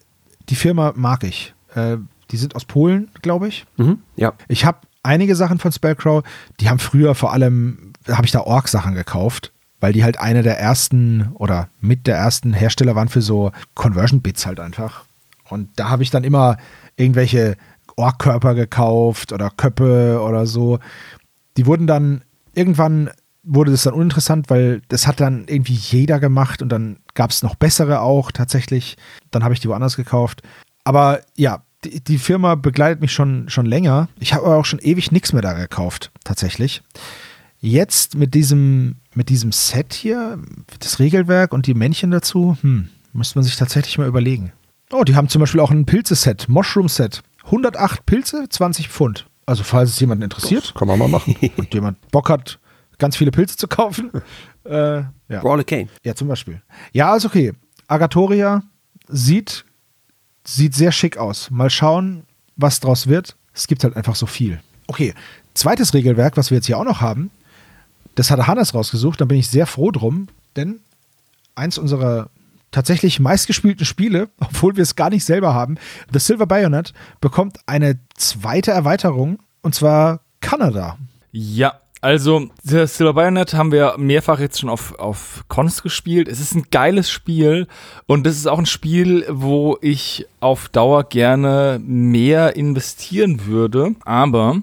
[0.49, 1.53] die Firma mag ich.
[1.75, 1.97] Äh,
[2.31, 3.65] die sind aus Polen, glaube ich.
[3.77, 4.33] Mhm, ja.
[4.47, 6.23] Ich habe einige Sachen von Spellcrow,
[6.59, 10.59] die haben früher vor allem, habe ich da Ork-Sachen gekauft, weil die halt eine der
[10.59, 15.05] ersten oder mit der ersten Hersteller waren für so Conversion-Bits halt einfach.
[15.49, 16.57] Und da habe ich dann immer
[16.95, 17.55] irgendwelche
[17.99, 20.79] Ork-Körper gekauft oder Köppe oder so.
[21.57, 22.23] Die wurden dann
[22.53, 23.09] irgendwann
[23.43, 27.41] wurde das dann uninteressant, weil das hat dann irgendwie jeder gemacht und dann gab es
[27.41, 28.97] noch bessere auch tatsächlich.
[29.31, 30.41] Dann habe ich die woanders gekauft.
[30.83, 34.09] Aber ja, die, die Firma begleitet mich schon, schon länger.
[34.19, 36.81] Ich habe aber auch schon ewig nichts mehr da gekauft, tatsächlich.
[37.59, 40.39] Jetzt mit diesem, mit diesem Set hier,
[40.79, 44.51] das Regelwerk und die Männchen dazu, hm, müsste man sich tatsächlich mal überlegen.
[44.91, 47.21] Oh, die haben zum Beispiel auch ein Pilze-Set, Mushroom-Set.
[47.49, 49.27] 108 Pilze, 20 Pfund.
[49.45, 50.65] Also falls es jemanden interessiert.
[50.65, 51.35] Das kann man mal machen.
[51.57, 52.59] Und jemand Bock hat,
[52.97, 54.11] ganz viele Pilze zu kaufen.
[54.63, 55.41] äh, ja.
[55.41, 55.87] Brawler Kane.
[56.03, 56.61] Ja, zum Beispiel.
[56.93, 57.53] Ja, ist okay.
[57.87, 58.61] Agatoria
[59.07, 59.65] sieht
[60.51, 61.51] Sieht sehr schick aus.
[61.51, 62.23] Mal schauen,
[62.55, 63.35] was draus wird.
[63.53, 64.59] Es gibt halt einfach so viel.
[64.87, 65.13] Okay,
[65.53, 67.29] zweites Regelwerk, was wir jetzt hier auch noch haben,
[68.15, 69.21] das hatte Hannes rausgesucht.
[69.21, 70.79] Da bin ich sehr froh drum, denn
[71.53, 72.31] eins unserer
[72.71, 75.77] tatsächlich meistgespielten Spiele, obwohl wir es gar nicht selber haben,
[76.11, 80.97] The Silver Bayonet, bekommt eine zweite Erweiterung und zwar Kanada.
[81.31, 86.29] Ja, also, das Silver Bayonet haben wir mehrfach jetzt schon auf, auf Cons gespielt.
[86.29, 87.67] Es ist ein geiles Spiel
[88.05, 93.95] und das ist auch ein Spiel, wo ich auf Dauer gerne mehr investieren würde.
[94.05, 94.61] Aber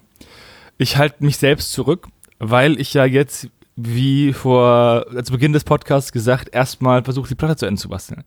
[0.79, 2.09] ich halte mich selbst zurück,
[2.39, 7.57] weil ich ja jetzt, wie vor, zu Beginn des Podcasts gesagt, erstmal versuche, die Platte
[7.57, 8.25] zu Ende zu basteln.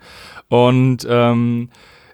[0.48, 1.70] Und ähm,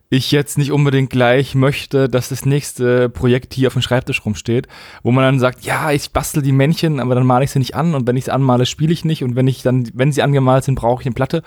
[0.10, 4.68] ich jetzt nicht unbedingt gleich möchte, dass das nächste Projekt hier auf dem Schreibtisch rumsteht,
[5.04, 7.76] wo man dann sagt, ja, ich bastel die Männchen, aber dann male ich sie nicht
[7.76, 10.22] an und wenn ich sie anmale, spiele ich nicht und wenn ich dann, wenn sie
[10.22, 11.44] angemalt sind, brauche ich eine Platte.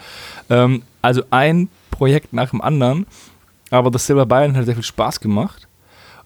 [0.50, 3.06] Ähm, also ein Projekt nach dem anderen.
[3.70, 5.68] Aber das Silver Bayern hat sehr viel Spaß gemacht.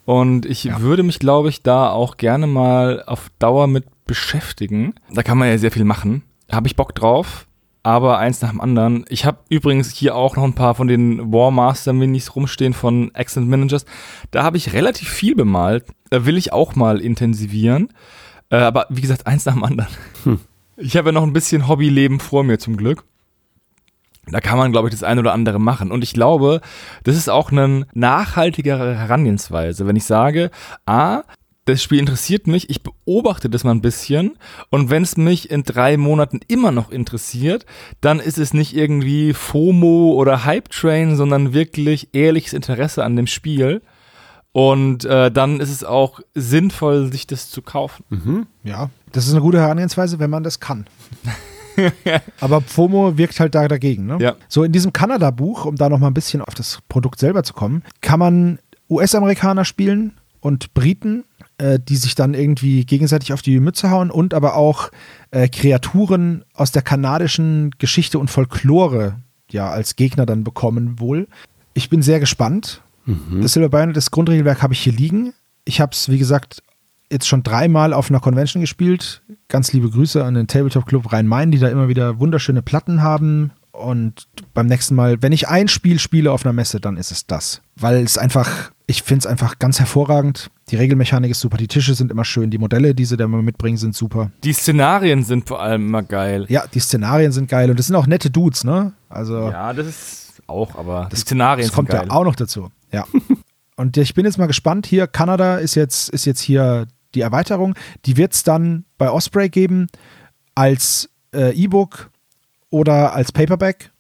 [0.05, 0.81] Und ich ja.
[0.81, 4.95] würde mich, glaube ich, da auch gerne mal auf Dauer mit beschäftigen.
[5.11, 6.23] Da kann man ja sehr viel machen.
[6.51, 7.47] Habe ich Bock drauf
[7.83, 9.05] aber eins nach dem anderen.
[9.09, 13.49] Ich habe übrigens hier auch noch ein paar von den Warmaster Minis rumstehen von Accent
[13.49, 13.87] Managers.
[14.31, 15.87] Da habe ich relativ viel bemalt.
[16.11, 17.89] Da will ich auch mal intensivieren.
[18.51, 19.91] Äh, aber wie gesagt, eins nach dem anderen.
[20.25, 20.41] Hm.
[20.77, 23.05] Ich habe ja noch ein bisschen Hobbyleben vor mir zum Glück.
[24.27, 25.91] Da kann man, glaube ich, das eine oder andere machen.
[25.91, 26.61] Und ich glaube,
[27.03, 30.53] das ist auch eine nachhaltigere Herangehensweise, wenn ich sage,
[30.87, 31.23] a,
[31.65, 34.37] das Spiel interessiert mich, ich beobachte das mal ein bisschen
[34.71, 37.67] und wenn es mich in drei Monaten immer noch interessiert,
[38.01, 43.27] dann ist es nicht irgendwie FOMO oder Hype Train, sondern wirklich ehrliches Interesse an dem
[43.27, 43.83] Spiel.
[44.55, 48.05] Und äh, dann ist es auch sinnvoll, sich das zu kaufen.
[48.11, 48.47] Mhm.
[48.65, 50.87] Ja, das ist eine gute Herangehensweise, wenn man das kann.
[52.41, 54.05] Aber FOMO wirkt halt da dagegen.
[54.05, 54.19] Ne?
[54.21, 54.35] Ja.
[54.49, 57.55] So in diesem Kanada-Buch, um da noch mal ein bisschen auf das Produkt selber zu
[57.55, 58.59] kommen, kann man
[58.91, 61.25] US-Amerikaner spielen und Briten
[61.63, 64.91] äh, die sich dann irgendwie gegenseitig auf die Mütze hauen und aber auch
[65.31, 71.29] äh, Kreaturen aus der kanadischen Geschichte und Folklore ja als Gegner dann bekommen wohl.
[71.75, 72.83] Ich bin sehr gespannt.
[73.05, 73.43] Mhm.
[73.43, 75.35] Das Silver Bayonet, das Grundregelwerk habe ich hier liegen.
[75.65, 76.65] Ich habe es, wie gesagt,
[77.13, 79.23] jetzt schon dreimal auf einer Convention gespielt.
[79.47, 83.53] Ganz liebe Grüße an den Tabletop Club Rhein-Main, die da immer wieder wunderschöne Platten haben.
[83.71, 87.27] Und beim nächsten Mal, wenn ich ein Spiel spiele auf einer Messe, dann ist es
[87.27, 87.63] das.
[87.77, 90.51] Weil es einfach, ich finde es einfach ganz hervorragend.
[90.69, 93.79] Die Regelmechanik ist super, die Tische sind immer schön, die Modelle, die sie da mitbringen,
[93.79, 94.31] sind super.
[94.45, 96.45] Die Szenarien sind vor allem immer geil.
[96.51, 98.93] Ja, die Szenarien sind geil und das sind auch nette Dudes, ne?
[99.09, 99.51] Also.
[99.51, 102.05] Ja, das ist auch, aber das, die Szenarien das kommt geil.
[102.07, 102.71] ja auch noch dazu.
[102.93, 103.07] Ja.
[103.77, 104.87] und ich bin jetzt mal gespannt.
[104.87, 107.75] Hier, Kanada ist jetzt, ist jetzt hier die Erweiterung.
[108.05, 109.87] Die wird es dann bei Osprey geben
[110.55, 112.11] als äh, E-Book
[112.69, 113.91] oder als Paperback.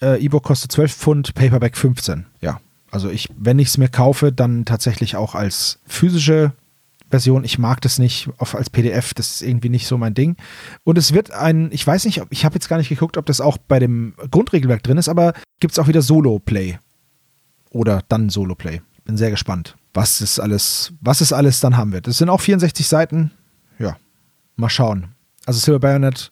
[0.00, 2.26] Äh, E-Book kostet 12 Pfund, Paperback 15.
[2.40, 2.60] Ja,
[2.92, 6.52] also ich, wenn ich es mir kaufe, dann tatsächlich auch als physische
[7.08, 7.42] Version.
[7.42, 10.36] Ich mag das nicht auf, als PDF, das ist irgendwie nicht so mein Ding.
[10.84, 13.40] Und es wird ein, ich weiß nicht, ich habe jetzt gar nicht geguckt, ob das
[13.40, 16.78] auch bei dem Grundregelwerk drin ist, aber gibt es auch wieder Solo-Play.
[17.70, 18.82] Oder dann Solo-Play.
[19.04, 22.06] Bin sehr gespannt, was es alles, was es alles dann haben wird.
[22.08, 23.30] Es sind auch 64 Seiten.
[23.78, 23.96] Ja,
[24.56, 25.14] mal schauen.
[25.46, 26.30] Also Silver Bayonet.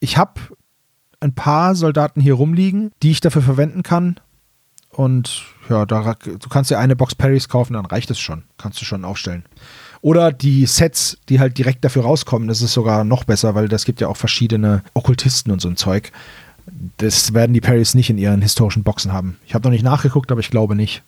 [0.00, 0.40] Ich habe
[1.20, 4.18] ein paar Soldaten hier rumliegen, die ich dafür verwenden kann.
[4.90, 8.44] Und ja, da, du kannst dir eine Box Parries kaufen, dann reicht es schon.
[8.56, 9.44] Kannst du schon aufstellen.
[10.00, 13.84] Oder die Sets, die halt direkt dafür rauskommen, das ist sogar noch besser, weil das
[13.84, 16.12] gibt ja auch verschiedene Okkultisten und so ein Zeug.
[16.98, 19.38] Das werden die Parries nicht in ihren historischen Boxen haben.
[19.46, 21.02] Ich habe noch nicht nachgeguckt, aber ich glaube nicht.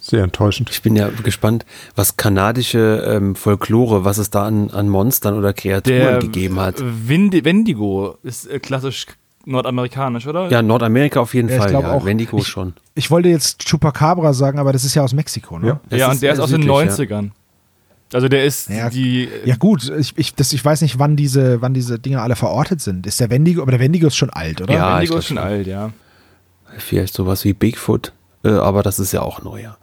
[0.00, 0.70] Sehr enttäuschend.
[0.70, 1.64] Ich bin ja gespannt,
[1.94, 6.76] was kanadische ähm, Folklore, was es da an, an Monstern oder Kreaturen Der gegeben hat.
[6.78, 9.06] Wind Wendigo ist äh, klassisch
[9.46, 10.48] nordamerikanisch, oder?
[10.50, 11.72] Ja, Nordamerika auf jeden ja, Fall.
[11.72, 12.74] Ja, auch, Wendigo ich, schon.
[12.94, 15.80] Ich wollte jetzt Chupacabra sagen, aber das ist ja aus Mexiko, ne?
[15.90, 17.30] Ja, ja und der ist aus den 90ern.
[18.12, 19.28] Also der ist ja, die.
[19.44, 22.80] Ja gut, ich, ich, das, ich weiß nicht, wann diese, wann diese Dinge alle verortet
[22.80, 23.06] sind.
[23.06, 24.72] Ist der Wendigo, aber der Wendigo ist schon alt, oder?
[24.72, 25.90] Ja, Wendigo ist schon alt, ja.
[26.78, 28.12] Vielleicht sowas wie Bigfoot,
[28.44, 29.76] äh, aber das ist ja auch neu, ja.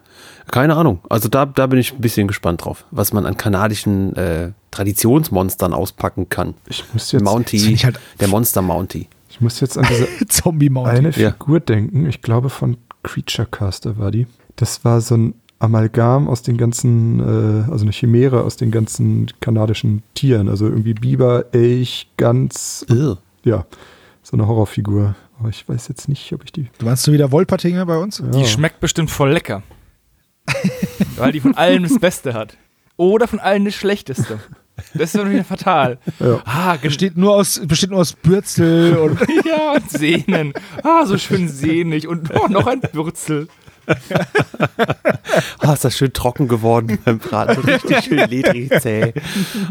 [0.50, 1.00] Keine Ahnung.
[1.10, 5.74] Also da, da bin ich ein bisschen gespannt drauf, was man an kanadischen äh, Traditionsmonstern
[5.74, 6.56] auspacken kann.
[6.68, 9.08] Ich muss jetzt Mountie, halt der Monster Mountie.
[9.32, 11.60] Ich muss jetzt an diese Zombie eine Figur ja.
[11.62, 12.06] denken.
[12.06, 14.28] Ich glaube von Creature Caster war die.
[14.58, 19.28] Das war so ein Amalgam aus den ganzen, äh, also eine Chimäre aus den ganzen
[19.40, 20.50] kanadischen Tieren.
[20.50, 22.86] Also irgendwie Biber, Elch, Gans.
[22.90, 23.18] Ugh.
[23.44, 23.66] Ja,
[24.22, 25.16] so eine Horrorfigur.
[25.40, 26.68] Aber ich weiß jetzt nicht, ob ich die.
[26.78, 28.20] Du meinst du wieder Wolpertinger bei uns?
[28.20, 28.26] Ja.
[28.32, 29.64] Die schmeckt bestimmt voll lecker.
[31.16, 32.58] Weil die von allen das Beste hat.
[32.98, 34.40] Oder von allen das Schlechteste.
[34.94, 35.98] Das ist doch wieder fatal.
[36.20, 36.42] Ja.
[36.46, 39.20] Ah, besteht nur aus, besteht nur aus Bürzel und.
[39.46, 40.54] ja, und Sehnen.
[40.84, 42.08] Ah, so schön sehnig.
[42.08, 43.48] Und oh, noch ein Bürzel.
[45.60, 47.62] ah, ist das schön trocken geworden beim Braten.
[47.64, 49.14] Richtig schön ledrig zäh.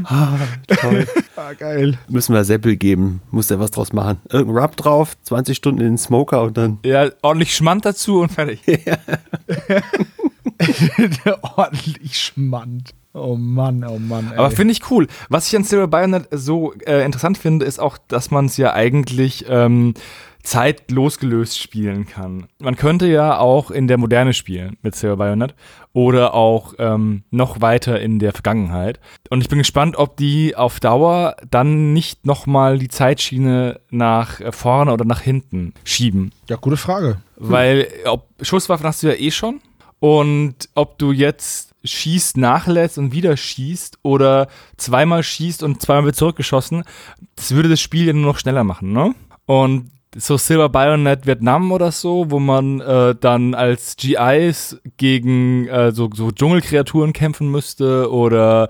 [0.05, 1.07] Ah, toll.
[1.37, 1.99] Ah, geil.
[2.09, 3.23] Müssen wir Seppel geben.
[3.31, 4.21] Muss der was draus machen.
[4.31, 6.79] Irgendein Rub drauf, 20 Stunden in den Smoker und dann.
[6.85, 8.61] Ja, ordentlich Schmand dazu und fertig.
[11.57, 12.95] ordentlich Schmand.
[13.13, 14.31] Oh Mann, oh Mann.
[14.33, 14.39] Ey.
[14.39, 15.09] Aber finde ich cool.
[15.29, 18.73] Was ich an Silver Bayonet so äh, interessant finde, ist auch, dass man es ja
[18.73, 19.95] eigentlich ähm,
[20.43, 22.47] zeitlos gelöst spielen kann.
[22.61, 25.55] Man könnte ja auch in der Moderne spielen mit Silver Bayonet
[25.93, 29.01] oder auch ähm, noch weiter in der Vergangenheit.
[29.29, 34.93] Und ich bin gespannt, ob die auf Dauer dann nicht nochmal die Zeitschiene nach vorne
[34.93, 36.33] oder nach hinten schieben.
[36.49, 37.19] Ja, gute Frage.
[37.37, 39.61] Weil ob Schusswaffen hast du ja eh schon.
[39.99, 46.17] Und ob du jetzt schießt, nachlässt und wieder schießt oder zweimal schießt und zweimal wird
[46.17, 46.85] zurückgeschossen,
[47.37, 49.15] das würde das Spiel ja nur noch schneller machen, ne?
[49.47, 55.93] Und so Silver Bayonet Vietnam oder so, wo man äh, dann als GIs gegen äh,
[55.93, 58.69] so, so Dschungelkreaturen kämpfen müsste oder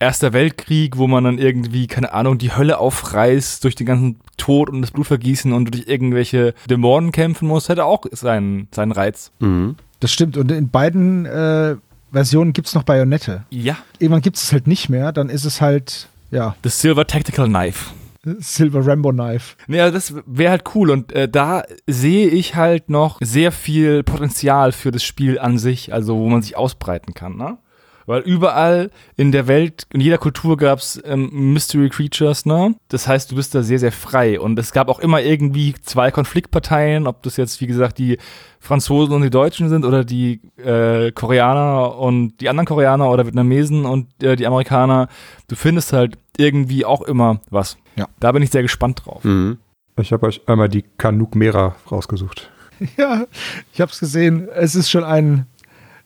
[0.00, 4.68] Erster Weltkrieg, wo man dann irgendwie, keine Ahnung, die Hölle aufreißt durch den ganzen Tod
[4.68, 9.30] und das Blutvergießen und durch irgendwelche Dämonen kämpfen muss, hätte auch seinen, seinen Reiz.
[9.38, 9.76] Mhm.
[10.00, 10.36] Das stimmt.
[10.36, 11.76] Und in beiden äh,
[12.14, 13.44] Versionen gibt es noch Bayonette.
[13.50, 13.76] Ja.
[13.98, 16.56] Irgendwann gibt es halt nicht mehr, dann ist es halt, ja.
[16.62, 17.92] The Silver Tactical Knife.
[18.38, 19.56] Silver Rambo Knife.
[19.66, 24.72] Naja, das wäre halt cool und äh, da sehe ich halt noch sehr viel Potenzial
[24.72, 27.58] für das Spiel an sich, also wo man sich ausbreiten kann, ne?
[28.06, 32.74] Weil überall in der Welt, in jeder Kultur gab es ähm, Mystery Creatures, ne?
[32.88, 34.38] Das heißt, du bist da sehr, sehr frei.
[34.38, 38.18] Und es gab auch immer irgendwie zwei Konfliktparteien, ob das jetzt, wie gesagt, die
[38.60, 43.84] Franzosen und die Deutschen sind oder die äh, Koreaner und die anderen Koreaner oder Vietnamesen
[43.84, 45.08] und äh, die Amerikaner.
[45.48, 47.76] Du findest halt irgendwie auch immer was.
[47.96, 48.08] Ja.
[48.20, 49.24] Da bin ich sehr gespannt drauf.
[49.24, 49.58] Mhm.
[50.00, 52.50] Ich habe euch einmal die Kanuk Mera rausgesucht.
[52.96, 53.26] Ja,
[53.72, 54.48] ich habe es gesehen.
[54.48, 55.46] Es ist schon ein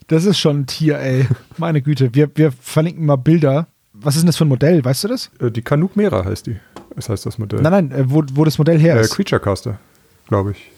[0.08, 1.26] das ist schon ein Tier, ey.
[1.58, 2.14] Meine Güte.
[2.14, 3.68] Wir, wir verlinken mal Bilder.
[3.92, 4.84] Was ist denn das für ein Modell?
[4.84, 5.30] Weißt du das?
[5.40, 6.56] Äh, die Canuck Mera heißt die.
[6.94, 7.60] Das heißt das Modell.
[7.60, 9.14] Nein, nein, äh, wo, wo das Modell her äh, ist.
[9.14, 9.78] Creature Caster,
[10.26, 10.70] glaube ich.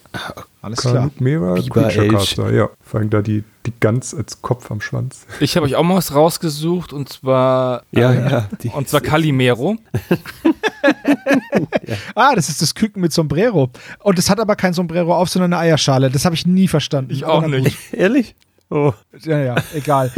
[0.63, 1.23] Alles Canuck klar.
[1.23, 2.69] Mera, Creature Caster, ja.
[2.83, 5.27] Vor allem da die, die Gans als Kopf am Schwanz.
[5.39, 7.85] Ich habe euch auch mal was rausgesucht und zwar.
[7.93, 8.49] Ja, äh, ja.
[8.63, 9.77] Die, und zwar Calimero.
[11.87, 11.97] ja.
[12.17, 13.71] Ah, das ist das Küken mit Sombrero.
[14.01, 16.11] Und es hat aber kein Sombrero auf, sondern eine Eierschale.
[16.11, 17.13] Das habe ich nie verstanden.
[17.13, 17.77] Ich auch nicht.
[17.93, 18.35] Ehrlich?
[18.71, 18.93] Oh.
[19.23, 20.13] Ja, ja, egal.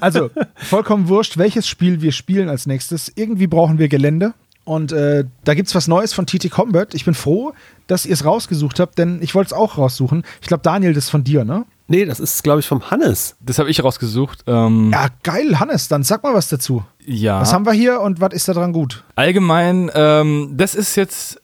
[0.00, 3.12] Also, vollkommen wurscht, welches Spiel wir spielen als nächstes.
[3.14, 4.34] Irgendwie brauchen wir Gelände.
[4.64, 6.94] Und äh, da gibt es was Neues von TT Combat.
[6.94, 7.52] Ich bin froh,
[7.86, 10.24] dass ihr es rausgesucht habt, denn ich wollte es auch raussuchen.
[10.40, 11.64] Ich glaube, Daniel, das ist von dir, ne?
[11.88, 13.36] Nee, das ist, glaube ich, vom Hannes.
[13.40, 14.42] Das habe ich rausgesucht.
[14.48, 16.84] Ähm ja, geil, Hannes, dann sag mal was dazu.
[17.04, 17.40] Ja.
[17.40, 19.04] Was haben wir hier und was ist da dran gut?
[19.14, 21.40] Allgemein, ähm, das ist jetzt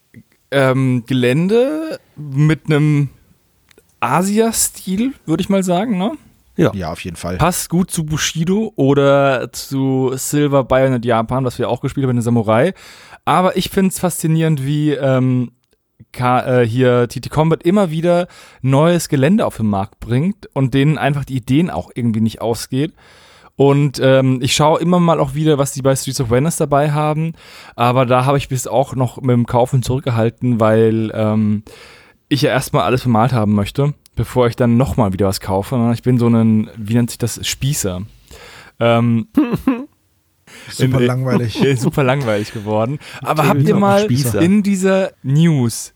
[0.51, 3.07] ähm, Gelände mit einem
[4.01, 6.11] Asia-Stil, würde ich mal sagen, ne?
[6.55, 6.71] Ja.
[6.73, 7.37] ja, auf jeden Fall.
[7.37, 12.17] Passt gut zu Bushido oder zu Silver Bayonet Japan, was wir auch gespielt haben in
[12.17, 12.73] der Samurai.
[13.25, 15.51] Aber ich finde es faszinierend, wie ähm,
[16.15, 18.27] äh, hier TT Combat immer wieder
[18.61, 22.93] neues Gelände auf den Markt bringt und denen einfach die Ideen auch irgendwie nicht ausgeht.
[23.55, 26.91] Und ähm, ich schaue immer mal auch wieder, was die bei Streets of Venice dabei
[26.91, 27.33] haben.
[27.75, 31.63] Aber da habe ich bis auch noch mit dem Kaufen zurückgehalten, weil ähm,
[32.29, 35.91] ich ja erstmal alles bemalt haben möchte bevor ich dann nochmal wieder was kaufe.
[35.93, 38.01] Ich bin so ein, wie nennt sich das, Spießer.
[38.79, 39.27] Ähm,
[40.69, 41.63] super in, langweilig.
[41.77, 42.99] super langweilig geworden.
[43.21, 44.07] Aber habt ihr mal
[44.39, 45.93] in dieser News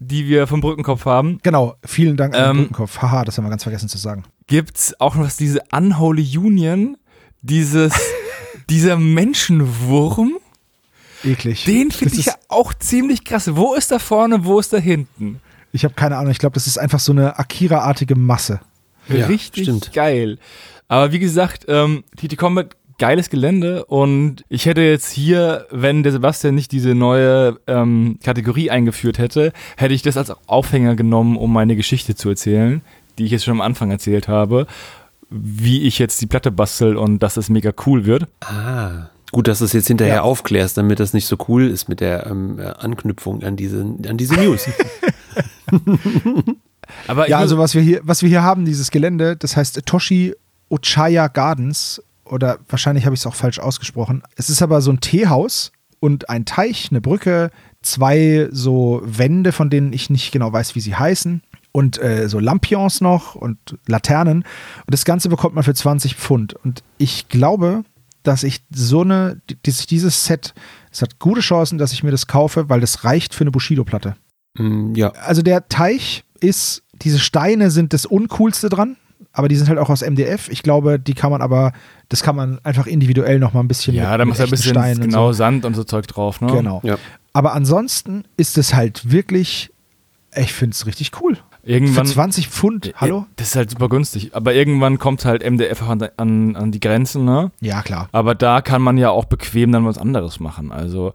[0.00, 1.38] die wir vom Brückenkopf haben.
[1.42, 3.02] Genau, vielen Dank an den ähm, Brückenkopf.
[3.02, 4.24] Haha, das haben wir ganz vergessen zu sagen.
[4.46, 6.96] Gibt's auch noch diese Unholy Union,
[7.42, 7.92] dieses,
[8.70, 10.38] dieser Menschenwurm.
[11.24, 11.64] Eklig.
[11.64, 13.56] Den finde ich ja auch ziemlich krass.
[13.56, 15.40] Wo ist da vorne, wo ist da hinten?
[15.72, 16.30] Ich habe keine Ahnung.
[16.30, 18.60] Ich glaube, das ist einfach so eine Akira-artige Masse.
[19.08, 19.92] Ja, Richtig stimmt.
[19.92, 20.38] geil.
[20.88, 26.12] Aber wie gesagt, ähm, TT Combat geiles Gelände und ich hätte jetzt hier, wenn der
[26.12, 31.52] Sebastian nicht diese neue ähm, Kategorie eingeführt hätte, hätte ich das als Aufhänger genommen, um
[31.52, 32.82] meine Geschichte zu erzählen,
[33.16, 34.66] die ich jetzt schon am Anfang erzählt habe,
[35.30, 38.26] wie ich jetzt die Platte bastel und dass es mega cool wird.
[38.40, 39.10] Ah.
[39.30, 40.22] Gut, dass du es jetzt hinterher ja.
[40.22, 44.34] aufklärst, damit das nicht so cool ist mit der ähm, Anknüpfung an diese, an diese
[44.34, 44.66] News.
[47.06, 50.34] Aber ja, also was wir hier, was wir hier haben, dieses Gelände, das heißt Toshi
[50.70, 54.22] Ochaya Gardens oder wahrscheinlich habe ich es auch falsch ausgesprochen.
[54.36, 57.50] Es ist aber so ein Teehaus und ein Teich, eine Brücke,
[57.82, 61.42] zwei so Wände, von denen ich nicht genau weiß, wie sie heißen
[61.72, 66.54] und äh, so Lampions noch und Laternen und das Ganze bekommt man für 20 Pfund
[66.54, 67.84] und ich glaube,
[68.22, 70.54] dass ich so eine, dieses Set,
[70.92, 74.16] es hat gute Chancen, dass ich mir das kaufe, weil das reicht für eine Bushido-Platte.
[74.58, 75.10] Mm, ja.
[75.10, 78.96] Also der Teich ist, diese Steine sind das Uncoolste dran,
[79.32, 80.48] aber die sind halt auch aus MDF.
[80.48, 81.72] Ich glaube, die kann man aber,
[82.08, 83.94] das kann man einfach individuell noch mal ein bisschen.
[83.94, 85.38] Ja, da muss ein bisschen Stein genau so.
[85.38, 86.52] Sand und so Zeug drauf, ne?
[86.52, 86.80] Genau.
[86.82, 86.96] Ja.
[87.32, 89.70] Aber ansonsten ist es halt wirklich,
[90.34, 91.38] ich finde es richtig cool.
[91.62, 93.26] Irgendwann, Für 20 Pfund, hallo?
[93.36, 94.34] Das ist halt super günstig.
[94.34, 97.50] Aber irgendwann kommt halt MDF an, an, an die Grenzen, ne?
[97.60, 98.08] Ja, klar.
[98.12, 100.72] Aber da kann man ja auch bequem dann was anderes machen.
[100.72, 101.12] Also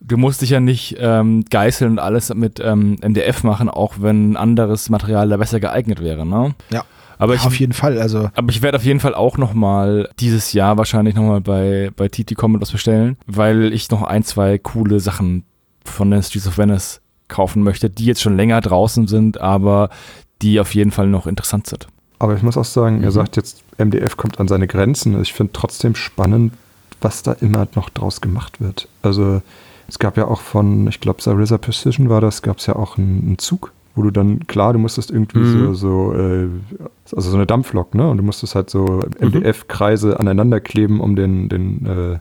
[0.00, 4.36] du musst dich ja nicht ähm, geißeln und alles mit ähm, MDF machen, auch wenn
[4.36, 6.54] anderes Material da besser geeignet wäre, ne?
[6.70, 6.84] Ja.
[7.18, 8.30] Aber ich, auf jeden Fall, also.
[8.34, 12.34] Aber ich werde auf jeden Fall auch nochmal dieses Jahr wahrscheinlich nochmal bei, bei TT
[12.34, 15.44] Comet was bestellen, weil ich noch ein, zwei coole Sachen
[15.84, 19.88] von den Streets of Venice kaufen möchte, die jetzt schon länger draußen sind, aber
[20.42, 21.86] die auf jeden Fall noch interessant sind.
[22.18, 23.04] Aber ich muss auch sagen, mhm.
[23.04, 25.20] er sagt jetzt, MDF kommt an seine Grenzen.
[25.22, 26.52] Ich finde trotzdem spannend,
[27.00, 28.88] was da immer noch draus gemacht wird.
[29.02, 29.42] Also
[29.88, 32.98] es gab ja auch von, ich glaube, Sarissa Precision war das, gab es ja auch
[32.98, 35.74] einen, einen, Zug, wo du dann, klar, du musstest irgendwie mhm.
[35.74, 36.48] so, so äh,
[37.14, 38.08] also so eine Dampflok, ne?
[38.08, 40.16] Und du musstest halt so MDF-Kreise mhm.
[40.16, 42.18] aneinander kleben, um den, den äh,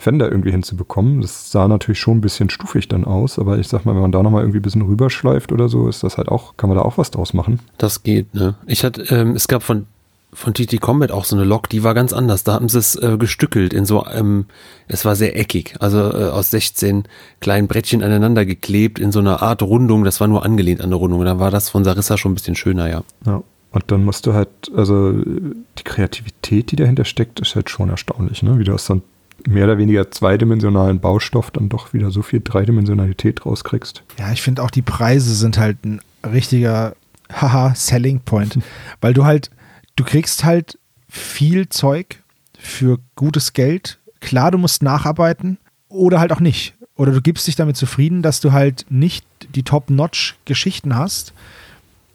[0.00, 1.20] Fender irgendwie hinzubekommen.
[1.20, 4.12] Das sah natürlich schon ein bisschen stufig dann aus, aber ich sag mal, wenn man
[4.12, 6.84] da nochmal irgendwie ein bisschen rüberschleift oder so, ist das halt auch, kann man da
[6.84, 7.60] auch was draus machen.
[7.76, 8.54] Das geht, ne?
[8.66, 9.86] Ich hatte, ähm, es gab von
[10.32, 12.44] von TT Combat auch so eine Lok, die war ganz anders.
[12.44, 14.46] Da haben sie es äh, gestückelt in so, ähm,
[14.86, 17.04] es war sehr eckig, also äh, aus 16
[17.40, 20.04] kleinen Brettchen aneinander geklebt in so einer Art Rundung.
[20.04, 21.24] Das war nur angelehnt an eine Rundung.
[21.24, 23.02] Da war das von Sarissa schon ein bisschen schöner, ja.
[23.26, 23.42] Ja.
[23.72, 28.42] Und dann musst du halt, also die Kreativität, die dahinter steckt, ist halt schon erstaunlich,
[28.42, 28.58] ne?
[28.58, 29.02] Wie du aus so einem
[29.46, 34.02] mehr oder weniger zweidimensionalen Baustoff dann doch wieder so viel Dreidimensionalität rauskriegst.
[34.18, 36.94] Ja, ich finde auch die Preise sind halt ein richtiger
[37.32, 38.58] haha Selling Point,
[39.00, 39.50] weil du halt
[39.96, 42.22] du kriegst halt viel Zeug
[42.58, 43.98] für gutes Geld.
[44.20, 45.58] Klar, du musst nacharbeiten
[45.88, 46.74] oder halt auch nicht.
[46.96, 51.32] Oder du gibst dich damit zufrieden, dass du halt nicht die Top-Notch-Geschichten hast,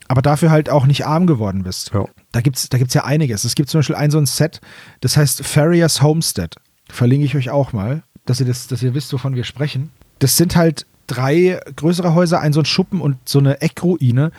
[0.08, 1.92] aber dafür halt auch nicht arm geworden bist.
[1.94, 2.06] Ja.
[2.32, 3.44] Da gibt es da gibt's ja einiges.
[3.44, 4.62] Es gibt zum Beispiel ein so ein Set,
[5.02, 6.56] das heißt Farriers Homestead.
[6.88, 9.92] Verlinke ich euch auch mal, dass ihr, das, dass ihr wisst, wovon wir sprechen.
[10.20, 14.32] Das sind halt drei größere Häuser, ein so ein Schuppen und so eine Eckruine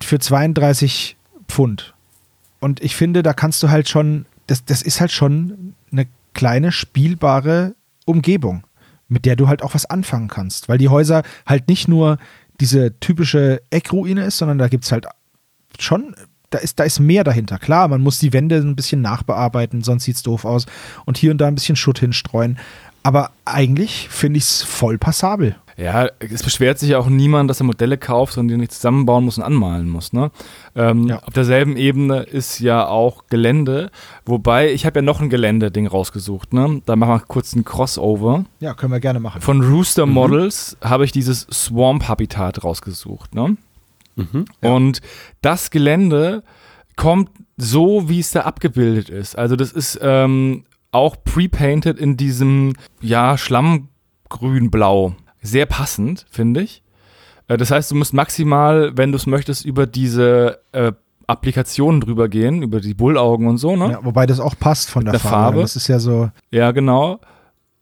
[0.00, 1.16] für 32
[1.48, 1.94] Pfund.
[2.60, 6.72] Und ich finde, da kannst du halt schon, das, das ist halt schon eine kleine
[6.72, 7.74] spielbare
[8.04, 8.64] Umgebung,
[9.08, 10.68] mit der du halt auch was anfangen kannst.
[10.68, 12.18] Weil die Häuser halt nicht nur
[12.60, 15.06] diese typische Eckruine ist, sondern da gibt es halt
[15.78, 16.14] schon,
[16.50, 17.58] da ist, da ist mehr dahinter.
[17.58, 20.66] Klar, man muss die Wände ein bisschen nachbearbeiten, sonst sieht es doof aus.
[21.04, 22.58] Und hier und da ein bisschen Schutt hinstreuen.
[23.02, 25.56] Aber eigentlich finde ich es voll passabel.
[25.78, 29.24] Ja, es beschwert sich ja auch niemand, dass er Modelle kauft und die nicht zusammenbauen
[29.24, 30.12] muss und anmalen muss.
[30.12, 30.32] Ne?
[30.74, 31.22] Ähm, ja.
[31.22, 33.92] Auf derselben Ebene ist ja auch Gelände,
[34.26, 36.52] wobei ich habe ja noch ein Gelände-Ding rausgesucht.
[36.52, 36.82] Ne?
[36.84, 38.44] Da machen wir kurz ein Crossover.
[38.58, 39.40] Ja, können wir gerne machen.
[39.40, 40.14] Von Rooster mhm.
[40.14, 43.36] Models habe ich dieses Swamp-Habitat rausgesucht.
[43.36, 43.56] Ne?
[44.16, 44.72] Mhm, ja.
[44.72, 45.00] Und
[45.42, 46.42] das Gelände
[46.96, 49.38] kommt so, wie es da abgebildet ist.
[49.38, 56.82] Also das ist ähm, auch pre-painted in diesem, ja, Schlammgrün-Blau sehr passend, finde ich.
[57.48, 60.92] Äh, das heißt, du musst maximal, wenn du es möchtest, über diese äh,
[61.26, 63.92] Applikationen drüber gehen, über die Bullaugen und so, ne?
[63.92, 65.36] Ja, wobei das auch passt von der, der Farbe.
[65.36, 65.60] Farbe.
[65.60, 66.30] Das ist ja so.
[66.50, 67.20] Ja, genau.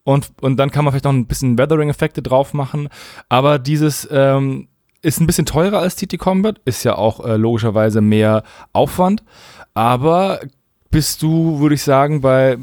[0.02, 2.88] Und, und dann kann man vielleicht noch ein bisschen Weathering-Effekte drauf machen.
[3.28, 4.68] Aber dieses ähm,
[5.02, 8.42] ist ein bisschen teurer als TT Combat, ist ja auch äh, logischerweise mehr
[8.72, 9.22] Aufwand.
[9.74, 10.40] Aber
[10.90, 12.58] bist du, würde ich sagen, bei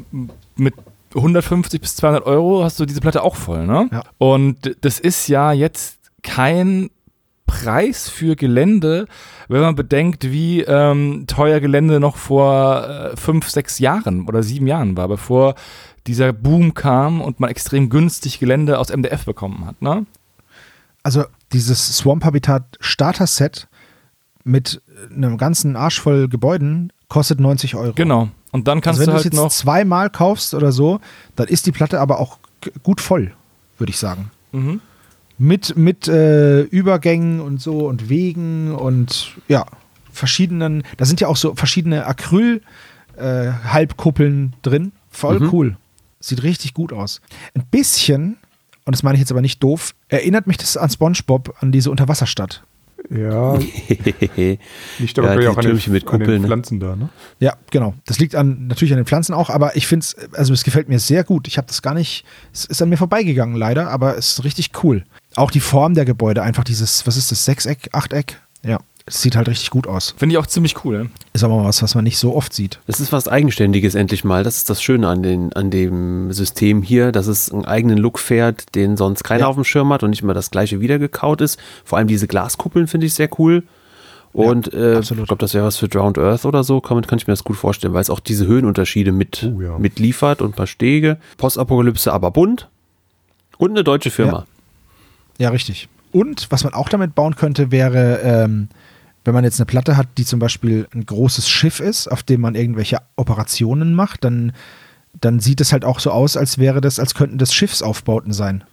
[0.56, 0.74] mit
[1.14, 3.88] 150 bis 200 Euro hast du diese Platte auch voll, ne?
[3.92, 4.02] Ja.
[4.18, 6.90] Und das ist ja jetzt kein
[7.46, 9.06] Preis für Gelände,
[9.48, 14.66] wenn man bedenkt, wie ähm, teuer Gelände noch vor äh, fünf, sechs Jahren oder sieben
[14.66, 15.54] Jahren war, bevor
[16.06, 19.80] dieser Boom kam und man extrem günstig Gelände aus MDF bekommen hat.
[19.82, 20.06] Ne?
[21.02, 23.68] Also dieses Swamp Habitat Starter Set
[24.42, 24.82] mit
[25.14, 27.92] einem ganzen Arsch voll Gebäuden kostet 90 Euro.
[27.94, 28.28] Genau.
[28.54, 29.32] Und dann kannst also du halt noch.
[29.32, 31.00] Wenn du es zweimal kaufst oder so,
[31.34, 32.38] dann ist die Platte aber auch
[32.84, 33.32] gut voll,
[33.78, 34.30] würde ich sagen.
[34.52, 34.80] Mhm.
[35.38, 39.66] Mit, mit äh, Übergängen und so und Wegen und ja,
[40.12, 44.92] verschiedenen, da sind ja auch so verschiedene Acryl-Halbkuppeln äh, drin.
[45.10, 45.48] Voll mhm.
[45.52, 45.76] cool.
[46.20, 47.20] Sieht richtig gut aus.
[47.54, 48.36] Ein bisschen,
[48.84, 51.90] und das meine ich jetzt aber nicht doof, erinnert mich das an SpongeBob, an diese
[51.90, 52.62] Unterwasserstadt.
[53.10, 53.54] Ja.
[54.98, 56.48] Liegt aber ja, auch an den, mit Kuppeln, an den ne?
[56.48, 56.84] Pflanzen ne?
[56.84, 57.08] da, ne?
[57.38, 57.94] Ja, genau.
[58.06, 60.88] Das liegt an, natürlich an den Pflanzen auch, aber ich finde es, also es gefällt
[60.88, 61.46] mir sehr gut.
[61.46, 64.70] Ich habe das gar nicht, es ist an mir vorbeigegangen leider, aber es ist richtig
[64.82, 65.04] cool.
[65.36, 68.40] Auch die Form der Gebäude, einfach dieses, was ist das, Sechseck, Achteck?
[68.64, 70.14] Ja, es sieht halt richtig gut aus.
[70.16, 71.04] Finde ich auch ziemlich cool.
[71.04, 71.10] Ne?
[71.34, 72.80] Ist aber was, was man nicht so oft sieht.
[72.86, 74.44] Es ist was Eigenständiges endlich mal.
[74.44, 78.18] Das ist das Schöne an, den, an dem System hier, dass es einen eigenen Look
[78.18, 79.46] fährt, den sonst keiner ja.
[79.48, 81.58] auf dem Schirm hat und nicht immer das gleiche wiedergekaut ist.
[81.84, 83.64] Vor allem diese Glaskuppeln finde ich sehr cool.
[84.32, 86.80] Und ja, äh, ich glaube, das wäre was für Drowned Earth oder so.
[86.80, 89.78] Kann, kann ich mir das gut vorstellen, weil es auch diese Höhenunterschiede mit, uh, ja.
[89.78, 91.18] mitliefert und ein paar Stege.
[91.36, 92.68] Postapokalypse aber bunt.
[93.58, 94.46] Und eine deutsche Firma.
[95.38, 95.88] Ja, ja richtig.
[96.10, 98.68] Und was man auch damit bauen könnte, wäre ähm,
[99.24, 102.40] wenn man jetzt eine Platte hat, die zum Beispiel ein großes Schiff ist, auf dem
[102.40, 104.52] man irgendwelche Operationen macht, dann,
[105.20, 108.64] dann sieht es halt auch so aus, als wäre das, als könnten das Schiffsaufbauten sein.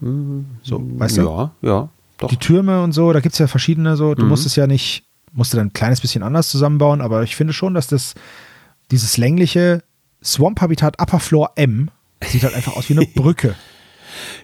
[0.64, 1.30] So, weißt ja, du?
[1.30, 1.90] Ja, ja.
[2.18, 2.30] Doch.
[2.30, 4.30] Die Türme und so, da gibt es ja verschiedene so, du mhm.
[4.30, 7.54] musst es ja nicht, musst du dann ein kleines bisschen anders zusammenbauen, aber ich finde
[7.54, 8.14] schon, dass das
[8.92, 9.82] dieses längliche
[10.24, 11.90] Swamp Habitat Upper Floor M
[12.24, 13.56] sieht halt einfach aus wie eine Brücke.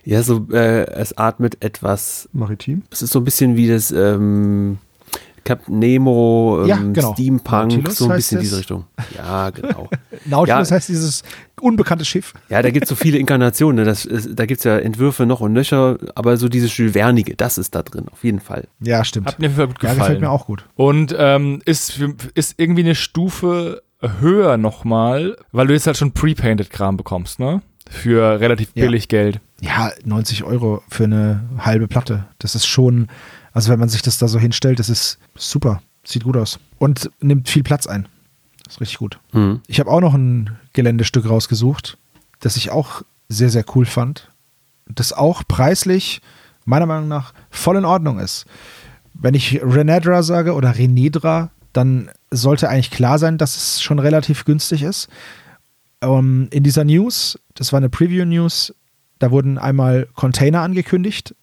[0.04, 2.30] Ja, so, äh, es atmet etwas.
[2.34, 2.84] Maritim?
[2.90, 4.78] Es ist so ein bisschen wie das, ähm,
[5.48, 7.14] Captain Nemo, ähm, ja, genau.
[7.14, 8.84] Steampunk, Nautilus so ein bisschen in diese Richtung.
[9.16, 9.90] Ja, genau.
[10.26, 10.76] Nautilus ja.
[10.76, 11.24] heißt dieses
[11.62, 12.34] unbekannte Schiff.
[12.50, 13.78] Ja, da gibt es so viele Inkarnationen.
[13.78, 13.86] Ne?
[13.86, 16.96] Das ist, da gibt es ja Entwürfe noch und nöcher, aber so dieses Jules
[17.38, 18.68] das ist da drin, auf jeden Fall.
[18.82, 19.28] Ja, stimmt.
[19.28, 19.98] Hat mir gut gefallen.
[19.98, 20.66] Ja, gefällt mir auch gut.
[20.76, 21.98] Und ähm, ist,
[22.34, 23.84] ist irgendwie eine Stufe
[24.20, 27.62] höher nochmal, weil du jetzt halt schon pre-painted Kram bekommst, ne?
[27.90, 29.08] Für relativ billig ja.
[29.08, 29.40] Geld.
[29.62, 32.26] Ja, 90 Euro für eine halbe Platte.
[32.38, 33.08] Das ist schon
[33.58, 35.82] also wenn man sich das da so hinstellt, das ist super.
[36.04, 36.60] Sieht gut aus.
[36.78, 38.08] Und nimmt viel Platz ein.
[38.64, 39.20] Das ist richtig gut.
[39.32, 39.62] Mhm.
[39.66, 41.98] Ich habe auch noch ein Geländestück rausgesucht,
[42.40, 44.30] das ich auch sehr, sehr cool fand.
[44.86, 46.22] Das auch preislich,
[46.66, 48.46] meiner Meinung nach, voll in Ordnung ist.
[49.16, 54.46] Wenn ich Renedra sage oder Renedra, dann sollte eigentlich klar sein, dass es schon relativ
[54.46, 55.10] günstig ist.
[56.02, 58.76] Ähm, in dieser News, das war eine Preview-News,
[59.18, 61.34] da wurden einmal Container angekündigt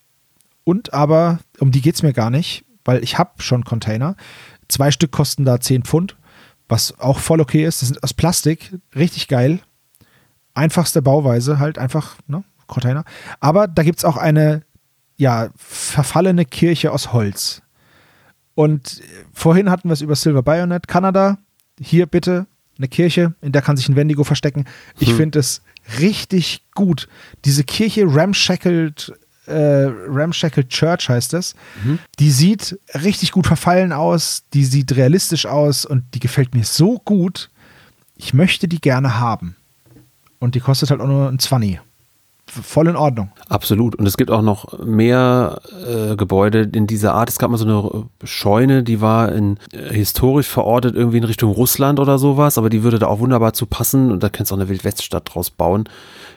[0.63, 4.17] und aber, um die geht es mir gar nicht, weil ich habe schon Container.
[4.69, 6.17] Zwei Stück kosten da 10 Pfund,
[6.69, 7.83] was auch voll okay ist.
[7.83, 9.61] Das sind aus Plastik, richtig geil.
[10.55, 13.05] Einfachste Bauweise, halt einfach, ne, Container.
[13.41, 14.63] Aber da gibt es auch eine,
[15.17, 17.63] ja, verfallene Kirche aus Holz.
[18.55, 19.03] Und
[19.33, 21.39] vorhin hatten wir es über Silver Bayonet, Kanada.
[21.81, 22.47] Hier bitte
[22.79, 24.65] eine Kirche, in der kann sich ein Wendigo verstecken.
[24.99, 25.17] Ich hm.
[25.17, 25.63] finde es
[26.01, 27.09] richtig gut.
[27.45, 29.13] Diese Kirche ramshackelt
[29.47, 31.55] äh, Ramshackle Church heißt es.
[31.85, 31.99] Mhm.
[32.19, 37.01] Die sieht richtig gut verfallen aus, die sieht realistisch aus und die gefällt mir so
[37.05, 37.51] gut.
[38.17, 39.57] Ich möchte die gerne haben.
[40.39, 41.81] Und die kostet halt auch nur ein 20.
[42.47, 43.31] Voll in Ordnung.
[43.49, 43.95] Absolut.
[43.95, 47.31] Und es gibt auch noch mehr äh, Gebäude in dieser Art.
[47.31, 51.51] Es gab mal so eine Scheune, die war in, äh, historisch verortet, irgendwie in Richtung
[51.51, 54.55] Russland oder sowas, aber die würde da auch wunderbar zu passen und da kannst du
[54.55, 55.89] auch eine Wildweststadt draus bauen.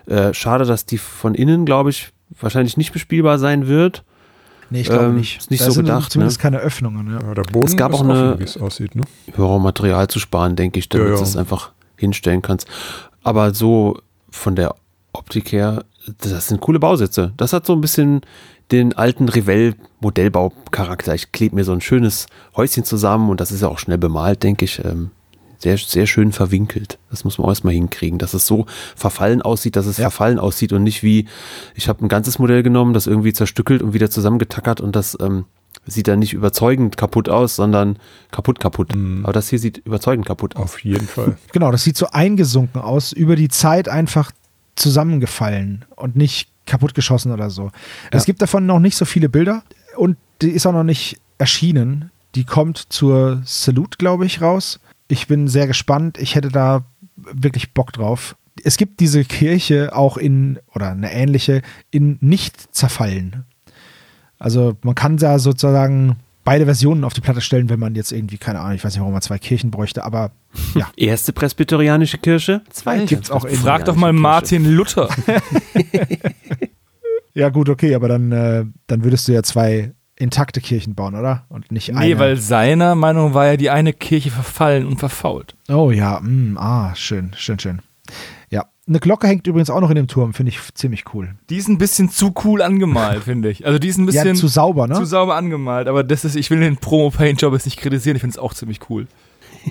[0.06, 4.04] Äh, schade, dass die von innen, glaube ich, wahrscheinlich nicht bespielbar sein wird.
[4.70, 5.38] Nee, ich glaube ähm, nicht.
[5.38, 6.12] Ist nicht da so gedacht.
[6.12, 6.42] Zumindest ne?
[6.42, 7.08] keine Öffnungen.
[7.08, 7.28] Ja.
[7.28, 9.04] ja der Boden es gab auch eine, wie es aussieht, ne?
[9.38, 11.18] Ja, Material zu sparen, denke ich, damit ja, ja.
[11.18, 12.68] du es einfach hinstellen kannst.
[13.24, 14.00] Aber so
[14.30, 14.76] von der
[15.14, 15.86] Optik her,
[16.20, 17.34] das sind coole Bausätze.
[17.38, 18.22] Das hat so ein bisschen
[18.72, 21.16] den alten Revell-Modellbaucharakter.
[21.16, 24.44] Ich klebe mir so ein schönes Häuschen zusammen und das ist ja auch schnell bemalt,
[24.44, 24.84] denke ich.
[24.84, 25.12] Ähm,
[25.60, 27.00] sehr, sehr schön verwinkelt.
[27.10, 28.66] Das muss man auch erstmal hinkriegen, dass es so
[28.96, 30.10] verfallen aussieht, dass es ja.
[30.10, 31.28] verfallen aussieht und nicht wie,
[31.76, 35.46] ich habe ein ganzes Modell genommen, das irgendwie zerstückelt und wieder zusammengetackert und das ähm,
[35.86, 37.98] sieht dann nicht überzeugend kaputt aus, sondern
[38.32, 38.96] kaputt kaputt.
[38.96, 39.24] Mhm.
[39.24, 40.64] Aber das hier sieht überzeugend kaputt aus.
[40.64, 41.38] Auf jeden Fall.
[41.52, 44.32] Genau, das sieht so eingesunken aus, über die Zeit einfach
[44.76, 47.64] zusammengefallen und nicht kaputtgeschossen oder so.
[47.64, 47.72] Ja.
[48.12, 49.64] Es gibt davon noch nicht so viele Bilder
[49.96, 52.12] und die ist auch noch nicht erschienen.
[52.36, 54.80] Die kommt zur Salute, glaube ich, raus.
[55.08, 56.18] Ich bin sehr gespannt.
[56.18, 56.86] Ich hätte da
[57.16, 58.36] wirklich Bock drauf.
[58.64, 61.62] Es gibt diese Kirche auch in, oder eine ähnliche,
[61.92, 63.46] in nicht zerfallen.
[64.40, 66.18] Also man kann da sozusagen
[66.48, 69.02] beide Versionen auf die Platte stellen, wenn man jetzt irgendwie, keine Ahnung, ich weiß nicht,
[69.02, 70.32] warum man zwei Kirchen bräuchte, aber
[70.76, 70.90] ja.
[70.96, 73.06] Erste presbyterianische Kirche, zweite.
[73.06, 75.10] Gibt's auch Frag doch mal Martin Luther.
[77.34, 81.46] ja, gut, okay, aber dann, äh, dann würdest du ja zwei intakte Kirchen bauen, oder?
[81.50, 82.00] Und nicht eine.
[82.00, 85.56] Nee, weil seiner Meinung war ja die eine Kirche verfallen und verfault.
[85.70, 87.82] Oh ja, mh, ah, schön, schön, schön.
[88.50, 91.36] Ja, eine Glocke hängt übrigens auch noch in dem Turm, finde ich ziemlich cool.
[91.50, 93.66] Die ist ein bisschen zu cool angemalt, finde ich.
[93.66, 94.96] Also die ist ein bisschen ja, zu sauber, ne?
[94.96, 98.34] Zu sauber angemalt, aber das ist, ich will den Promo-Paint-Job jetzt nicht kritisieren, ich finde
[98.34, 99.08] es auch ziemlich cool.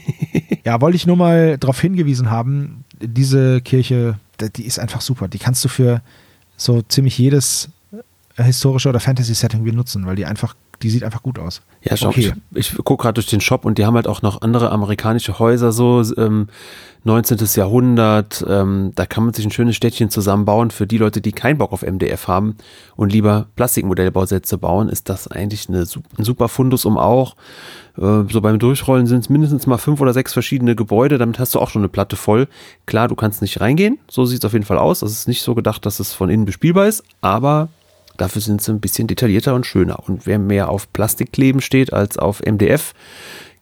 [0.64, 4.18] ja, wollte ich nur mal darauf hingewiesen haben, diese Kirche,
[4.56, 5.28] die ist einfach super.
[5.28, 6.02] Die kannst du für
[6.56, 7.70] so ziemlich jedes
[8.44, 11.62] historische oder Fantasy-Setting benutzen, weil die einfach, die sieht einfach gut aus.
[11.82, 12.32] Ja, schau, okay.
[12.52, 15.38] ich, ich gucke gerade durch den Shop und die haben halt auch noch andere amerikanische
[15.38, 16.48] Häuser, so ähm,
[17.04, 17.38] 19.
[17.54, 18.44] Jahrhundert.
[18.48, 20.70] Ähm, da kann man sich ein schönes Städtchen zusammenbauen.
[20.70, 22.56] Für die Leute, die keinen Bock auf MDF haben
[22.96, 25.86] und lieber Plastikmodellbausätze bauen, ist das eigentlich eine,
[26.18, 27.36] ein super Fundus, um auch
[27.96, 31.16] äh, so beim Durchrollen sind es mindestens mal fünf oder sechs verschiedene Gebäude.
[31.16, 32.48] Damit hast du auch schon eine Platte voll.
[32.86, 33.98] Klar, du kannst nicht reingehen.
[34.10, 35.00] So sieht es auf jeden Fall aus.
[35.00, 37.68] Das ist nicht so gedacht, dass es von innen bespielbar ist, aber
[38.16, 39.98] Dafür sind sie ein bisschen detaillierter und schöner.
[40.09, 42.94] Und wer mehr auf Plastikkleben steht als auf MDF,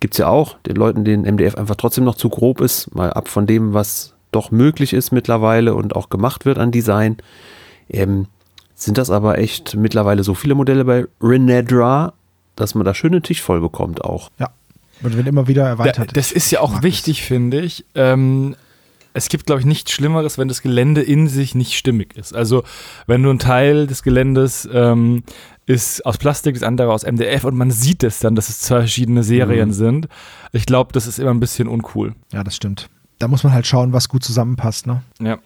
[0.00, 0.56] gibt es ja auch.
[0.60, 4.14] Den Leuten, denen MDF einfach trotzdem noch zu grob ist, mal ab von dem, was
[4.32, 7.16] doch möglich ist mittlerweile und auch gemacht wird an Design.
[7.88, 8.26] Ähm,
[8.74, 12.12] sind das aber echt mittlerweile so viele Modelle bei Renedra,
[12.56, 14.30] dass man da schöne Tisch voll bekommt auch.
[14.38, 14.50] Ja.
[15.02, 16.16] Und wird immer wieder erweitert.
[16.16, 17.84] das ist ja auch wichtig, finde ich.
[17.94, 18.56] Ähm,
[19.14, 22.34] es gibt, glaube ich, nichts Schlimmeres, wenn das Gelände in sich nicht stimmig ist.
[22.34, 22.64] Also,
[23.06, 25.22] wenn du ein Teil des Geländes ähm,
[25.66, 28.80] ist aus Plastik, das andere aus MDF und man sieht es dann, dass es zwei
[28.80, 29.74] verschiedene Serien mhm.
[29.74, 30.08] sind.
[30.52, 32.14] Ich glaube, das ist immer ein bisschen uncool.
[32.32, 32.90] Ja, das stimmt.
[33.20, 34.88] Da muss man halt schauen, was gut zusammenpasst.
[34.88, 35.02] Ne?
[35.20, 35.38] Ja.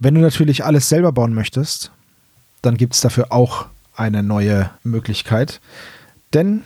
[0.00, 1.92] Wenn du natürlich alles selber bauen möchtest,
[2.60, 5.60] dann gibt es dafür auch eine neue Möglichkeit.
[6.34, 6.64] Denn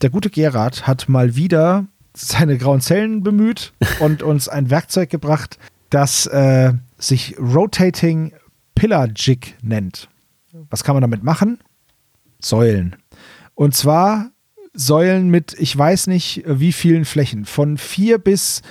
[0.00, 5.58] der gute Gerard hat mal wieder seine grauen Zellen bemüht und uns ein Werkzeug gebracht,
[5.92, 8.32] das äh, sich Rotating
[8.74, 10.08] Pillar Jig nennt.
[10.70, 11.58] Was kann man damit machen?
[12.40, 12.96] Säulen.
[13.54, 14.30] Und zwar
[14.72, 18.62] Säulen mit, ich weiß nicht wie vielen Flächen, von vier bis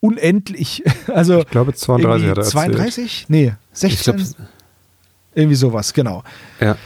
[0.00, 0.82] unendlich.
[1.06, 3.26] Also ich glaube 32 hat er 32?
[3.28, 4.16] Nee, 16.
[4.16, 4.26] Glaub,
[5.34, 6.24] irgendwie sowas, genau.
[6.60, 6.76] Ja.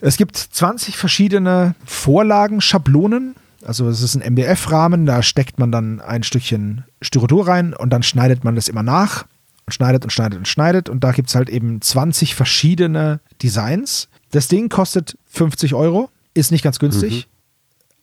[0.00, 3.34] Es gibt 20 verschiedene Vorlagen, Schablonen.
[3.64, 8.02] Also es ist ein MDF-Rahmen, da steckt man dann ein Stückchen Styrodur rein und dann
[8.02, 9.26] schneidet man das immer nach
[9.68, 10.88] und schneidet und schneidet und schneidet.
[10.88, 14.08] Und da gibt es halt eben 20 verschiedene Designs.
[14.30, 17.30] Das Ding kostet 50 Euro, ist nicht ganz günstig, mhm.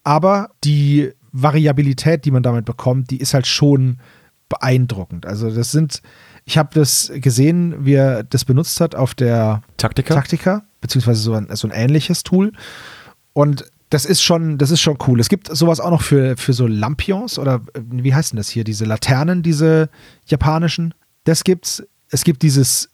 [0.03, 3.97] aber die Variabilität, die man damit bekommt, die ist halt schon
[4.47, 5.25] beeindruckend.
[5.25, 6.01] Also das sind,
[6.45, 11.33] ich habe das gesehen, wie er das benutzt hat auf der Taktika, Taktika beziehungsweise so
[11.33, 12.51] ein, so ein ähnliches Tool.
[13.33, 15.19] Und das ist schon, das ist schon cool.
[15.19, 18.63] Es gibt sowas auch noch für, für so Lampions oder wie heißt denn das hier?
[18.63, 19.89] Diese Laternen, diese
[20.25, 20.93] japanischen.
[21.25, 21.83] Das gibt's.
[22.09, 22.89] Es gibt dieses,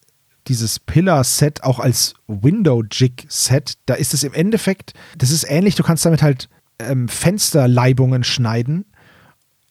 [0.48, 3.74] dieses Pillar-Set auch als Window-Jig-Set.
[3.86, 6.50] Da ist es im Endeffekt, das ist ähnlich, du kannst damit halt
[6.80, 8.86] ähm, Fensterleibungen schneiden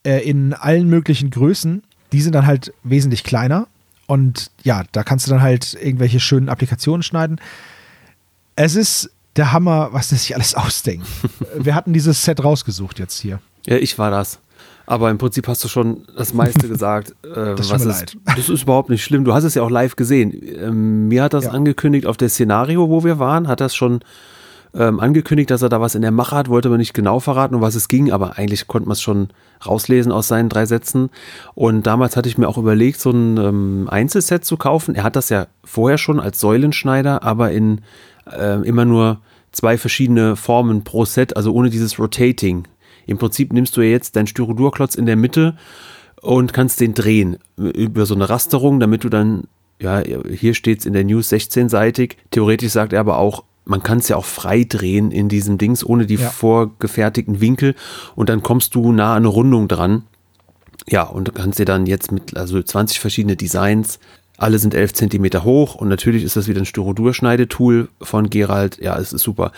[0.07, 1.83] äh, in allen möglichen Größen.
[2.13, 3.67] Die sind dann halt wesentlich kleiner.
[4.07, 7.41] Und ja, da kannst du dann halt irgendwelche schönen Applikationen schneiden.
[8.57, 11.07] Es ist der Hammer, was das sich alles ausdenkt.
[11.57, 13.41] Wir hatten dieses Set rausgesucht jetzt hier.
[13.67, 14.39] Ja, ich war das.
[14.91, 17.15] Aber im Prinzip hast du schon das meiste gesagt.
[17.23, 19.25] Äh, das, was ist, das ist überhaupt nicht schlimm.
[19.25, 20.33] Du hast es ja auch live gesehen.
[20.61, 21.53] Ähm, mir hat das ja.
[21.53, 24.01] angekündigt auf der Szenario, wo wir waren, hat das schon
[24.75, 27.55] ähm, angekündigt, dass er da was in der Mache hat, wollte aber nicht genau verraten,
[27.55, 29.29] um was es ging, aber eigentlich konnte man es schon
[29.65, 31.11] rauslesen aus seinen drei Sätzen.
[31.55, 34.97] Und damals hatte ich mir auch überlegt, so ein ähm, Einzelset zu kaufen.
[34.97, 37.83] Er hat das ja vorher schon als Säulenschneider, aber in
[38.29, 39.21] äh, immer nur
[39.53, 42.67] zwei verschiedene Formen pro Set, also ohne dieses Rotating.
[43.11, 45.57] Im Prinzip nimmst du ja jetzt deinen Styrodurklotz in der Mitte
[46.23, 49.49] und kannst den drehen über so eine Rasterung, damit du dann,
[49.81, 52.17] ja, hier steht es in der News 16-seitig.
[52.31, 55.85] Theoretisch sagt er aber auch, man kann es ja auch frei drehen in diesem Dings,
[55.85, 56.29] ohne die ja.
[56.29, 57.75] vorgefertigten Winkel
[58.15, 60.05] und dann kommst du nah an eine Rundung dran.
[60.89, 63.99] Ja, und kannst dir dann jetzt mit also 20 verschiedene Designs,
[64.37, 68.79] alle sind 11 Zentimeter hoch und natürlich ist das wieder ein Styrodur-Schneidetool von Gerald.
[68.81, 69.51] Ja, es ist super.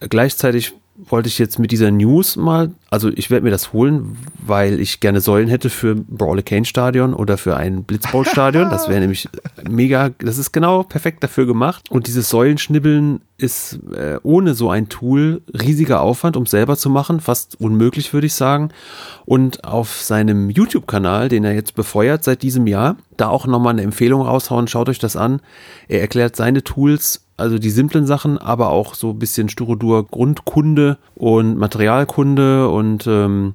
[0.00, 4.80] Gleichzeitig wollte ich jetzt mit dieser News mal, also ich werde mir das holen, weil
[4.80, 8.70] ich gerne Säulen hätte für Brawley Kane Stadion oder für ein Blitzbowl Stadion.
[8.70, 9.28] Das wäre nämlich
[9.68, 11.90] mega, das ist genau perfekt dafür gemacht.
[11.90, 17.20] Und dieses Säulenschnibbeln ist äh, ohne so ein Tool riesiger Aufwand, um selber zu machen,
[17.20, 18.70] fast unmöglich würde ich sagen.
[19.26, 23.82] Und auf seinem YouTube-Kanal, den er jetzt befeuert seit diesem Jahr, da auch nochmal eine
[23.82, 25.40] Empfehlung raushauen, schaut euch das an.
[25.88, 30.98] Er erklärt seine Tools also die simplen Sachen, aber auch so ein bisschen Styrodur Grundkunde
[31.14, 33.54] und Materialkunde und ähm,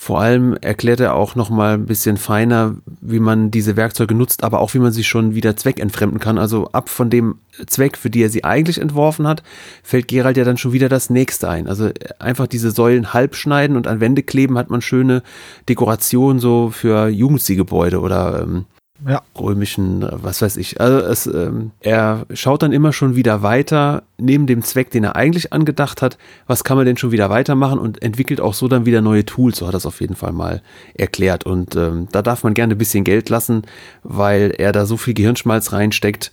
[0.00, 4.44] vor allem erklärt er auch noch mal ein bisschen feiner, wie man diese Werkzeuge nutzt,
[4.44, 6.38] aber auch wie man sie schon wieder zweckentfremden kann.
[6.38, 9.42] Also ab von dem Zweck, für die er sie eigentlich entworfen hat,
[9.82, 11.66] fällt Gerald ja dann schon wieder das nächste ein.
[11.66, 15.24] Also einfach diese Säulen halb schneiden und an Wände kleben hat man schöne
[15.68, 18.66] Dekorationen so für Jugendstilgebäude oder ähm,
[19.06, 19.22] ja.
[19.38, 20.80] römischen, äh, was weiß ich.
[20.80, 25.16] Also es, ähm, er schaut dann immer schon wieder weiter, neben dem Zweck, den er
[25.16, 28.86] eigentlich angedacht hat, was kann man denn schon wieder weitermachen und entwickelt auch so dann
[28.86, 30.62] wieder neue Tools, so hat er es auf jeden Fall mal
[30.94, 31.44] erklärt.
[31.44, 33.62] Und ähm, da darf man gerne ein bisschen Geld lassen,
[34.02, 36.32] weil er da so viel Gehirnschmalz reinsteckt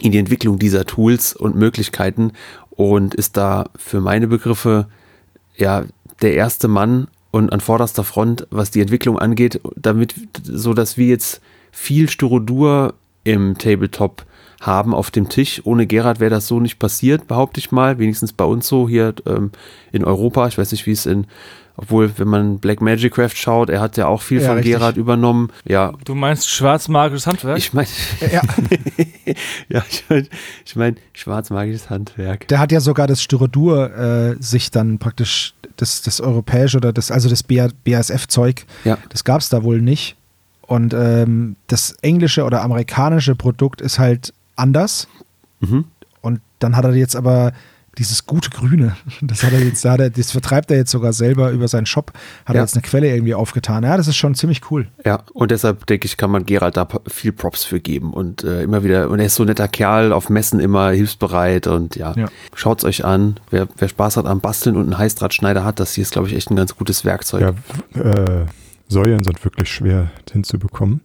[0.00, 2.32] in die Entwicklung dieser Tools und Möglichkeiten
[2.70, 4.86] und ist da für meine Begriffe
[5.56, 5.84] ja
[6.22, 10.14] der erste Mann und an vorderster Front, was die Entwicklung angeht, damit,
[10.44, 11.40] so dass wir jetzt
[11.72, 12.94] viel Styrodur
[13.24, 14.24] im Tabletop
[14.60, 15.60] haben auf dem Tisch.
[15.64, 17.98] Ohne Gerard wäre das so nicht passiert, behaupte ich mal.
[17.98, 19.50] Wenigstens bei uns so hier ähm,
[19.90, 20.46] in Europa.
[20.46, 21.26] Ich weiß nicht, wie es in,
[21.76, 24.74] obwohl, wenn man Black Magic Craft schaut, er hat ja auch viel ja, von richtig.
[24.74, 25.50] Gerard übernommen.
[25.64, 25.92] Ja.
[26.04, 27.58] Du meinst schwarzmagisches Handwerk?
[27.58, 27.88] Ich meine,
[28.32, 28.42] ja.
[29.68, 30.26] ja, ich meine
[30.64, 32.46] ich mein, schwarzmagisches Handwerk.
[32.48, 37.10] Der hat ja sogar das Styrodur äh, sich dann praktisch, das, das europäische oder das,
[37.10, 38.98] also das BASF-Zeug, ja.
[39.08, 40.16] das gab es da wohl nicht.
[40.72, 45.06] Und ähm, das englische oder amerikanische Produkt ist halt anders.
[45.60, 45.84] Mhm.
[46.22, 47.52] Und dann hat er jetzt aber
[47.98, 51.68] dieses gute Grüne, das hat er jetzt, da das vertreibt er jetzt sogar selber über
[51.68, 52.12] seinen Shop,
[52.46, 52.62] hat ja.
[52.62, 53.84] er jetzt eine Quelle irgendwie aufgetan.
[53.84, 54.88] Ja, das ist schon ziemlich cool.
[55.04, 58.62] Ja, und deshalb denke ich, kann man Gerald da viel Props für geben und äh,
[58.62, 62.14] immer wieder, und er ist so ein netter Kerl, auf Messen immer hilfsbereit und ja,
[62.16, 62.28] ja.
[62.54, 63.38] schaut's euch an.
[63.50, 66.34] Wer, wer Spaß hat am Basteln und einen Heißdrahtschneider hat, das hier ist, glaube ich,
[66.34, 67.56] echt ein ganz gutes Werkzeug.
[67.94, 68.46] Ja, äh,
[68.88, 71.00] Säulen sind wirklich schwer hinzubekommen.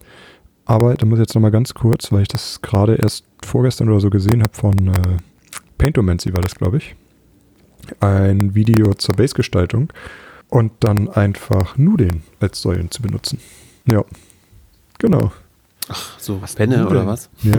[0.66, 4.02] Aber da muss ich jetzt nochmal ganz kurz, weil ich das gerade erst vorgestern oder
[4.02, 5.18] so gesehen habe von äh,
[5.78, 6.95] Paintomancy war das, glaube ich.
[8.02, 9.94] Ein Video zur Base-Gestaltung
[10.49, 13.40] und dann einfach Nudeln als Säulen zu benutzen.
[13.90, 14.04] Ja,
[14.99, 15.32] genau.
[15.88, 16.98] Ach, so was Penne Nudeln.
[16.98, 17.30] oder was?
[17.44, 17.56] Ja.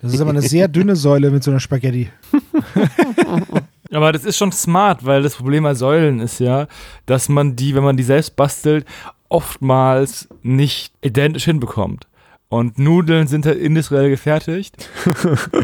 [0.00, 2.10] Das ist aber eine sehr dünne Säule mit so einer Spaghetti.
[3.92, 6.66] Aber das ist schon smart, weil das Problem bei Säulen ist ja,
[7.06, 8.86] dass man die, wenn man die selbst bastelt,
[9.28, 12.06] oftmals nicht identisch hinbekommt.
[12.48, 14.88] Und Nudeln sind halt industriell gefertigt.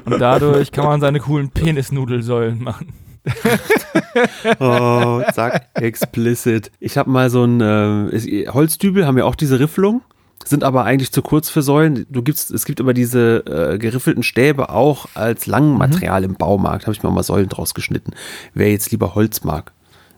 [0.05, 2.95] und dadurch kann man seine coolen Penisnudelsäulen machen.
[4.59, 6.71] oh, zack, explicit.
[6.81, 10.03] Ich habe mal so ein äh, Holzdübel, haben ja auch diese Rifflung
[10.44, 12.06] sind aber eigentlich zu kurz für Säulen.
[12.10, 16.31] Du gibst, es gibt immer diese äh, geriffelten Stäbe auch als Langmaterial mhm.
[16.31, 16.86] im Baumarkt.
[16.86, 18.12] Habe ich mir mal Säulen draus geschnitten.
[18.55, 19.73] Wer jetzt lieber Holz mag,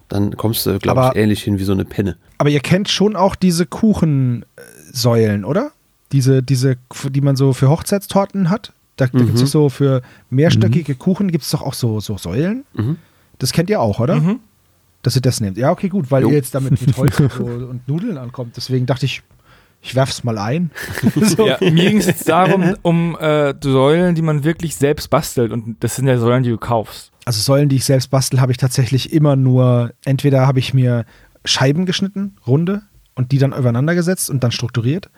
[0.08, 2.16] dann kommst du, glaube ich, ähnlich hin wie so eine Penne.
[2.38, 5.70] Aber ihr kennt schon auch diese Kuchensäulen, oder?
[6.12, 6.76] Diese, diese,
[7.08, 8.72] die man so für Hochzeitstorten hat.
[8.96, 9.26] Da, da mhm.
[9.26, 10.98] gibt es so für mehrstöckige mhm.
[10.98, 12.64] Kuchen gibt es doch auch so, so Säulen.
[12.74, 12.96] Mhm.
[13.38, 14.16] Das kennt ihr auch, oder?
[14.16, 14.40] Mhm.
[15.02, 15.56] Dass ihr das nehmt.
[15.56, 16.28] Ja, okay, gut, weil jo.
[16.28, 18.56] ihr jetzt damit mit Holz und, Nudeln ankommt.
[18.56, 19.22] Deswegen dachte ich,
[19.82, 20.70] ich werf's mal ein.
[21.16, 21.46] so.
[21.46, 25.52] ja, mir ging es darum, um äh, Säulen, die man wirklich selbst bastelt.
[25.52, 27.10] Und das sind ja Säulen, die du kaufst.
[27.24, 31.04] Also Säulen, die ich selbst bastel, habe ich tatsächlich immer nur, entweder habe ich mir
[31.44, 32.82] Scheiben geschnitten, runde,
[33.14, 35.10] und die dann übereinander gesetzt und dann strukturiert.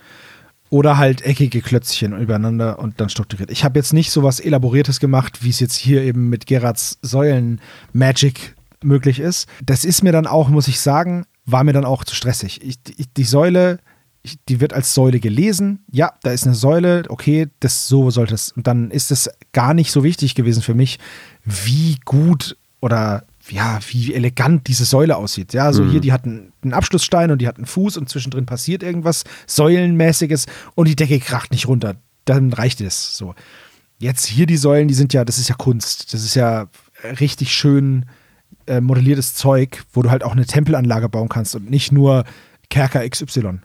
[0.70, 3.51] Oder halt eckige Klötzchen übereinander und dann strukturiert.
[3.51, 6.98] Ich habe jetzt nicht so was Elaboriertes gemacht, wie es jetzt hier eben mit Gerards
[7.02, 9.48] Säulen-Magic möglich ist.
[9.64, 12.62] Das ist mir dann auch, muss ich sagen, war mir dann auch zu stressig.
[12.62, 13.78] Ich, die, die Säule
[14.48, 15.84] die wird als Säule gelesen.
[15.90, 18.52] Ja, da ist eine Säule, okay, das so sollte es.
[18.52, 20.98] Und dann ist es gar nicht so wichtig gewesen für mich,
[21.44, 25.52] wie gut oder ja, wie elegant diese Säule aussieht.
[25.52, 25.90] Ja, so mhm.
[25.90, 29.24] hier, die hat einen, einen, Abschlussstein und die hat einen Fuß und zwischendrin passiert irgendwas
[29.46, 30.46] Säulenmäßiges
[30.76, 31.96] und die Decke kracht nicht runter.
[32.24, 33.34] Dann reicht es so.
[33.98, 36.14] Jetzt hier die Säulen, die sind ja, das ist ja Kunst.
[36.14, 36.68] Das ist ja
[37.20, 38.06] richtig schön
[38.66, 42.24] äh, modelliertes Zeug, wo du halt auch eine Tempelanlage bauen kannst und nicht nur
[42.70, 43.58] Kerker XY.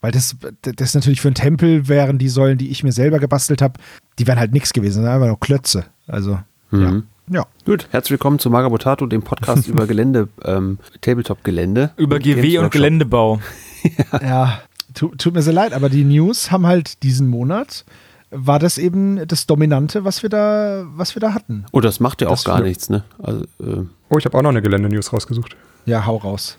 [0.00, 3.62] Weil das, das natürlich für einen Tempel wären die Säulen, die ich mir selber gebastelt
[3.62, 3.80] habe,
[4.18, 5.86] die wären halt nichts gewesen, einfach nur Klötze.
[6.06, 6.38] Also,
[6.70, 7.04] mhm.
[7.28, 7.40] ja.
[7.40, 7.46] ja.
[7.64, 11.90] Gut, herzlich willkommen zu Magabotato, dem Podcast über Gelände, ähm, Tabletop-Gelände.
[11.96, 13.40] Über GW und Geländebau.
[14.12, 14.62] ja, ja
[14.94, 17.84] tu, tut mir sehr leid, aber die News haben halt diesen Monat
[18.30, 21.64] war das eben das Dominante, was wir da, was wir da hatten.
[21.72, 23.02] Oh, das macht ja auch das gar nichts, ne?
[23.18, 25.56] Also, äh oh, ich habe auch noch eine Gelände-News rausgesucht.
[25.86, 26.58] Ja, hau raus.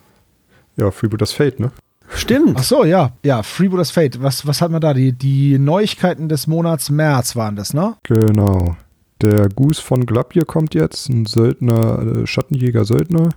[0.78, 1.72] Ja, Freebooters Fate, ne?
[2.16, 2.56] Stimmt.
[2.58, 3.12] Ach so, ja.
[3.24, 4.22] Ja, Freebooters Fate.
[4.22, 4.94] Was, was hat man da?
[4.94, 7.96] Die, die Neuigkeiten des Monats März waren das, ne?
[8.04, 8.76] Genau.
[9.22, 13.30] Der Goose von Glapir kommt jetzt, ein Söldner, äh, Schattenjäger-Söldner.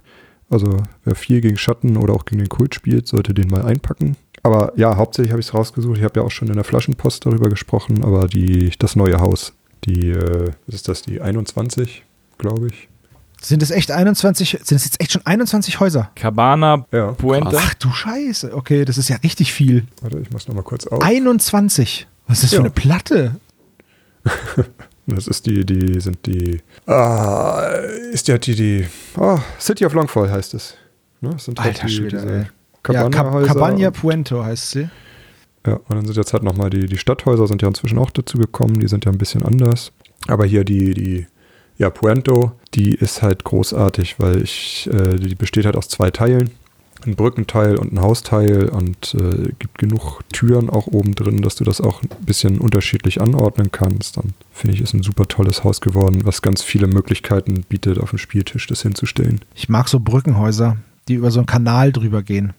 [0.49, 4.16] Also wer viel gegen Schatten oder auch gegen den Kult spielt, sollte den mal einpacken.
[4.43, 5.99] Aber ja, hauptsächlich habe ich es rausgesucht.
[5.99, 9.55] Ich habe ja auch schon in der Flaschenpost darüber gesprochen, aber die, das neue Haus
[9.85, 12.05] Die, äh, was ist das, die 21,
[12.39, 12.89] glaube ich.
[13.43, 16.10] Sind es echt 21, sind es jetzt echt schon 21 Häuser?
[16.14, 17.12] Cabana, Ja.
[17.12, 17.56] Puente.
[17.59, 18.55] Ach du Scheiße.
[18.55, 19.85] Okay, das ist ja richtig viel.
[20.01, 21.02] Warte, ich mach's nochmal kurz auf.
[21.02, 22.06] 21.
[22.28, 22.56] Was ist das Ja.
[22.59, 23.36] für eine Platte?
[25.05, 26.60] Das ist die, die sind die.
[26.86, 27.60] Ah,
[28.12, 28.86] ist ja die, die.
[29.19, 30.77] Ah, City of Longfall heißt es.
[31.20, 31.31] Ne?
[31.31, 32.39] Das sind Alter die, Schwede, diese ey.
[32.39, 32.44] Ja,
[32.85, 33.47] Cab Cabana-Häuser.
[33.55, 34.89] Cabana Puento heißt sie.
[35.66, 38.39] Ja, und dann sind jetzt halt nochmal die, die Stadthäuser sind ja inzwischen auch dazu
[38.39, 39.90] gekommen, die sind ja ein bisschen anders.
[40.28, 41.27] Aber hier die, die,
[41.82, 46.52] ja, Puento, die ist halt großartig, weil ich, äh, die besteht halt aus zwei Teilen.
[47.04, 51.64] Ein Brückenteil und ein Hausteil und äh, gibt genug Türen auch oben drin, dass du
[51.64, 54.16] das auch ein bisschen unterschiedlich anordnen kannst.
[54.16, 58.10] Dann finde ich, ist ein super tolles Haus geworden, was ganz viele Möglichkeiten bietet, auf
[58.10, 59.40] dem Spieltisch das hinzustellen.
[59.56, 60.76] Ich mag so Brückenhäuser,
[61.09, 62.52] die über so einen Kanal drüber gehen.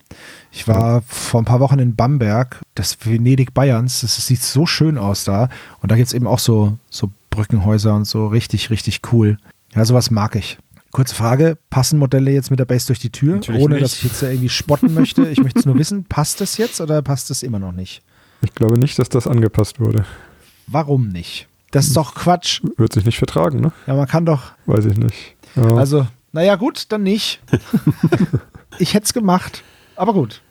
[0.52, 4.02] Ich war vor ein paar Wochen in Bamberg, das Venedig Bayerns.
[4.02, 5.48] Das sieht so schön aus da.
[5.82, 9.38] Und da gibt es eben auch so, so Brückenhäuser und so richtig, richtig cool.
[9.76, 10.58] Ja, sowas mag ich.
[10.92, 13.36] Kurze Frage, passen Modelle jetzt mit der Base durch die Tür?
[13.36, 13.84] Natürlich ohne nicht.
[13.84, 15.28] dass ich jetzt da irgendwie spotten möchte.
[15.28, 18.04] Ich möchte es nur wissen, passt das jetzt oder passt das immer noch nicht?
[18.42, 20.06] Ich glaube nicht, dass das angepasst wurde.
[20.68, 21.48] Warum nicht?
[21.72, 22.62] Das ist doch Quatsch.
[22.78, 23.72] Wird sich nicht vertragen, ne?
[23.88, 24.52] Ja, man kann doch.
[24.68, 25.36] Weiß ich nicht.
[25.56, 25.76] Ja.
[25.76, 27.42] Also, naja, gut, dann nicht.
[28.78, 29.64] ich hätte es gemacht.
[29.96, 30.42] Aber gut.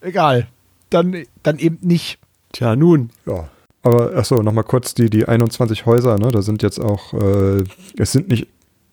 [0.00, 0.46] Egal.
[0.88, 2.18] Dann, dann eben nicht.
[2.52, 3.10] Tja, nun.
[3.26, 3.48] Ja.
[3.82, 6.28] Aber achso, nochmal kurz die, die 21 Häuser, ne?
[6.28, 7.64] Da sind jetzt auch, äh,
[7.98, 8.46] es sind nicht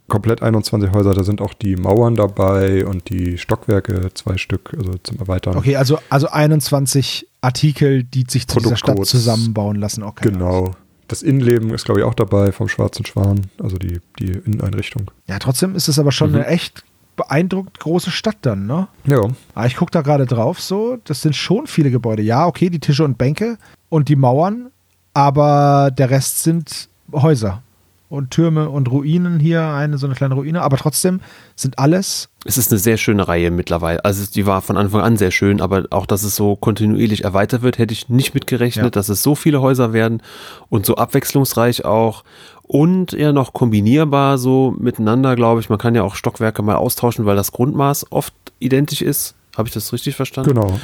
[0.07, 4.93] komplett 21 Häuser, da sind auch die Mauern dabei und die Stockwerke, zwei Stück, also
[5.03, 5.57] zum Erweitern.
[5.57, 10.03] Okay, also, also 21 Artikel, die sich zu dieser Stadt zusammenbauen lassen.
[10.03, 10.29] Okay.
[10.31, 10.71] Genau.
[11.09, 15.11] Das Innenleben ist, glaube ich, auch dabei vom Schwarzen Schwan, also die, die Inneneinrichtung.
[15.27, 16.83] Ja, trotzdem ist es aber schon eine echt
[17.15, 18.87] beeindruckend große Stadt dann, ne?
[19.05, 19.21] Ja,
[19.55, 22.21] Ah, ich gucke da gerade drauf, so, das sind schon viele Gebäude.
[22.21, 23.57] Ja, okay, die Tische und Bänke
[23.89, 24.69] und die Mauern,
[25.17, 27.63] aber der Rest sind Häuser
[28.07, 31.21] und Türme und Ruinen hier, eine so eine kleine Ruine, aber trotzdem
[31.55, 34.05] sind alles Es ist eine sehr schöne Reihe mittlerweile.
[34.05, 37.63] Also die war von Anfang an sehr schön, aber auch, dass es so kontinuierlich erweitert
[37.63, 38.89] wird, hätte ich nicht mitgerechnet, Ja.
[38.91, 40.21] dass es so viele Häuser werden
[40.69, 42.23] und so abwechslungsreich auch
[42.61, 45.69] und eher noch kombinierbar so miteinander, glaube ich.
[45.69, 49.33] Man kann ja auch Stockwerke mal austauschen, weil das Grundmaß oft identisch ist.
[49.57, 50.53] Habe ich das richtig verstanden?
[50.53, 50.79] genau.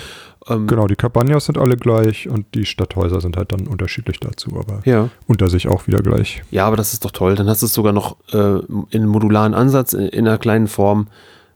[0.49, 4.49] Ähm, Genau, die Cabanas sind alle gleich und die Stadthäuser sind halt dann unterschiedlich dazu,
[4.59, 5.09] aber Ja.
[5.27, 6.41] unter sich auch wieder gleich.
[6.51, 7.35] Ja, aber das ist doch toll.
[7.35, 8.59] Dann hast du es sogar noch äh,
[8.89, 11.07] in modularen Ansatz, in, in einer kleinen Form.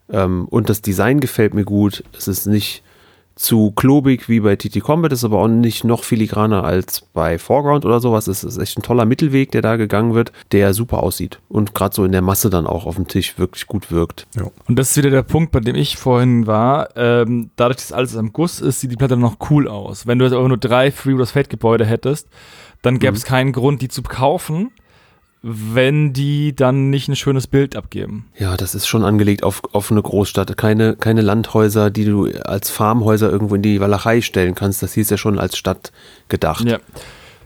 [0.09, 2.03] Ähm, und das Design gefällt mir gut.
[2.17, 2.81] Es ist nicht
[3.37, 7.85] zu klobig wie bei TT Combat, ist aber auch nicht noch filigraner als bei Foreground
[7.85, 8.27] oder sowas.
[8.27, 11.39] Es ist echt ein toller Mittelweg, der da gegangen wird, der super aussieht.
[11.47, 14.27] Und gerade so in der Masse dann auch auf dem Tisch wirklich gut wirkt.
[14.35, 14.49] Ja.
[14.67, 16.89] Und das ist wieder der Punkt, bei dem ich vorhin war.
[16.95, 20.07] Ähm, dadurch, dass alles am Guss ist, sieht die Platte noch cool aus.
[20.07, 22.27] Wenn du jetzt aber nur drei Free Wars Fate Gebäude hättest,
[22.81, 24.71] dann gäbe es keinen Grund, die zu kaufen,
[25.41, 28.25] wenn die dann nicht ein schönes Bild abgeben.
[28.37, 30.57] Ja, das ist schon angelegt auf, auf eine Großstadt.
[30.57, 34.81] Keine, keine Landhäuser, die du als Farmhäuser irgendwo in die Walachei stellen kannst.
[34.81, 35.91] Das hieß ja schon als Stadt
[36.27, 36.65] gedacht.
[36.65, 36.79] Ja.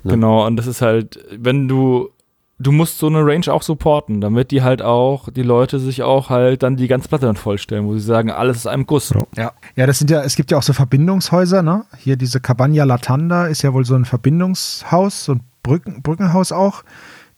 [0.03, 0.13] Ne?
[0.13, 2.09] Genau, und das ist halt, wenn du,
[2.57, 6.29] du musst so eine Range auch supporten, damit die halt auch, die Leute sich auch
[6.29, 9.13] halt dann die ganze Platte dann vollstellen, wo sie sagen, alles ist einem Guss.
[9.35, 9.51] Ja.
[9.75, 9.85] Ja.
[9.85, 11.85] Das sind ja, es gibt ja auch so Verbindungshäuser, ne?
[11.97, 16.83] Hier diese Cabana Latanda ist ja wohl so ein Verbindungshaus, so ein Brücken, Brückenhaus auch,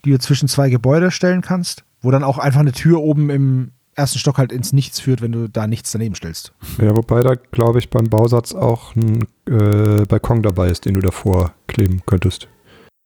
[0.06, 3.72] die du zwischen zwei Gebäude stellen kannst, wo dann auch einfach eine Tür oben im
[3.96, 6.54] ersten Stock halt ins Nichts führt, wenn du da nichts daneben stellst.
[6.80, 11.02] Ja, wobei da, glaube ich, beim Bausatz auch ein äh, Balkon dabei ist, den du
[11.02, 12.48] davor kleben könntest.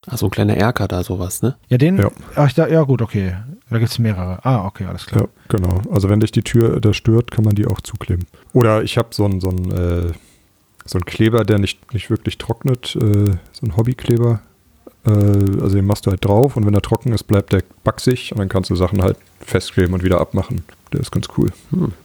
[0.10, 1.58] Ach, so ein kleiner Erker da, sowas, ne?
[1.68, 2.10] Ja, den, Ja.
[2.36, 3.36] Ach, da, ja gut, okay.
[3.70, 4.40] Da gibt es mehrere.
[4.46, 5.24] Ah, okay, alles klar.
[5.24, 5.82] Ja, genau.
[5.92, 8.26] Also wenn dich die Tür da stört, kann man die auch zukleben.
[8.54, 10.12] Oder ich habe so einen so einen, äh,
[10.86, 14.40] so einen Kleber, der nicht, nicht wirklich trocknet, äh, so ein Hobbykleber.
[15.08, 18.32] Äh, also den machst du halt drauf und wenn er trocken ist, bleibt der backsig
[18.34, 20.64] und dann kannst du Sachen halt festkleben und wieder abmachen.
[20.94, 21.52] Der ist ganz cool.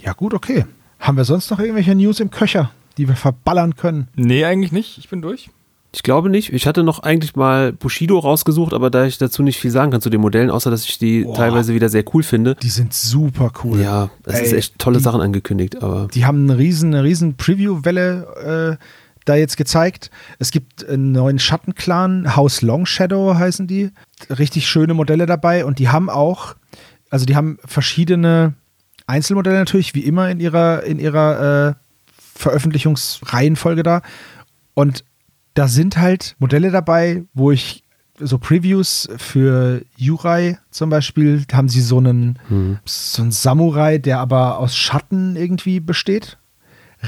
[0.01, 0.65] Ja, gut, okay.
[1.01, 4.09] Haben wir sonst noch irgendwelche News im Köcher, die wir verballern können?
[4.15, 4.99] Nee, eigentlich nicht.
[4.99, 5.51] Ich bin durch.
[5.95, 6.53] Ich glaube nicht.
[6.55, 10.01] Ich hatte noch eigentlich mal Bushido rausgesucht, aber da ich dazu nicht viel sagen kann
[10.01, 11.35] zu den Modellen, außer dass ich die Boah.
[11.35, 12.55] teilweise wieder sehr cool finde.
[12.63, 13.79] Die sind super cool.
[13.81, 17.05] Ja, es ist Ey, echt tolle die- Sachen angekündigt, aber Die haben eine riesen, eine
[17.05, 18.85] riesen Preview-Welle äh,
[19.25, 20.11] da jetzt gezeigt.
[20.39, 23.91] Es gibt einen neuen Schattenclan, House Long Shadow heißen die.
[24.31, 26.55] Richtig schöne Modelle dabei und die haben auch,
[27.11, 28.55] also die haben verschiedene
[29.07, 31.75] Einzelmodelle natürlich, wie immer in ihrer, in ihrer äh,
[32.35, 34.03] Veröffentlichungsreihenfolge da.
[34.75, 35.05] Und
[35.55, 37.85] da sind halt Modelle dabei, wo ich
[38.19, 42.39] so Previews für Yurai zum Beispiel, haben sie so einen,
[42.85, 46.39] so einen Samurai, der aber aus Schatten irgendwie besteht.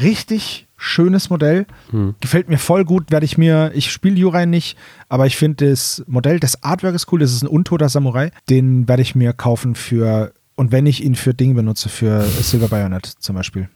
[0.00, 1.66] Richtig schönes Modell.
[1.90, 2.14] Hm.
[2.20, 3.10] Gefällt mir voll gut.
[3.10, 4.76] Werde ich mir, ich spiele Jurai nicht,
[5.08, 7.20] aber ich finde das Modell, das Artwork ist cool.
[7.20, 8.30] Das ist ein untoter Samurai.
[8.50, 12.68] Den werde ich mir kaufen für, und wenn ich ihn für Dinge benutze, für Silver
[12.68, 13.68] Bayonet zum Beispiel.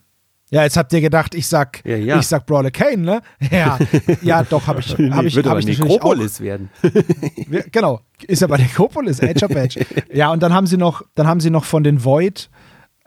[0.50, 2.18] Ja, jetzt habt ihr gedacht, ich sag, ja, ja.
[2.18, 3.20] ich sag Brawler Kane, ne?
[3.50, 3.78] Ja,
[4.22, 6.70] ja, doch, habe ich, hab ich, Würde hab ich Necropolis werden.
[7.70, 9.84] genau, ist ja bei Necropolis, Edge of Edge.
[10.10, 12.48] Ja, und dann haben sie noch, dann haben sie noch von den Void,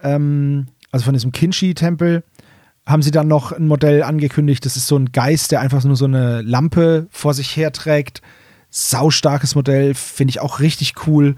[0.03, 2.23] ähm, also von diesem Kinshi-Tempel,
[2.86, 4.66] haben sie dann noch ein Modell angekündigt.
[4.66, 8.22] Das ist so ein Geist, der einfach nur so eine Lampe vor sich herträgt.
[8.70, 11.36] Saustarkes Modell, finde ich auch richtig cool.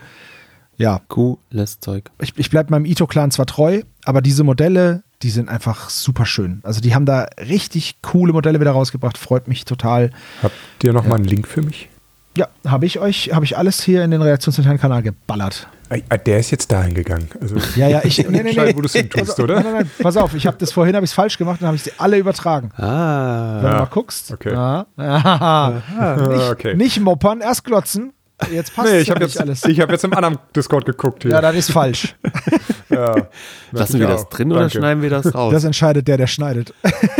[0.78, 1.02] Ja.
[1.08, 2.12] Cooles Zeug.
[2.22, 6.60] Ich, ich bleibe meinem Ito-Clan zwar treu, aber diese Modelle, die sind einfach super schön.
[6.64, 9.18] Also die haben da richtig coole Modelle wieder rausgebracht.
[9.18, 10.12] Freut mich total.
[10.42, 11.10] Habt ihr noch ja.
[11.10, 11.90] mal einen Link für mich?
[12.36, 15.68] Ja, habe ich euch, habe ich alles hier in den reaktionszentralen Kanal geballert.
[16.10, 17.28] Ah, der ist jetzt dahin gegangen.
[17.40, 18.18] Also ja, ja, ich.
[18.30, 18.76] Nee, nee, nee.
[18.76, 19.56] wo du es tust, also, oder?
[19.56, 21.68] Nein, nein, nein, pass auf, ich habe das vorhin habe ich es falsch gemacht und
[21.68, 22.72] habe ich sie alle übertragen.
[22.78, 23.62] Ah.
[23.62, 24.32] Wenn du mal guckst.
[24.32, 24.54] Okay.
[24.54, 25.82] Ja, ah,
[26.30, 26.76] nicht, okay.
[26.76, 28.14] nicht moppern, erst glotzen.
[28.52, 29.66] Jetzt passt nee, ich ja nicht jetzt, alles.
[29.66, 31.32] Ich habe jetzt im anderen Discord geguckt hier.
[31.32, 32.16] Ja, das ist falsch.
[32.90, 33.28] ja,
[33.72, 34.66] Lassen wir das drin Danke.
[34.66, 35.54] oder schneiden wir das raus?
[35.54, 36.74] Das entscheidet der, der schneidet.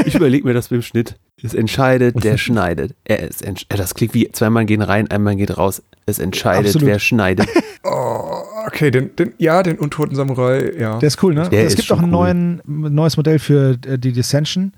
[0.06, 1.16] ich überlege mir das beim Schnitt.
[1.42, 2.96] Es entscheidet, der schneidet.
[3.04, 5.84] Er ist entsch das klingt wie zweimal gehen rein, einmal geht raus.
[6.06, 6.88] Es entscheidet, Absolut.
[6.88, 7.48] wer schneidet.
[7.84, 11.00] Oh, okay, den, den, ja, den untoten Samurai, ja.
[11.00, 11.50] Der ist cool, ne?
[11.50, 12.62] Der es gibt auch ein cool.
[12.66, 14.72] neues Modell für äh, die Dissension.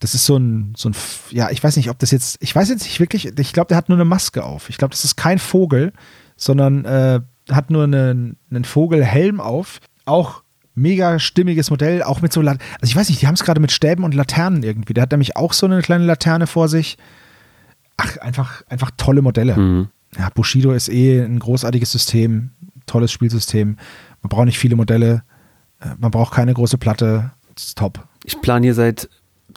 [0.00, 0.94] Das ist so ein, so ein,
[1.30, 3.76] ja, ich weiß nicht, ob das jetzt, ich weiß jetzt nicht wirklich, ich glaube, der
[3.76, 4.68] hat nur eine Maske auf.
[4.70, 5.92] Ich glaube, das ist kein Vogel,
[6.36, 7.20] sondern äh,
[7.50, 9.80] hat nur einen, einen Vogelhelm auf.
[10.06, 10.42] Auch
[10.74, 13.72] mega stimmiges Modell, auch mit so, also ich weiß nicht, die haben es gerade mit
[13.72, 14.94] Stäben und Laternen irgendwie.
[14.94, 16.96] Der hat nämlich auch so eine kleine Laterne vor sich.
[17.96, 19.56] Ach, einfach, einfach tolle Modelle.
[19.56, 19.88] Mhm.
[20.18, 22.50] Ja, Bushido ist eh ein großartiges System,
[22.86, 23.76] tolles Spielsystem.
[24.22, 25.22] Man braucht nicht viele Modelle,
[25.80, 27.32] äh, man braucht keine große Platte.
[27.56, 28.06] Ist top.
[28.24, 29.08] Ich plane hier seit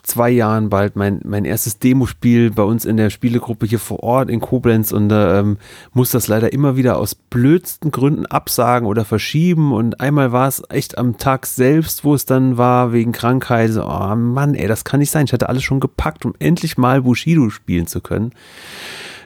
[0.04, 4.30] zwei Jahren bald mein, mein erstes Demospiel bei uns in der Spielegruppe hier vor Ort
[4.30, 5.56] in Koblenz und ähm,
[5.92, 10.62] muss das leider immer wieder aus blödsten Gründen absagen oder verschieben und einmal war es
[10.68, 14.84] echt am Tag selbst, wo es dann war wegen Krankheit, so, oh Mann, ey, das
[14.84, 15.24] kann nicht sein.
[15.24, 18.32] Ich hatte alles schon gepackt, um endlich mal Bushido spielen zu können.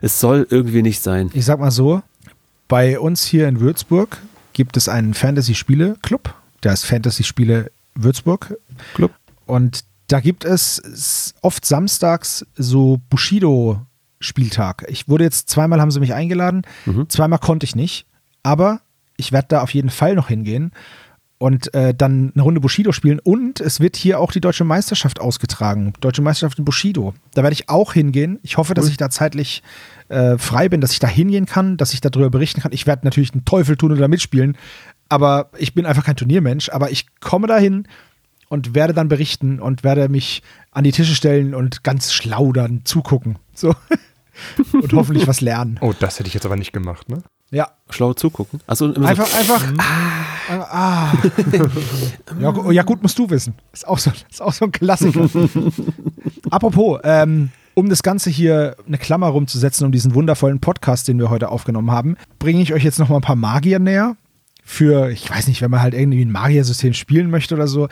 [0.00, 1.30] Es soll irgendwie nicht sein.
[1.34, 2.02] Ich sag mal so,
[2.68, 4.18] bei uns hier in Würzburg
[4.52, 8.56] gibt es einen Fantasy-Spiele-Club, der heißt Fantasy-Spiele Würzburg
[8.94, 9.10] Club.
[9.46, 14.86] Und da gibt es oft samstags so Bushido-Spieltag.
[14.88, 17.08] Ich wurde jetzt zweimal, haben sie mich eingeladen, mhm.
[17.08, 18.06] zweimal konnte ich nicht,
[18.42, 18.80] aber
[19.16, 20.72] ich werde da auf jeden Fall noch hingehen
[21.38, 23.20] und äh, dann eine Runde Bushido spielen.
[23.20, 25.92] Und es wird hier auch die deutsche Meisterschaft ausgetragen.
[26.00, 27.14] Deutsche Meisterschaft in Bushido.
[27.34, 28.40] Da werde ich auch hingehen.
[28.42, 29.62] Ich hoffe, dass ich da zeitlich
[30.08, 32.72] äh, frei bin, dass ich da hingehen kann, dass ich darüber berichten kann.
[32.72, 34.56] Ich werde natürlich einen Teufel tun und da mitspielen.
[35.08, 36.70] Aber ich bin einfach kein Turniermensch.
[36.70, 37.86] Aber ich komme dahin
[38.48, 42.82] und werde dann berichten und werde mich an die Tische stellen und ganz schlau dann
[42.84, 43.38] zugucken.
[43.54, 43.74] So.
[44.72, 45.78] und hoffentlich was lernen.
[45.80, 47.22] Oh, das hätte ich jetzt aber nicht gemacht, ne?
[47.50, 47.70] Ja.
[47.88, 48.60] Schlau zugucken.
[48.66, 49.64] Also einfach, so, einfach.
[50.50, 51.12] Ah, ah.
[52.40, 53.54] ja, ja, gut, musst du wissen.
[53.70, 55.28] Ist auch so, ist auch so ein Klassiker.
[56.50, 61.28] Apropos, ähm, um das Ganze hier eine Klammer rumzusetzen, um diesen wundervollen Podcast, den wir
[61.28, 64.16] heute aufgenommen haben, bringe ich euch jetzt noch mal ein paar Magier näher
[64.68, 67.88] für, ich weiß nicht, wenn man halt irgendwie ein Magier-System spielen möchte oder so.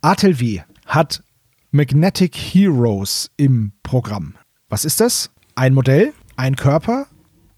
[0.00, 1.24] ATLW hat
[1.72, 4.36] Magnetic Heroes im Programm.
[4.68, 5.32] Was ist das?
[5.56, 7.08] Ein Modell, ein Körper,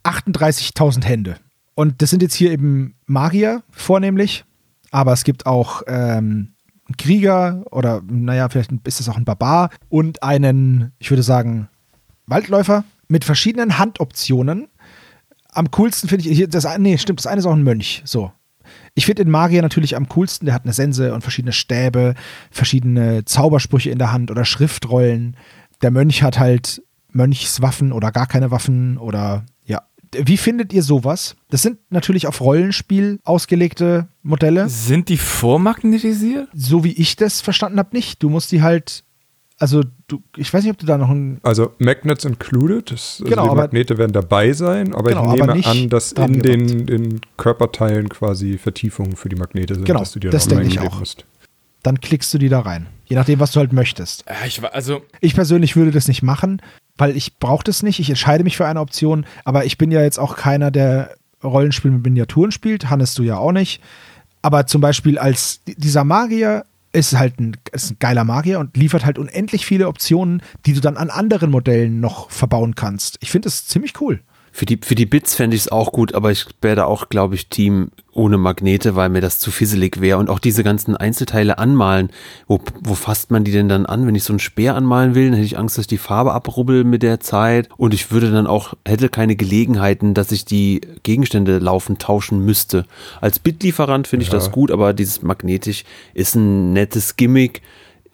[0.05, 1.37] 38.000 Hände.
[1.75, 4.45] Und das sind jetzt hier eben Magier vornehmlich,
[4.91, 6.55] aber es gibt auch ähm,
[6.87, 11.69] einen Krieger oder, naja, vielleicht ist es auch ein Barbar und einen, ich würde sagen,
[12.27, 14.69] Waldläufer mit verschiedenen Handoptionen.
[15.51, 18.33] Am coolsten finde ich, das, nee, stimmt, das eine ist auch ein Mönch, so.
[18.95, 20.47] Ich finde den Magier natürlich am coolsten.
[20.47, 22.15] Der hat eine Sense und verschiedene Stäbe,
[22.51, 25.37] verschiedene Zaubersprüche in der Hand oder Schriftrollen.
[25.83, 29.83] Der Mönch hat halt Mönchswaffen oder gar keine Waffen oder ja.
[30.15, 31.37] Wie findet ihr sowas?
[31.51, 34.69] Das sind natürlich auf Rollenspiel ausgelegte Modelle.
[34.69, 36.49] Sind die vormagnetisiert?
[36.55, 38.23] So wie ich das verstanden habe, nicht.
[38.23, 39.05] Du musst die halt
[39.63, 41.39] also du, ich weiß nicht, ob du da noch ein.
[41.45, 45.53] Also Magnets included, das, also genau, die Magnete werden dabei sein, aber genau, ich nehme
[45.53, 50.11] aber an, dass in den, den, Körperteilen quasi Vertiefungen für die Magnete sind, genau, dass
[50.11, 50.99] du dir das denke ich auch.
[50.99, 51.25] Musst.
[51.85, 52.89] Dann klickst du die da rein.
[53.07, 54.25] Je nachdem, was du halt möchtest.
[54.45, 56.61] Ich, also ich persönlich würde das nicht machen,
[56.97, 58.01] weil ich brauche das nicht.
[58.01, 61.15] Ich entscheide mich für eine Option, aber ich bin ja jetzt auch keiner, der
[61.45, 62.91] Rollenspiel mit Miniaturen spielt.
[62.91, 63.81] Hannes, du ja auch nicht.
[64.43, 69.05] Aber zum Beispiel als dieser Magier ist halt ein, ist ein geiler Magier und liefert
[69.05, 73.17] halt unendlich viele Optionen, die du dann an anderen Modellen noch verbauen kannst.
[73.21, 74.21] Ich finde das ziemlich cool.
[74.55, 77.09] Für die, für die Bits fände ich es auch gut, aber ich wäre da auch,
[77.09, 80.19] glaube ich, Team ohne Magnete, weil mir das zu fisselig wäre.
[80.19, 82.11] Und auch diese ganzen Einzelteile anmalen,
[82.47, 84.07] wo, wo fasst man die denn dann an?
[84.07, 86.35] Wenn ich so einen Speer anmalen will, dann hätte ich Angst, dass ich die Farbe
[86.35, 87.71] abrubbel mit der Zeit.
[87.79, 92.85] Und ich würde dann auch, hätte keine Gelegenheiten, dass ich die Gegenstände laufend tauschen müsste.
[93.23, 94.35] Als Bitlieferant finde ich ja.
[94.35, 97.63] das gut, aber dieses magnetisch ist ein nettes Gimmick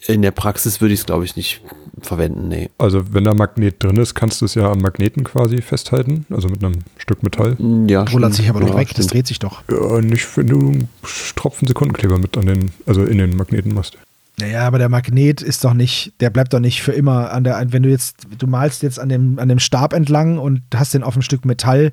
[0.06, 1.60] in der Praxis würde ich es, glaube ich, nicht
[2.00, 2.70] verwenden, nee.
[2.78, 6.48] Also wenn da Magnet drin ist, kannst du es ja am Magneten quasi festhalten, also
[6.48, 7.56] mit einem Stück Metall.
[7.58, 8.98] Mm, ja, Rollert sich aber doch ja, weg, stimmt.
[8.98, 9.62] das dreht sich doch.
[9.70, 10.88] Ja, nicht, wenn du einen
[11.34, 13.98] Tropfen Sekundenkleber mit an den, also in den Magneten machst.
[14.38, 17.60] Naja, aber der Magnet ist doch nicht, der bleibt doch nicht für immer an der,
[17.72, 21.02] wenn du jetzt, du malst jetzt an dem, an dem Stab entlang und hast den
[21.02, 21.90] auf ein Stück Metall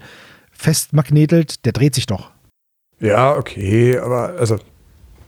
[0.51, 2.29] festmagnetelt, der dreht sich doch.
[2.99, 4.57] Ja, okay, aber also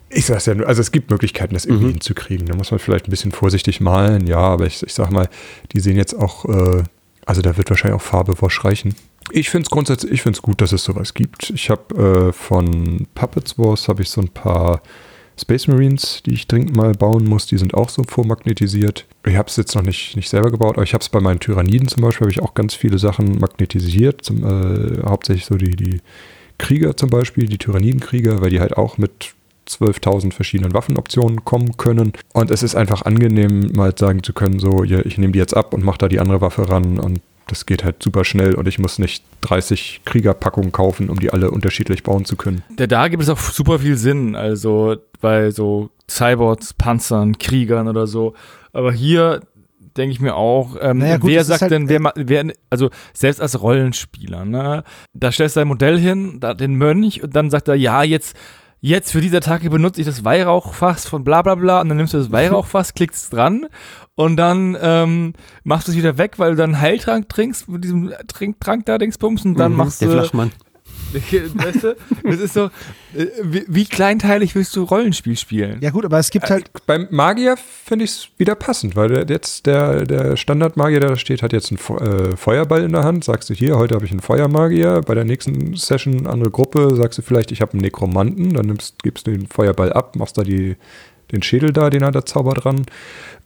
[0.09, 1.91] ich sag's ja nur, also es gibt Möglichkeiten, das irgendwie mhm.
[1.93, 2.47] hinzukriegen.
[2.47, 5.29] Da muss man vielleicht ein bisschen vorsichtig malen, ja, aber ich, ich sag mal,
[5.73, 6.83] die sehen jetzt auch, äh,
[7.25, 8.95] also da wird wahrscheinlich auch Farbe reichen.
[9.31, 11.49] Ich finde es grundsätzlich, ich finde es gut, dass es sowas gibt.
[11.49, 14.81] Ich habe äh, von Puppets Wars habe ich so ein paar
[15.39, 17.45] Space Marines, die ich dringend mal bauen muss.
[17.45, 19.05] Die sind auch so vormagnetisiert.
[19.25, 21.41] Ich habe es jetzt noch nicht, nicht selber gebaut, aber ich habe es bei meinen
[21.41, 24.23] Tyranniden zum Beispiel, habe ich auch ganz viele Sachen magnetisiert.
[24.23, 26.01] Zum, äh, hauptsächlich so die, die
[26.57, 29.35] Krieger zum Beispiel, die Tyrannidenkrieger, weil die halt auch mit
[29.67, 32.13] 12.000 verschiedenen Waffenoptionen kommen können.
[32.33, 35.73] Und es ist einfach angenehm, mal sagen zu können, so, ich nehme die jetzt ab
[35.73, 38.77] und mache da die andere Waffe ran und das geht halt super schnell und ich
[38.77, 42.63] muss nicht 30 Kriegerpackungen kaufen, um die alle unterschiedlich bauen zu können.
[42.77, 48.05] Ja, da gibt es auch super viel Sinn, also bei so Cyborgs, Panzern, Kriegern oder
[48.05, 48.33] so.
[48.73, 49.41] Aber hier
[49.95, 53.41] denke ich mir auch, ähm, naja, gut, wer sagt halt, denn, wer, wer, also selbst
[53.41, 54.83] als Rollenspieler, ne,
[55.13, 58.37] da stellst du dein Modell hin, da den Mönch und dann sagt er, ja, jetzt
[58.79, 62.13] jetzt für diese Attacke benutze ich das Weihrauchfass von bla bla bla und dann nimmst
[62.13, 63.67] du das Weihrauchfass, klickst dran
[64.15, 65.33] und dann ähm,
[65.63, 69.45] machst du es wieder weg, weil du dann Heiltrank trinkst mit diesem Trink, da, Dingsbums
[69.45, 70.09] und dann mhm, machst du.
[70.09, 70.51] Flachmann.
[71.13, 72.65] weißt du, das ist so,
[73.15, 75.79] äh, wie, wie, kleinteilig willst du Rollenspiel spielen?
[75.81, 76.69] Ja gut, aber es gibt äh, halt...
[76.85, 81.17] Beim Magier finde ich es wieder passend, weil der, jetzt der, der Standardmagier, der da
[81.17, 83.23] steht, hat jetzt einen äh, Feuerball in der Hand.
[83.23, 85.01] Sagst du hier, heute habe ich einen Feuermagier.
[85.05, 88.53] Bei der nächsten Session, andere Gruppe, sagst du vielleicht, ich habe einen Nekromanten.
[88.53, 90.75] Dann nimmst, gibst du den Feuerball ab, machst da die,
[91.31, 92.85] den Schädel da, den hat der Zauber dran.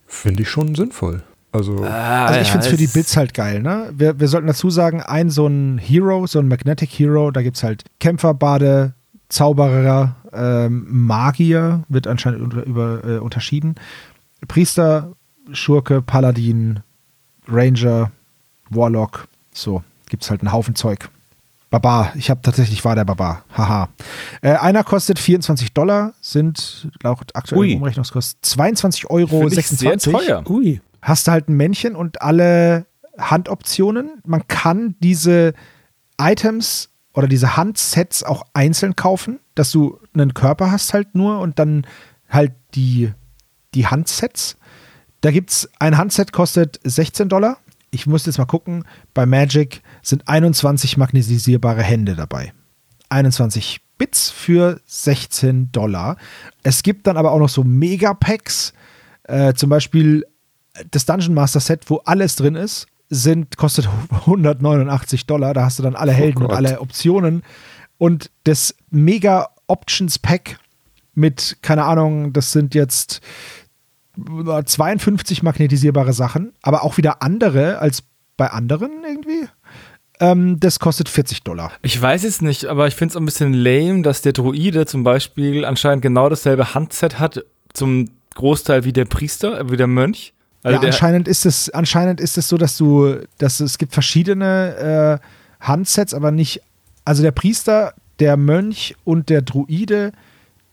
[0.07, 1.23] Finde ich schon sinnvoll.
[1.51, 3.89] Also, ah, also ich ja, finde es für die Bits halt geil, ne?
[3.93, 7.57] Wir, wir sollten dazu sagen, ein so ein Hero, so ein Magnetic Hero, da gibt
[7.57, 8.93] es halt Kämpfer, Bade,
[9.27, 13.75] Zauberer, ähm, Magier, wird anscheinend unter, über, äh, unterschieden.
[14.47, 15.11] Priester,
[15.51, 16.79] Schurke, Paladin,
[17.49, 18.11] Ranger,
[18.69, 21.09] Warlock, so, gibt es halt einen Haufen Zeug.
[21.69, 23.43] Barbar, ich habe tatsächlich war der Barbar.
[23.57, 23.89] Haha.
[24.41, 29.39] Äh, einer kostet 24 Dollar, sind laut aktuellen Umrechnungskosten 22 Euro.
[29.39, 30.11] Finde 26.
[30.11, 30.49] sehr teuer.
[30.49, 32.85] Ui hast du halt ein Männchen und alle
[33.17, 34.21] Handoptionen.
[34.25, 35.53] Man kann diese
[36.19, 41.59] Items oder diese Handsets auch einzeln kaufen, dass du einen Körper hast halt nur und
[41.59, 41.85] dann
[42.29, 43.11] halt die,
[43.73, 44.57] die Handsets.
[45.21, 47.57] Da gibt es ein Handset, kostet 16 Dollar.
[47.91, 48.85] Ich muss jetzt mal gucken.
[49.13, 52.53] Bei Magic sind 21 magnetisierbare Hände dabei.
[53.09, 56.17] 21 Bits für 16 Dollar.
[56.63, 58.73] Es gibt dann aber auch noch so Megapacks.
[59.23, 60.25] Äh, zum Beispiel
[60.91, 65.53] das Dungeon Master Set, wo alles drin ist, sind, kostet 189 Dollar.
[65.53, 67.43] Da hast du dann alle oh Helden oh und alle Optionen.
[67.97, 70.59] Und das Mega Options Pack
[71.13, 73.21] mit, keine Ahnung, das sind jetzt
[74.65, 78.03] 52 magnetisierbare Sachen, aber auch wieder andere als
[78.37, 79.47] bei anderen irgendwie.
[80.19, 81.71] Ähm, das kostet 40 Dollar.
[81.81, 85.03] Ich weiß es nicht, aber ich finde es ein bisschen lame, dass der Druide zum
[85.03, 87.43] Beispiel anscheinend genau dasselbe Handset hat,
[87.73, 90.33] zum Großteil wie der Priester, wie der Mönch.
[90.63, 95.19] Also ja, anscheinend ist es, anscheinend ist es so, dass du, dass es gibt verschiedene
[95.21, 96.61] äh, Handsets, aber nicht.
[97.03, 100.11] Also der Priester, der Mönch und der Druide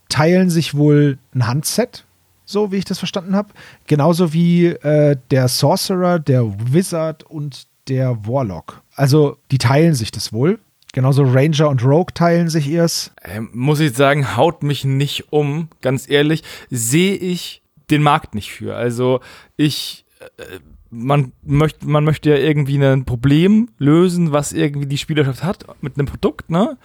[0.08, 2.04] teilen sich wohl ein Handset,
[2.44, 3.48] so wie ich das verstanden habe.
[3.86, 8.82] Genauso wie äh, der Sorcerer, der Wizard und der Warlock.
[8.94, 10.58] Also die teilen sich das wohl.
[10.92, 13.12] Genauso Ranger und Rogue teilen sich ihrs.
[13.22, 16.42] Ähm, muss ich sagen, haut mich nicht um, ganz ehrlich.
[16.70, 18.74] Sehe ich den Markt nicht für.
[18.74, 19.20] Also
[19.56, 20.04] ich,
[20.38, 20.58] äh,
[20.90, 25.98] man möchte, man möchte ja irgendwie ein Problem lösen, was irgendwie die Spielerschaft hat mit
[25.98, 26.78] einem Produkt, ne?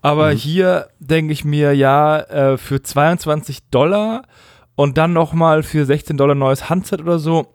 [0.00, 0.36] Aber mhm.
[0.36, 4.24] hier denke ich mir, ja, äh, für 22 Dollar
[4.74, 7.54] und dann nochmal für 16 Dollar neues Handset oder so,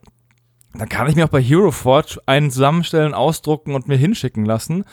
[0.73, 4.85] dann kann ich mir auch bei Hero Forge einen zusammenstellen, ausdrucken und mir hinschicken lassen.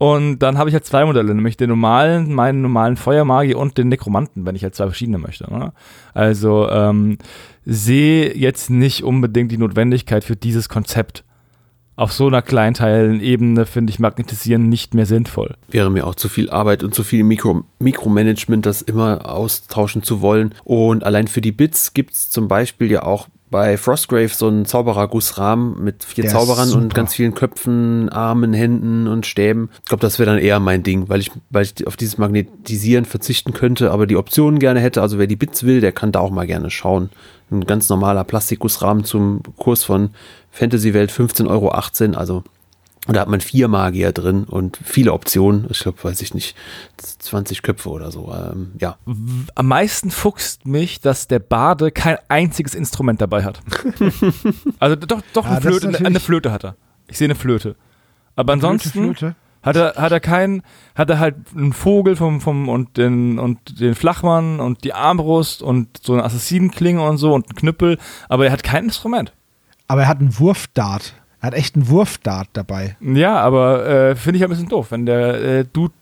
[0.00, 3.88] Und dann habe ich halt zwei Modelle, nämlich den normalen, meinen normalen Feuermagier und den
[3.88, 5.44] Nekromanten, wenn ich halt zwei verschiedene möchte.
[5.52, 5.74] Ne?
[6.14, 7.18] Also ähm,
[7.66, 11.22] sehe jetzt nicht unbedingt die Notwendigkeit für dieses Konzept.
[11.96, 15.56] auf so einer kleinteiligen Ebene finde ich Magnetisieren nicht mehr sinnvoll.
[15.68, 20.22] Wäre mir auch zu viel Arbeit und zu viel Mikro Mikromanagement, das immer austauschen zu
[20.22, 20.54] wollen.
[20.64, 24.64] Und allein für die Bits gibt es zum Beispiel ja auch bei Frostgrave so ein
[24.64, 29.70] Zauberer-Gussrahmen mit vier Der Zauberern und ganz vielen Köpfen, Armen, Händen und Stäben.
[29.82, 33.04] Ich glaube, das wäre dann eher mein Ding, weil ich, weil ich auf dieses Magnetisieren
[33.04, 35.02] verzichten könnte, aber die Optionen gerne hätte.
[35.02, 37.10] Also wer die Bits will, der kann da auch mal gerne schauen.
[37.50, 40.10] Ein ganz normaler Plastikgussrahmen zum Kurs von
[40.52, 41.68] Fantasy Welt 15,18 Euro.
[42.16, 42.44] Also
[43.06, 45.66] und da hat man vier Magier drin und viele Optionen.
[45.70, 46.54] Ich glaube, weiß ich nicht,
[46.98, 48.32] 20 Köpfe oder so.
[48.32, 48.98] Ähm, ja.
[49.54, 53.60] Am meisten fuchst mich, dass der Bade kein einziges Instrument dabei hat.
[54.78, 56.76] also doch, doch ja, eine, Flöte, eine Flöte hat er.
[57.08, 57.74] Ich sehe eine Flöte.
[58.36, 59.36] Aber ansonsten Flöte, Flöte.
[59.62, 60.62] hat er, hat er keinen,
[60.94, 65.62] hat er halt einen Vogel vom, vom und den und den Flachmann und die Armbrust
[65.62, 67.98] und so eine Assassinenklinge und so und einen Knüppel,
[68.28, 69.32] aber er hat kein Instrument.
[69.88, 71.14] Aber er hat einen Wurfdart.
[71.40, 72.96] Er hat echt einen Wurfdart dabei.
[73.00, 75.94] Ja, aber äh, finde ich ein bisschen doof, wenn der äh, Dude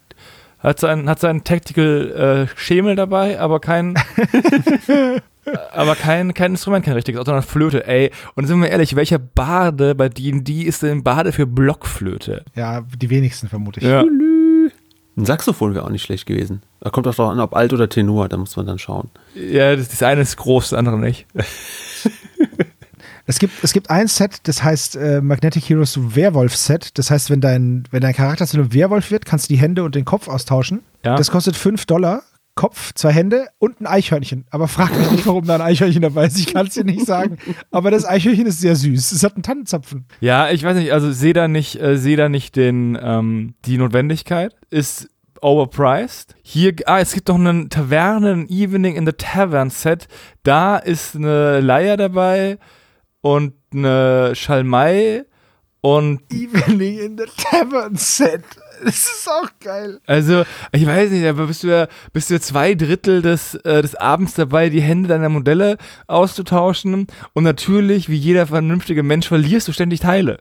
[0.59, 3.95] hat seinen, hat seinen Tactical äh, Schemel dabei, aber kein,
[5.73, 8.11] aber kein, kein Instrument, kein richtiges, sondern Flöte, ey.
[8.35, 12.45] Und sind wir ehrlich, welcher Bade bei D&D ist denn Bade für Blockflöte?
[12.57, 13.87] Ja, die wenigsten vermute ich.
[13.87, 14.01] Ja.
[14.01, 16.63] Ein Saxophon wäre auch nicht schlecht gewesen.
[16.81, 19.11] Da kommt auch darauf an, ob Alt oder Tenor, da muss man dann schauen.
[19.35, 21.27] Ja, das, das eine ist groß, das andere nicht.
[23.29, 26.97] Es gibt, es gibt ein Set, das heißt äh, Magnetic Heroes Werwolf Set.
[26.97, 29.85] Das heißt, wenn dein, wenn dein Charakter zu einem Werwolf wird, kannst du die Hände
[29.85, 30.81] und den Kopf austauschen.
[31.05, 31.15] Ja.
[31.15, 32.23] Das kostet 5 Dollar.
[32.55, 34.47] Kopf, zwei Hände und ein Eichhörnchen.
[34.51, 36.39] Aber frag mich nicht, warum da ein Eichhörnchen dabei ist.
[36.39, 37.37] Ich kann es dir nicht sagen.
[37.71, 39.13] Aber das Eichhörnchen ist sehr süß.
[39.13, 40.07] Es hat einen Tannenzapfen.
[40.21, 43.79] Ja, ich weiß nicht, also sehe da nicht, äh, sehe da nicht den, ähm, die
[43.79, 44.57] Notwendigkeit.
[44.71, 45.09] Ist
[45.41, 46.35] overpriced.
[46.43, 50.09] Hier, ah, es gibt doch einen Tavernen Evening in the Tavern Set.
[50.43, 52.59] Da ist eine Leier dabei
[53.21, 55.25] und eine Schalmei
[55.81, 58.43] und Evening in the Tavern Set.
[58.85, 60.01] Das ist auch geil.
[60.07, 63.83] Also, ich weiß nicht, aber bist du ja, bist du ja zwei Drittel des, äh,
[63.83, 67.09] des Abends dabei, die Hände deiner Modelle auszutauschen.
[67.33, 70.39] Und natürlich, wie jeder vernünftige Mensch, verlierst du ständig Teile.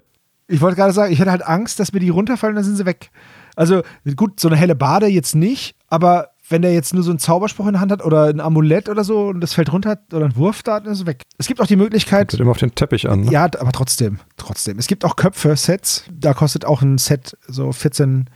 [0.47, 2.85] Ich wollte gerade sagen, ich hätte halt Angst, dass mir die runterfallen, dann sind sie
[2.85, 3.09] weg.
[3.55, 3.81] Also,
[4.15, 7.67] gut, so eine helle Bade jetzt nicht, aber wenn der jetzt nur so einen Zauberspruch
[7.67, 10.35] in der Hand hat oder ein Amulett oder so und das fällt runter oder ein
[10.35, 11.23] Wurf da, dann ist es weg.
[11.37, 12.29] Es gibt auch die Möglichkeit.
[12.29, 13.21] Kommt immer auf den Teppich an.
[13.21, 13.31] Ne?
[13.31, 14.79] Ja, aber trotzdem, trotzdem.
[14.79, 16.05] Es gibt auch Köpfe-Sets.
[16.11, 18.29] Da kostet auch ein Set so 14,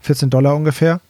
[0.00, 1.00] 14 Dollar ungefähr.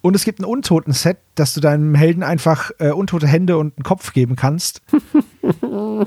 [0.00, 3.82] Und es gibt ein Untoten-Set, dass du deinem Helden einfach äh, untote Hände und einen
[3.84, 4.80] Kopf geben kannst.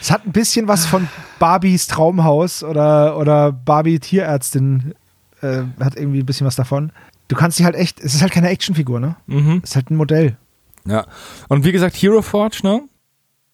[0.00, 1.06] es hat ein bisschen was von
[1.38, 4.94] Barbies Traumhaus oder, oder Barbie Tierärztin.
[5.40, 6.90] Äh, hat irgendwie ein bisschen was davon
[7.30, 9.16] du kannst sie halt echt, es ist halt keine Actionfigur, ne?
[9.26, 9.60] Mhm.
[9.62, 10.36] Es ist halt ein Modell.
[10.84, 11.06] Ja.
[11.48, 12.82] Und wie gesagt, Hero Forge, ne?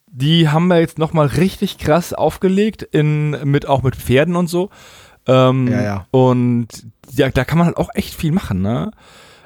[0.07, 4.71] Die haben wir jetzt nochmal richtig krass aufgelegt, in, mit, auch mit Pferden und so.
[5.27, 6.07] Ähm, ja, ja.
[6.11, 6.69] Und
[7.11, 8.93] ja, da kann man halt auch echt viel machen, ne?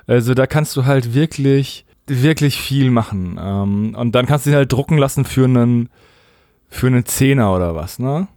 [0.07, 3.37] Also da kannst du halt wirklich, wirklich viel machen.
[3.43, 5.89] Ähm, und dann kannst du sie halt drucken lassen für einen,
[6.69, 8.29] für einen Zehner oder was, ne?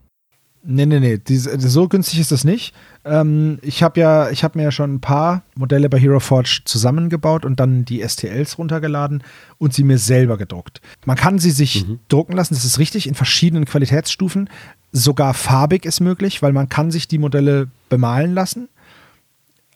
[0.65, 1.17] Nee, nee, nee.
[1.17, 2.73] Diese, so günstig ist das nicht.
[3.03, 6.61] Ähm, ich habe ja, ich habe mir ja schon ein paar Modelle bei Hero Forge
[6.63, 9.23] zusammengebaut und dann die STLs runtergeladen
[9.57, 10.79] und sie mir selber gedruckt.
[11.05, 11.99] Man kann sie sich mhm.
[12.07, 14.49] drucken lassen, das ist richtig, in verschiedenen Qualitätsstufen.
[14.93, 18.69] Sogar farbig ist möglich, weil man kann sich die Modelle bemalen lassen.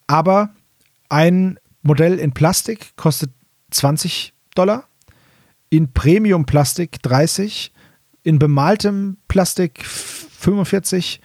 [0.08, 0.52] Aber
[1.10, 3.32] ein Modell in Plastik kostet
[3.72, 4.86] 20 Dollar,
[5.70, 7.74] in Premium-Plastik 30,
[8.24, 9.86] in bemaltem Plastik
[10.38, 11.20] 45.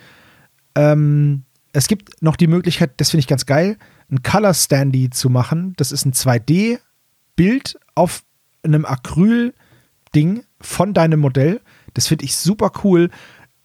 [0.75, 3.79] Ähm, es gibt noch die Möglichkeit, das finde ich ganz geil,
[4.11, 5.73] ein Color Standy zu machen.
[5.77, 8.25] Das ist ein 2D-Bild auf
[8.63, 11.61] einem Acryl-Ding von deinem Modell.
[11.95, 13.11] Das finde ich super cool.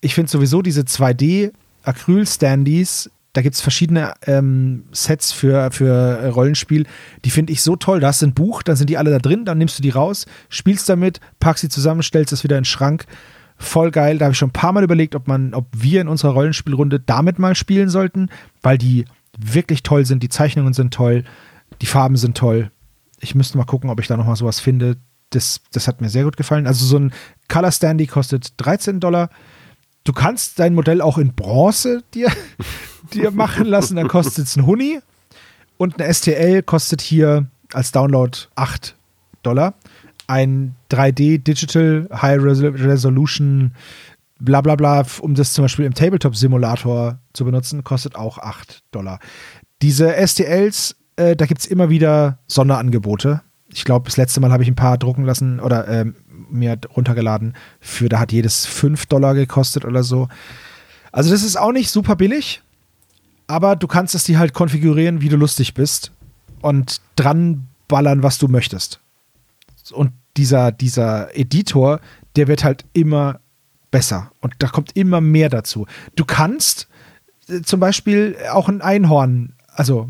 [0.02, 6.86] Ich finde sowieso diese 2D-Acryl-Standys, da gibt es verschiedene ähm, Sets für, für Rollenspiel,
[7.24, 8.00] die finde ich so toll.
[8.00, 9.92] Da hast du ein Buch, dann sind die alle da drin, dann nimmst du die
[9.92, 13.06] raus, spielst damit, packst sie zusammen, stellst es wieder in den Schrank
[13.58, 14.18] voll geil.
[14.18, 17.00] Da habe ich schon ein paar Mal überlegt, ob man, ob wir in unserer Rollenspielrunde
[17.00, 18.30] damit mal spielen sollten,
[18.62, 19.06] weil die
[19.38, 20.24] wirklich toll sind.
[20.24, 21.24] Die Zeichnungen sind toll,
[21.82, 22.72] die Farben sind toll.
[23.20, 24.98] Ich müsste mal gucken, ob ich da noch mal sowas finde.
[25.32, 26.68] Das, das hat mir sehr gut gefallen.
[26.68, 27.12] Also so ein
[27.50, 29.30] Color Standy kostet 13 Dollar.
[30.04, 32.32] Du kannst dein Modell auch in Bronze dir,
[33.14, 35.00] dir machen lassen, dann kostet es ein Huni.
[35.78, 38.96] Und eine STL kostet hier als Download 8
[39.44, 39.74] Dollar
[40.28, 43.72] ein 3D Digital High Resolution
[44.40, 49.20] bla bla bla, um das zum Beispiel im Tabletop-Simulator zu benutzen, kostet auch 8 Dollar.
[49.82, 53.42] Diese STLs, äh, da gibt es immer wieder Sonderangebote.
[53.74, 56.06] Ich glaube, das letzte Mal habe ich ein paar drucken lassen oder äh,
[56.50, 57.56] mir runtergeladen.
[57.80, 60.28] Für da hat jedes 5 Dollar gekostet oder so.
[61.12, 62.62] Also das ist auch nicht super billig,
[63.48, 66.12] aber du kannst es dir halt konfigurieren, wie du lustig bist
[66.62, 69.00] und dran ballern, was du möchtest.
[69.92, 72.00] Und dieser, dieser Editor,
[72.36, 73.40] der wird halt immer
[73.92, 75.88] besser und da kommt immer mehr dazu.
[76.16, 76.88] Du kannst
[77.48, 80.10] äh, zum Beispiel auch ein Einhorn, also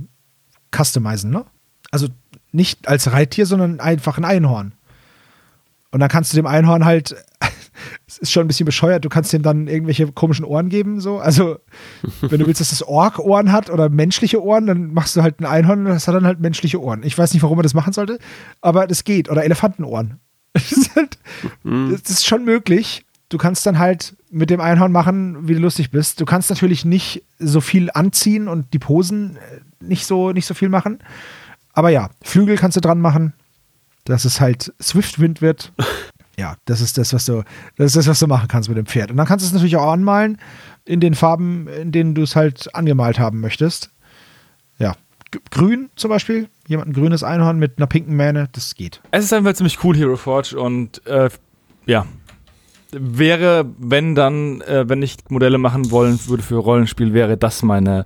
[0.75, 1.45] customizen, ne?
[1.91, 2.07] Also
[2.51, 4.73] nicht als Reittier, sondern einfach ein Einhorn.
[5.91, 7.15] Und dann kannst du dem Einhorn halt,
[8.07, 11.19] es ist schon ein bisschen bescheuert, du kannst dem dann irgendwelche komischen Ohren geben, so.
[11.19, 11.57] Also,
[12.21, 15.39] wenn du willst, dass das Ork Ohren hat oder menschliche Ohren, dann machst du halt
[15.39, 17.03] ein Einhorn und das hat dann halt menschliche Ohren.
[17.03, 18.19] Ich weiß nicht, warum man das machen sollte,
[18.61, 19.29] aber das geht.
[19.29, 20.19] Oder Elefantenohren.
[20.53, 21.19] Das ist, halt,
[21.63, 21.91] mhm.
[21.91, 23.05] das ist schon möglich.
[23.29, 26.19] Du kannst dann halt mit dem Einhorn machen, wie du lustig bist.
[26.19, 30.55] Du kannst natürlich nicht so viel anziehen und die Posen äh, nicht so, nicht so
[30.55, 30.97] viel machen.
[31.73, 33.33] Aber ja, Flügel kannst du dran machen,
[34.05, 35.73] dass es halt Swift-Wind wird.
[36.39, 37.43] Ja, das ist das, was du,
[37.77, 39.09] das ist das, was du machen kannst mit dem Pferd.
[39.09, 40.37] Und dann kannst du es natürlich auch anmalen
[40.85, 43.89] in den Farben, in denen du es halt angemalt haben möchtest.
[44.77, 44.93] Ja,
[45.49, 49.01] grün zum Beispiel, jemand ein grünes Einhorn mit einer pinken Mähne, das geht.
[49.09, 51.29] Es ist einfach ziemlich cool, Hero Forge, und äh,
[51.87, 52.05] ja,
[52.91, 58.05] wäre, wenn dann, äh, wenn ich Modelle machen wollen würde für Rollenspiel, wäre das meine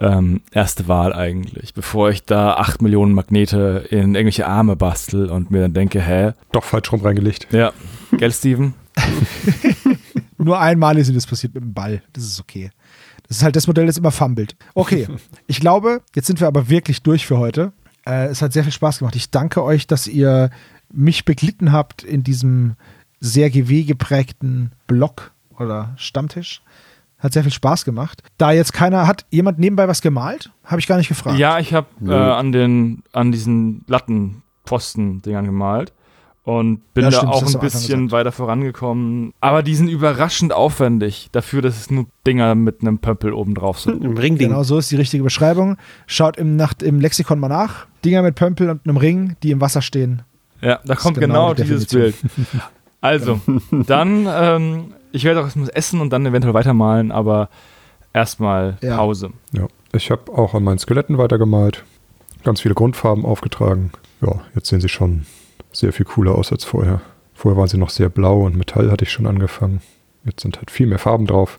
[0.00, 5.50] ähm, erste Wahl eigentlich, bevor ich da acht Millionen Magnete in irgendwelche Arme bastel und
[5.50, 6.32] mir dann denke, hä?
[6.52, 7.48] Doch falsch rum reingelegt.
[7.52, 7.72] Ja.
[8.16, 8.74] Gell, Steven?
[10.38, 12.02] Nur einmal ist das passiert mit dem Ball.
[12.14, 12.70] Das ist okay.
[13.28, 14.56] Das ist halt das Modell, das immer fummelt.
[14.74, 15.06] Okay,
[15.46, 17.72] ich glaube, jetzt sind wir aber wirklich durch für heute.
[18.06, 19.16] Äh, es hat sehr viel Spaß gemacht.
[19.16, 20.50] Ich danke euch, dass ihr
[20.92, 22.74] mich beglitten habt in diesem
[23.20, 26.62] sehr GW geprägten Blog oder Stammtisch.
[27.20, 28.22] Hat sehr viel Spaß gemacht.
[28.38, 30.50] Da jetzt keiner hat, jemand nebenbei was gemalt?
[30.64, 31.38] Habe ich gar nicht gefragt.
[31.38, 35.92] Ja, ich habe äh, an den an diesen Lattenpfosten-Dingern gemalt
[36.44, 39.34] und bin ja, da stimmt, auch ein bisschen weiter vorangekommen.
[39.40, 43.80] Aber die sind überraschend aufwendig dafür, dass es nur Dinger mit einem Pömpel oben drauf
[43.80, 44.02] sind.
[44.02, 44.48] Im Ringding.
[44.48, 45.76] Genau so ist die richtige Beschreibung.
[46.06, 47.86] Schaut im, Nacht, im Lexikon mal nach.
[48.04, 50.22] Dinger mit Pömpel und einem Ring, die im Wasser stehen.
[50.62, 52.14] Ja, da kommt genau, genau die dieses Bild.
[53.00, 53.40] Also,
[53.70, 57.48] dann ähm, ich werde auch erstmal essen und dann eventuell weitermalen, aber
[58.12, 58.96] erstmal ja.
[58.96, 59.30] Pause.
[59.52, 61.84] Ja, ich habe auch an meinen Skeletten weitergemalt,
[62.44, 63.92] ganz viele Grundfarben aufgetragen.
[64.20, 65.26] Ja, jetzt sehen sie schon
[65.72, 67.00] sehr viel cooler aus als vorher.
[67.34, 69.80] Vorher waren sie noch sehr blau und Metall hatte ich schon angefangen.
[70.24, 71.58] Jetzt sind halt viel mehr Farben drauf.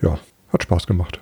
[0.00, 0.18] Ja,
[0.52, 1.20] hat Spaß gemacht.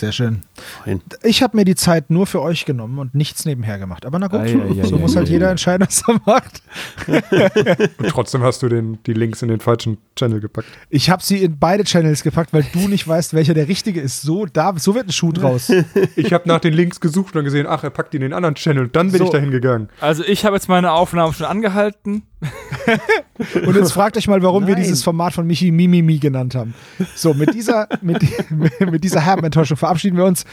[0.00, 0.40] Sehr schön.
[0.82, 1.02] Fein.
[1.22, 4.06] Ich habe mir die Zeit nur für euch genommen und nichts nebenher gemacht.
[4.06, 6.62] Aber na gut, ai, ai, so ai, muss halt jeder entscheiden, was er macht.
[7.98, 10.68] und trotzdem hast du den, die Links in den falschen Channel gepackt.
[10.88, 14.22] Ich habe sie in beide Channels gepackt, weil du nicht weißt, welcher der richtige ist.
[14.22, 15.70] So, da, so wird ein Schuh draus.
[16.16, 18.54] ich habe nach den Links gesucht und gesehen, ach, er packt die in den anderen
[18.54, 18.84] Channel.
[18.84, 19.24] Und dann bin so.
[19.24, 19.90] ich dahin gegangen.
[20.00, 22.22] Also ich habe jetzt meine Aufnahme schon angehalten.
[23.66, 24.68] Und jetzt fragt euch mal, warum Nein.
[24.68, 26.74] wir dieses Format von Michi Mimimi genannt haben.
[27.14, 28.22] So, mit dieser, mit,
[28.80, 30.44] mit dieser Herbenenttäuschung verabschieden wir uns.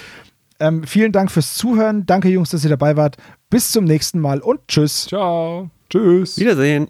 [0.59, 2.05] Ähm, vielen Dank fürs Zuhören.
[2.05, 3.17] Danke, Jungs, dass ihr dabei wart.
[3.49, 5.05] Bis zum nächsten Mal und tschüss.
[5.07, 5.69] Ciao.
[5.89, 6.37] Tschüss.
[6.37, 6.89] Wiedersehen.